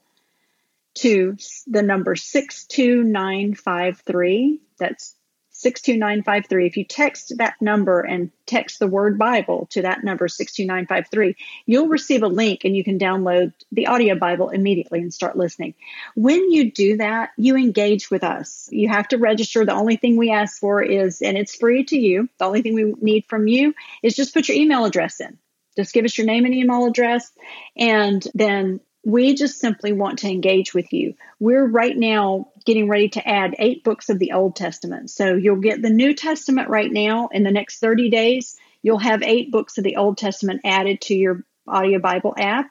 to 0.95 1.37
the 1.65 1.81
number 1.81 2.15
62953. 2.15 4.59
That's 4.77 5.15
62953. 5.59 6.67
If 6.67 6.77
you 6.77 6.85
text 6.85 7.33
that 7.37 7.55
number 7.59 7.99
and 7.99 8.31
text 8.45 8.79
the 8.79 8.87
word 8.87 9.19
Bible 9.19 9.67
to 9.71 9.81
that 9.81 10.05
number 10.05 10.29
62953, 10.29 11.35
you'll 11.65 11.89
receive 11.89 12.23
a 12.23 12.27
link 12.27 12.63
and 12.63 12.77
you 12.77 12.83
can 12.85 12.97
download 12.97 13.51
the 13.69 13.87
audio 13.87 14.15
Bible 14.15 14.51
immediately 14.51 15.01
and 15.01 15.13
start 15.13 15.35
listening. 15.35 15.73
When 16.15 16.49
you 16.49 16.71
do 16.71 16.97
that, 16.97 17.31
you 17.35 17.57
engage 17.57 18.09
with 18.09 18.23
us. 18.23 18.69
You 18.71 18.87
have 18.87 19.09
to 19.09 19.17
register. 19.17 19.65
The 19.65 19.73
only 19.73 19.97
thing 19.97 20.15
we 20.15 20.31
ask 20.31 20.57
for 20.57 20.81
is, 20.81 21.21
and 21.21 21.37
it's 21.37 21.55
free 21.55 21.83
to 21.83 21.97
you, 21.97 22.29
the 22.37 22.45
only 22.45 22.61
thing 22.61 22.75
we 22.75 22.93
need 23.01 23.25
from 23.25 23.47
you 23.47 23.73
is 24.01 24.15
just 24.15 24.33
put 24.33 24.47
your 24.47 24.55
email 24.55 24.85
address 24.85 25.19
in. 25.19 25.37
Just 25.75 25.93
give 25.93 26.05
us 26.05 26.17
your 26.17 26.25
name 26.25 26.45
and 26.45 26.53
email 26.53 26.85
address, 26.85 27.31
and 27.75 28.25
then 28.33 28.79
we 29.03 29.33
just 29.33 29.59
simply 29.59 29.91
want 29.91 30.19
to 30.19 30.29
engage 30.29 30.73
with 30.73 30.91
you. 30.93 31.15
We're 31.39 31.65
right 31.65 31.95
now 31.95 32.49
getting 32.69 32.87
ready 32.87 33.09
to 33.09 33.27
add 33.27 33.55
eight 33.57 33.83
books 33.83 34.09
of 34.09 34.19
the 34.19 34.33
Old 34.33 34.55
Testament. 34.55 35.09
So 35.09 35.33
you'll 35.33 35.55
get 35.55 35.81
the 35.81 35.89
New 35.89 36.13
Testament 36.13 36.69
right 36.69 36.91
now. 36.91 37.29
In 37.29 37.41
the 37.41 37.49
next 37.49 37.79
30 37.79 38.11
days, 38.11 38.57
you'll 38.83 38.99
have 38.99 39.23
eight 39.23 39.51
books 39.51 39.79
of 39.79 39.83
the 39.83 39.95
Old 39.95 40.19
Testament 40.19 40.61
added 40.63 41.01
to 41.01 41.15
your 41.15 41.43
audio 41.67 41.97
Bible 41.97 42.35
app. 42.37 42.69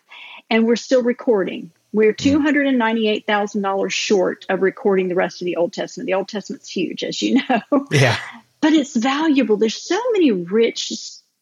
And 0.49 0.68
we're 0.68 0.76
still 0.76 1.03
recording. 1.03 1.72
We're 1.92 2.14
hmm. 2.16 2.46
$298,000 2.46 3.90
short 3.90 4.46
of 4.49 4.62
recording 4.62 5.09
the 5.09 5.16
rest 5.16 5.42
of 5.42 5.46
the 5.46 5.57
Old 5.57 5.72
Testament. 5.72 6.07
The 6.07 6.14
Old 6.14 6.28
Testament's 6.28 6.70
huge, 6.70 7.03
as 7.03 7.20
you 7.20 7.40
know. 7.49 7.86
Yeah. 7.90 8.16
But 8.61 8.72
it's 8.72 8.96
valuable. 8.96 9.57
There's 9.57 9.80
so 9.80 10.01
many 10.11 10.32
rich 10.32 10.90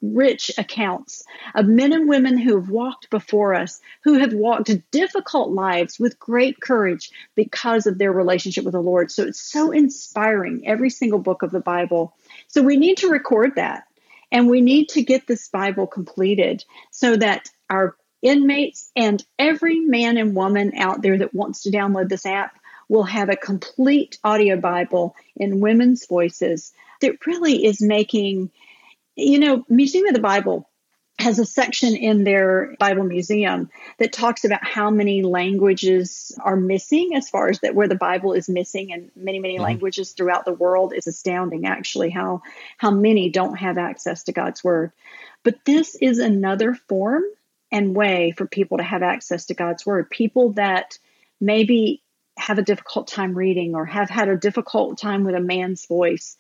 rich 0.03 0.51
accounts 0.59 1.25
of 1.55 1.67
men 1.67 1.93
and 1.93 2.09
women 2.09 2.37
who 2.37 2.57
have 2.57 2.69
walked 2.69 3.11
before 3.11 3.55
us, 3.55 3.81
who 4.05 4.15
have 4.19 4.33
walked 4.33 4.71
difficult 4.91 5.51
lives 5.51 5.99
with 5.99 6.19
great 6.19 6.61
courage 6.61 7.11
because 7.35 7.87
of 7.87 7.99
their 7.99 8.13
relationship 8.13 8.65
with 8.65 8.73
the 8.73 8.81
Lord. 8.81 9.11
So 9.11 9.25
it's 9.25 9.41
so 9.41 9.71
inspiring, 9.71 10.67
every 10.67 10.91
single 10.91 11.19
book 11.19 11.43
of 11.43 11.51
the 11.51 11.61
Bible. 11.61 12.15
So 12.49 12.63
we 12.63 12.77
need 12.77 12.99
to 12.99 13.11
record 13.11 13.57
that. 13.57 13.85
And 14.33 14.49
we 14.49 14.61
need 14.61 14.89
to 14.91 15.03
get 15.03 15.27
this 15.27 15.49
Bible 15.49 15.87
completed 15.87 16.65
so 16.91 17.17
that 17.17 17.49
our 17.71 17.97
inmates 18.23 18.91
and 18.97 19.25
every 19.39 19.79
man 19.81 20.17
and 20.17 20.35
woman 20.35 20.73
out 20.77 21.01
there 21.01 21.19
that 21.19 21.35
wants 21.35 21.63
to 21.63 21.71
download 21.71 22.09
this 22.09 22.27
app 22.27 22.59
will 22.89 23.05
have 23.05 23.29
a 23.29 23.37
complete 23.37 24.19
audio 24.25 24.57
Bible 24.57 25.15
in 25.37 25.61
women's 25.61 26.07
voices 26.07 26.73
that 27.01 27.27
really 27.27 27.65
is 27.65 27.81
making 27.81 28.51
you 29.17 29.39
know, 29.39 29.65
Museum 29.69 30.07
of 30.07 30.15
the 30.15 30.21
Bible 30.21 30.69
has 31.19 31.39
a 31.39 31.47
section 31.47 31.97
in 31.97 32.25
their 32.25 32.77
Bible 32.79 33.05
museum 33.05 33.71
that 33.99 34.13
talks 34.13 34.45
about 34.45 34.63
how 34.63 34.91
many 34.91 35.23
languages 35.23 36.39
are 36.45 36.57
missing 36.57 37.13
as 37.15 37.31
far 37.31 37.49
as 37.49 37.61
that 37.61 37.75
where 37.75 37.89
the 37.89 37.95
Bible 37.95 38.35
is 38.35 38.51
missing 38.51 38.93
and 38.93 39.11
many 39.17 39.39
many 39.39 39.55
mm-hmm. 39.55 39.65
languages 39.65 40.13
throughout 40.13 40.45
the 40.45 40.53
world 40.53 40.93
is 40.95 41.07
astounding 41.07 41.65
actually 41.67 42.11
how 42.11 42.43
how 42.77 42.91
many 42.91 43.31
don't 43.31 43.57
have 43.57 43.79
access 43.79 44.25
to 44.25 44.33
God's 44.33 44.63
word. 44.63 44.93
But 45.43 45.65
this 45.65 45.95
is 45.95 46.19
another 46.19 46.75
form 46.75 47.23
and 47.73 47.97
way 47.97 48.35
for 48.37 48.47
people 48.47 48.79
to 48.79 48.85
have 48.85 49.03
access 49.03 49.47
to 49.47 49.55
God's 49.55 49.87
word. 49.87 50.11
People 50.11 50.53
that 50.53 50.99
maybe 51.41 52.03
have 52.37 52.59
a 52.59 52.63
difficult 52.63 53.09
time 53.09 53.35
reading 53.35 53.75
or 53.75 53.87
have 53.87 54.11
had 54.11 54.29
a 54.29 54.37
difficult 54.37 54.99
time 54.99 55.25
with 55.25 55.35
a 55.35 55.41
man's 55.41 55.87
voice 55.87 56.37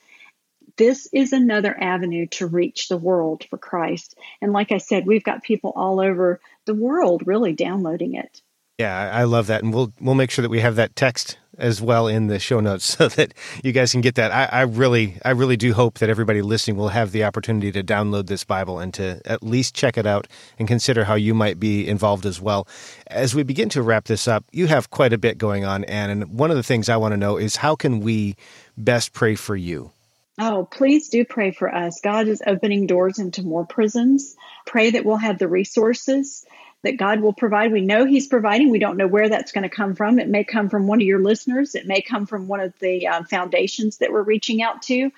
this 0.77 1.09
is 1.12 1.33
another 1.33 1.77
avenue 1.81 2.27
to 2.27 2.47
reach 2.47 2.89
the 2.89 2.97
world 2.97 3.45
for 3.49 3.59
Christ. 3.59 4.16
And 4.41 4.53
like 4.53 4.72
I 4.72 4.79
said, 4.79 5.07
we've 5.07 5.24
got 5.24 5.43
people 5.43 5.72
all 5.74 6.01
over 6.01 6.41
the 6.64 6.74
world 6.74 7.27
really 7.27 7.53
downloading 7.53 8.14
it. 8.14 8.43
Yeah, 8.79 9.11
I 9.11 9.24
love 9.24 9.47
that, 9.47 9.62
and 9.62 9.72
we'll 9.72 9.91
we'll 10.03 10.14
make 10.14 10.31
sure 10.31 10.43
that 10.43 10.51
we 10.51 10.61
have 10.61 10.77
that 10.77 10.95
text 10.95 11.39
as 11.57 11.81
well 11.81 12.07
in 12.07 12.27
the 12.27 12.39
show 12.39 12.61
notes 12.61 12.85
so 12.99 13.09
that 13.09 13.33
you 13.64 13.72
guys 13.72 13.93
can 13.93 14.03
get 14.03 14.14
that. 14.16 14.31
I, 14.31 14.45
I, 14.45 14.62
really, 14.62 15.16
I 15.24 15.31
really 15.31 15.57
do 15.57 15.72
hope 15.72 15.99
that 15.99 16.11
everybody 16.11 16.43
listening 16.43 16.77
will 16.77 16.89
have 16.89 17.12
the 17.12 17.24
opportunity 17.24 17.72
to 17.72 17.83
download 17.83 18.27
this 18.27 18.45
Bible 18.45 18.79
and 18.79 18.93
to 18.95 19.20
at 19.24 19.43
least 19.43 19.74
check 19.74 19.97
it 19.97 20.07
out 20.07 20.27
and 20.59 20.68
consider 20.68 21.05
how 21.05 21.14
you 21.14 21.33
might 21.33 21.59
be 21.59 21.89
involved 21.89 22.27
as 22.27 22.41
well. 22.41 22.68
As 23.07 23.35
we 23.35 23.43
begin 23.43 23.68
to 23.70 23.81
wrap 23.83 24.05
this 24.05 24.29
up, 24.29 24.45
you 24.53 24.66
have 24.66 24.91
quite 24.91 25.12
a 25.12 25.18
bit 25.18 25.39
going 25.39 25.64
on, 25.64 25.85
Anne, 25.85 26.11
and 26.11 26.39
one 26.39 26.51
of 26.51 26.57
the 26.57 26.62
things 26.62 26.89
I 26.89 26.97
want 26.97 27.12
to 27.12 27.16
know 27.16 27.37
is 27.37 27.57
how 27.57 27.77
can 27.77 28.01
we 28.01 28.37
best 28.77 29.12
pray 29.12 29.35
for 29.35 29.57
you? 29.57 29.93
Oh, 30.39 30.68
please 30.70 31.09
do 31.09 31.24
pray 31.24 31.51
for 31.51 31.74
us. 31.74 32.01
God 32.03 32.28
is 32.28 32.43
opening 32.47 32.87
doors 32.87 33.18
into 33.18 33.43
more 33.43 33.64
prisons. 33.64 34.37
Pray 34.66 34.91
that 34.91 35.05
we'll 35.05 35.16
have 35.16 35.39
the 35.39 35.49
resources 35.49 36.45
that 36.82 36.99
God 36.99 37.20
will 37.20 37.32
provide. 37.32 37.72
We 37.72 37.80
know 37.80 38.05
He's 38.05 38.26
providing. 38.26 38.70
We 38.70 38.78
don't 38.78 38.99
know 38.99 39.07
where 39.07 39.30
that's 39.30 39.53
going 39.53 39.62
to 39.62 39.74
come 39.74 39.95
from. 39.95 40.18
It 40.18 40.28
may 40.28 40.45
come 40.45 40.68
from 40.68 40.87
one 40.87 41.01
of 41.01 41.07
your 41.07 41.22
listeners, 41.22 41.74
it 41.74 41.87
may 41.87 42.03
come 42.03 42.26
from 42.26 42.49
one 42.49 42.61
of 42.61 42.74
the 42.80 43.09
um, 43.09 43.24
foundations 43.24 43.99
that 43.99 44.12
we're 44.12 44.22
reaching 44.22 44.61
out 44.61 44.82
to, 44.82 45.11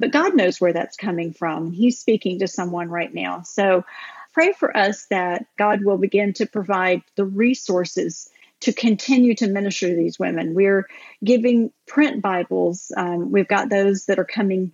but 0.00 0.10
God 0.10 0.34
knows 0.34 0.60
where 0.60 0.72
that's 0.72 0.96
coming 0.96 1.32
from. 1.32 1.70
He's 1.70 2.00
speaking 2.00 2.40
to 2.40 2.48
someone 2.48 2.88
right 2.88 3.14
now. 3.14 3.42
So 3.42 3.84
pray 4.32 4.52
for 4.52 4.76
us 4.76 5.06
that 5.06 5.46
God 5.56 5.84
will 5.84 5.98
begin 5.98 6.32
to 6.34 6.46
provide 6.46 7.02
the 7.14 7.24
resources 7.24 8.28
to 8.64 8.72
continue 8.72 9.34
to 9.34 9.46
minister 9.46 9.88
to 9.88 9.94
these 9.94 10.18
women. 10.18 10.54
We're 10.54 10.88
giving 11.22 11.70
print 11.86 12.22
Bibles. 12.22 12.90
Um, 12.96 13.30
we've 13.30 13.48
got 13.48 13.68
those 13.68 14.06
that 14.06 14.18
are 14.18 14.24
coming 14.24 14.72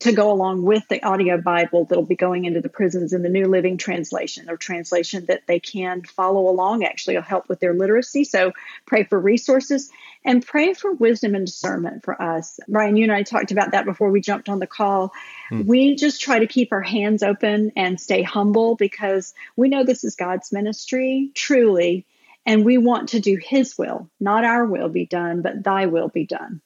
to 0.00 0.12
go 0.12 0.30
along 0.32 0.62
with 0.62 0.86
the 0.88 1.02
audio 1.04 1.40
Bible 1.40 1.84
that'll 1.84 2.04
be 2.04 2.14
going 2.14 2.44
into 2.44 2.60
the 2.60 2.68
prisons 2.68 3.12
in 3.12 3.22
the 3.22 3.28
New 3.28 3.46
Living 3.46 3.76
Translation 3.76 4.48
or 4.48 4.56
translation 4.56 5.26
that 5.26 5.46
they 5.48 5.58
can 5.58 6.02
follow 6.02 6.48
along. 6.48 6.84
Actually, 6.84 7.16
will 7.16 7.22
help 7.22 7.48
with 7.48 7.58
their 7.58 7.74
literacy. 7.74 8.22
So 8.22 8.52
pray 8.86 9.02
for 9.02 9.18
resources 9.18 9.90
and 10.24 10.44
pray 10.44 10.72
for 10.74 10.92
wisdom 10.92 11.34
and 11.34 11.46
discernment 11.46 12.04
for 12.04 12.20
us. 12.20 12.60
Brian, 12.68 12.96
you 12.96 13.02
and 13.02 13.12
I 13.12 13.24
talked 13.24 13.50
about 13.50 13.72
that 13.72 13.84
before 13.84 14.10
we 14.10 14.20
jumped 14.20 14.48
on 14.48 14.60
the 14.60 14.66
call. 14.66 15.12
Hmm. 15.48 15.66
We 15.66 15.96
just 15.96 16.20
try 16.20 16.38
to 16.38 16.46
keep 16.46 16.72
our 16.72 16.82
hands 16.82 17.24
open 17.24 17.72
and 17.74 18.00
stay 18.00 18.22
humble 18.22 18.76
because 18.76 19.34
we 19.56 19.68
know 19.68 19.82
this 19.82 20.04
is 20.04 20.14
God's 20.14 20.52
ministry, 20.52 21.30
truly. 21.34 22.06
And 22.46 22.64
we 22.64 22.78
want 22.78 23.10
to 23.10 23.20
do 23.20 23.36
His 23.36 23.76
will, 23.78 24.10
not 24.20 24.44
our 24.44 24.64
will 24.64 24.88
be 24.88 25.06
done, 25.06 25.42
but 25.42 25.62
Thy 25.62 25.86
will 25.86 26.08
be 26.08 26.26
done. 26.26 26.60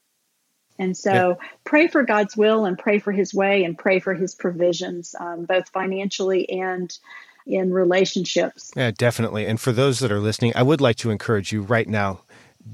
And 0.79 0.97
so 0.97 1.13
yeah. 1.41 1.49
pray 1.65 1.89
for 1.89 2.05
God's 2.05 2.37
will 2.37 2.65
and 2.65 2.79
pray 2.79 2.99
for 2.99 3.13
His 3.13 3.35
way 3.35 3.65
and 3.65 3.77
pray 3.77 4.01
for 4.01 4.15
His 4.15 4.35
provisions, 4.35 5.15
um, 5.19 5.45
both 5.45 5.69
financially 5.71 6.49
and 6.49 6.97
in 7.47 7.73
relationships. 7.73 8.71
Yeah, 8.77 8.91
definitely. 8.91 9.47
And 9.47 9.61
for 9.61 9.73
those 9.73 10.01
that 10.01 10.13
are 10.13 10.21
listening, 10.21 10.53
I 10.55 10.63
would 10.63 10.81
like 10.81 10.97
to 10.97 11.11
encourage 11.11 11.51
you 11.53 11.63
right 11.63 11.89
now 11.89 12.23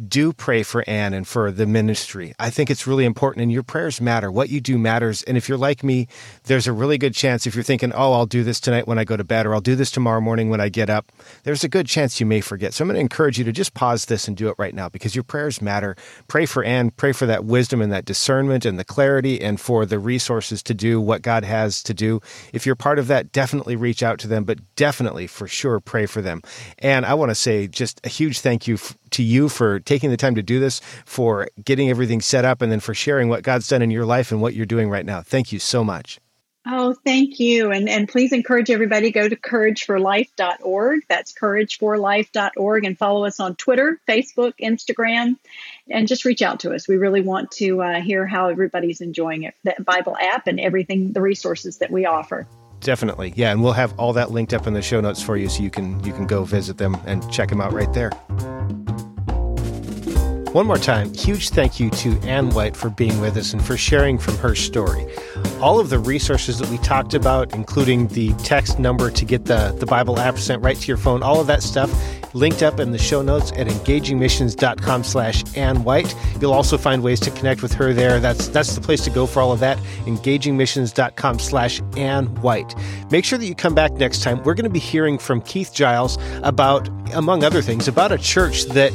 do 0.08 0.32
pray 0.32 0.62
for 0.62 0.84
Anne 0.86 1.14
and 1.14 1.26
for 1.26 1.50
the 1.50 1.66
ministry. 1.66 2.34
I 2.38 2.50
think 2.50 2.70
it's 2.70 2.86
really 2.86 3.04
important, 3.04 3.42
and 3.42 3.52
your 3.52 3.62
prayers 3.62 4.00
matter. 4.00 4.30
What 4.30 4.48
you 4.48 4.60
do 4.60 4.78
matters. 4.78 5.22
And 5.22 5.36
if 5.36 5.48
you're 5.48 5.58
like 5.58 5.84
me, 5.84 6.08
there's 6.44 6.66
a 6.66 6.72
really 6.72 6.98
good 6.98 7.14
chance 7.14 7.46
if 7.46 7.54
you're 7.54 7.64
thinking, 7.64 7.92
oh, 7.92 8.12
I'll 8.12 8.26
do 8.26 8.44
this 8.44 8.60
tonight 8.60 8.86
when 8.86 8.98
I 8.98 9.04
go 9.04 9.16
to 9.16 9.24
bed, 9.24 9.46
or 9.46 9.54
I'll 9.54 9.60
do 9.60 9.76
this 9.76 9.90
tomorrow 9.90 10.20
morning 10.20 10.50
when 10.50 10.60
I 10.60 10.68
get 10.68 10.90
up, 10.90 11.12
there's 11.44 11.64
a 11.64 11.68
good 11.68 11.86
chance 11.86 12.20
you 12.20 12.26
may 12.26 12.40
forget. 12.40 12.74
So 12.74 12.82
I'm 12.82 12.88
going 12.88 12.96
to 12.96 13.00
encourage 13.00 13.38
you 13.38 13.44
to 13.44 13.52
just 13.52 13.74
pause 13.74 14.06
this 14.06 14.28
and 14.28 14.36
do 14.36 14.48
it 14.48 14.56
right 14.58 14.74
now 14.74 14.88
because 14.88 15.14
your 15.14 15.24
prayers 15.24 15.62
matter. 15.62 15.96
Pray 16.28 16.46
for 16.46 16.64
Anne, 16.64 16.90
pray 16.90 17.12
for 17.12 17.26
that 17.26 17.44
wisdom 17.44 17.80
and 17.80 17.92
that 17.92 18.04
discernment 18.04 18.64
and 18.64 18.78
the 18.78 18.84
clarity, 18.84 19.40
and 19.40 19.60
for 19.60 19.86
the 19.86 19.98
resources 19.98 20.62
to 20.64 20.74
do 20.74 21.00
what 21.00 21.22
God 21.22 21.44
has 21.44 21.82
to 21.84 21.94
do. 21.94 22.20
If 22.52 22.66
you're 22.66 22.74
part 22.74 22.98
of 22.98 23.06
that, 23.08 23.32
definitely 23.32 23.76
reach 23.76 24.02
out 24.02 24.18
to 24.20 24.28
them, 24.28 24.44
but 24.44 24.58
definitely 24.76 25.26
for 25.26 25.46
sure 25.46 25.80
pray 25.80 26.06
for 26.06 26.20
them. 26.20 26.42
And 26.78 27.06
I 27.06 27.14
want 27.14 27.30
to 27.30 27.34
say 27.34 27.66
just 27.66 28.00
a 28.04 28.08
huge 28.08 28.40
thank 28.40 28.66
you 28.66 28.78
to 29.10 29.22
you 29.22 29.48
for 29.48 29.78
taking 29.84 30.10
the 30.10 30.16
time 30.16 30.34
to 30.34 30.42
do 30.42 30.60
this, 30.60 30.80
for 31.04 31.48
getting 31.64 31.90
everything 31.90 32.20
set 32.20 32.44
up, 32.44 32.62
and 32.62 32.70
then 32.70 32.80
for 32.80 32.94
sharing 32.94 33.28
what 33.28 33.42
God's 33.42 33.68
done 33.68 33.82
in 33.82 33.90
your 33.90 34.06
life 34.06 34.32
and 34.32 34.40
what 34.40 34.54
you're 34.54 34.66
doing 34.66 34.88
right 34.88 35.06
now. 35.06 35.22
Thank 35.22 35.52
you 35.52 35.58
so 35.58 35.84
much. 35.84 36.18
Oh, 36.66 36.94
thank 37.04 37.38
you. 37.40 37.70
And, 37.70 37.90
and 37.90 38.08
please 38.08 38.32
encourage 38.32 38.70
everybody 38.70 39.10
go 39.10 39.28
to 39.28 39.36
courageforlife.org. 39.36 41.00
That's 41.08 41.34
courageforlife.org 41.34 42.84
and 42.84 42.96
follow 42.96 43.26
us 43.26 43.38
on 43.38 43.54
Twitter, 43.56 44.00
Facebook, 44.08 44.54
Instagram, 44.58 45.36
and 45.90 46.08
just 46.08 46.24
reach 46.24 46.40
out 46.40 46.60
to 46.60 46.72
us. 46.72 46.88
We 46.88 46.96
really 46.96 47.20
want 47.20 47.50
to 47.52 47.82
uh, 47.82 48.00
hear 48.00 48.26
how 48.26 48.48
everybody's 48.48 49.02
enjoying 49.02 49.42
it, 49.42 49.54
the 49.62 49.74
Bible 49.84 50.16
app 50.16 50.46
and 50.46 50.58
everything, 50.58 51.12
the 51.12 51.20
resources 51.20 51.78
that 51.78 51.90
we 51.90 52.06
offer. 52.06 52.46
Definitely. 52.80 53.34
Yeah, 53.36 53.50
and 53.50 53.62
we'll 53.62 53.72
have 53.72 53.98
all 53.98 54.14
that 54.14 54.30
linked 54.30 54.54
up 54.54 54.66
in 54.66 54.72
the 54.72 54.82
show 54.82 55.00
notes 55.00 55.22
for 55.22 55.36
you 55.36 55.48
so 55.48 55.62
you 55.62 55.70
can 55.70 56.02
you 56.04 56.12
can 56.12 56.26
go 56.26 56.44
visit 56.44 56.76
them 56.76 56.96
and 57.06 57.30
check 57.32 57.48
them 57.48 57.60
out 57.60 57.72
right 57.72 57.92
there. 57.94 58.10
One 60.54 60.68
more 60.68 60.78
time, 60.78 61.12
huge 61.12 61.48
thank 61.48 61.80
you 61.80 61.90
to 61.90 62.16
Anne 62.20 62.50
White 62.50 62.76
for 62.76 62.88
being 62.88 63.20
with 63.20 63.36
us 63.36 63.52
and 63.52 63.60
for 63.60 63.76
sharing 63.76 64.18
from 64.18 64.36
her 64.36 64.54
story. 64.54 65.04
All 65.60 65.80
of 65.80 65.90
the 65.90 65.98
resources 65.98 66.60
that 66.60 66.70
we 66.70 66.78
talked 66.78 67.12
about, 67.12 67.52
including 67.56 68.06
the 68.06 68.32
text 68.34 68.78
number 68.78 69.10
to 69.10 69.24
get 69.24 69.46
the, 69.46 69.74
the 69.80 69.86
Bible 69.86 70.16
app 70.20 70.38
sent 70.38 70.62
right 70.62 70.76
to 70.76 70.86
your 70.86 70.96
phone, 70.96 71.24
all 71.24 71.40
of 71.40 71.48
that 71.48 71.60
stuff 71.60 71.90
linked 72.34 72.62
up 72.62 72.78
in 72.78 72.92
the 72.92 72.98
show 72.98 73.20
notes 73.20 73.50
at 73.56 73.66
engagingmissions.com 73.66 75.02
slash 75.02 75.42
Anne 75.56 75.82
White. 75.82 76.14
You'll 76.40 76.52
also 76.52 76.78
find 76.78 77.02
ways 77.02 77.18
to 77.20 77.32
connect 77.32 77.60
with 77.60 77.72
her 77.72 77.92
there. 77.92 78.20
That's 78.20 78.46
that's 78.46 78.76
the 78.76 78.80
place 78.80 79.02
to 79.04 79.10
go 79.10 79.26
for 79.26 79.40
all 79.40 79.50
of 79.50 79.58
that. 79.58 79.76
engagingmissions.com 80.06 81.40
slash 81.40 81.80
Anne 81.96 82.26
White. 82.42 82.76
Make 83.10 83.24
sure 83.24 83.38
that 83.38 83.46
you 83.46 83.56
come 83.56 83.74
back 83.74 83.90
next 83.94 84.22
time. 84.22 84.40
We're 84.44 84.54
going 84.54 84.64
to 84.64 84.70
be 84.70 84.78
hearing 84.78 85.18
from 85.18 85.40
Keith 85.42 85.72
Giles 85.74 86.16
about, 86.44 86.88
among 87.12 87.42
other 87.42 87.60
things, 87.60 87.88
about 87.88 88.12
a 88.12 88.18
church 88.18 88.66
that 88.66 88.92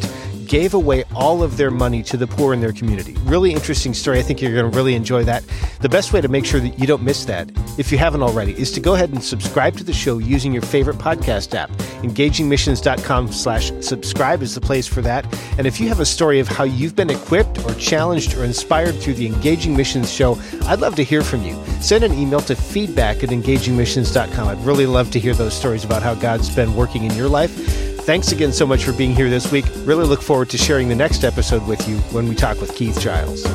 gave 0.49 0.73
away 0.73 1.03
all 1.15 1.43
of 1.43 1.57
their 1.57 1.69
money 1.69 2.01
to 2.01 2.17
the 2.17 2.25
poor 2.25 2.53
in 2.53 2.59
their 2.59 2.73
community. 2.73 3.15
Really 3.23 3.53
interesting 3.53 3.93
story. 3.93 4.17
I 4.17 4.23
think 4.23 4.41
you're 4.41 4.51
going 4.51 4.69
to 4.69 4.75
really 4.75 4.95
enjoy 4.95 5.23
that. 5.25 5.43
The 5.81 5.87
best 5.87 6.11
way 6.11 6.21
to 6.21 6.27
make 6.27 6.43
sure 6.43 6.59
that 6.59 6.79
you 6.79 6.87
don't 6.87 7.03
miss 7.03 7.23
that, 7.25 7.51
if 7.77 7.91
you 7.91 7.99
haven't 7.99 8.23
already, 8.23 8.59
is 8.59 8.71
to 8.71 8.79
go 8.79 8.95
ahead 8.95 9.11
and 9.11 9.23
subscribe 9.23 9.77
to 9.77 9.83
the 9.83 9.93
show 9.93 10.17
using 10.17 10.51
your 10.51 10.63
favorite 10.63 10.97
podcast 10.97 11.53
app. 11.53 11.69
EngagingMissions.com 12.01 13.31
slash 13.31 13.71
subscribe 13.79 14.41
is 14.41 14.55
the 14.55 14.61
place 14.61 14.87
for 14.87 15.01
that. 15.03 15.23
And 15.59 15.67
if 15.67 15.79
you 15.79 15.87
have 15.87 15.99
a 15.99 16.05
story 16.05 16.39
of 16.39 16.47
how 16.47 16.63
you've 16.63 16.95
been 16.95 17.11
equipped 17.11 17.59
or 17.59 17.73
challenged 17.75 18.35
or 18.35 18.43
inspired 18.43 18.99
through 18.99 19.13
the 19.13 19.27
Engaging 19.27 19.77
Missions 19.77 20.11
show, 20.11 20.39
I'd 20.63 20.79
love 20.79 20.95
to 20.95 21.03
hear 21.03 21.21
from 21.21 21.43
you. 21.43 21.63
Send 21.79 22.03
an 22.03 22.13
email 22.13 22.41
to 22.41 22.55
feedback 22.55 23.23
at 23.23 23.29
engagingmissions.com. 23.29 24.47
I'd 24.47 24.65
really 24.65 24.87
love 24.87 25.11
to 25.11 25.19
hear 25.19 25.35
those 25.35 25.53
stories 25.53 25.85
about 25.85 26.01
how 26.01 26.15
God's 26.15 26.49
been 26.49 26.75
working 26.75 27.03
in 27.03 27.15
your 27.15 27.29
life. 27.29 27.88
Thanks 28.09 28.31
again 28.31 28.51
so 28.51 28.65
much 28.65 28.85
for 28.85 28.91
being 28.91 29.15
here 29.15 29.29
this 29.29 29.51
week. 29.51 29.65
Really 29.85 30.03
look 30.03 30.23
forward 30.23 30.49
to 30.49 30.57
sharing 30.57 30.87
the 30.87 30.95
next 30.95 31.23
episode 31.23 31.63
with 31.67 31.87
you 31.87 31.97
when 32.09 32.27
we 32.27 32.33
talk 32.33 32.59
with 32.59 32.73
Keith 32.73 32.99
Giles. 32.99 33.45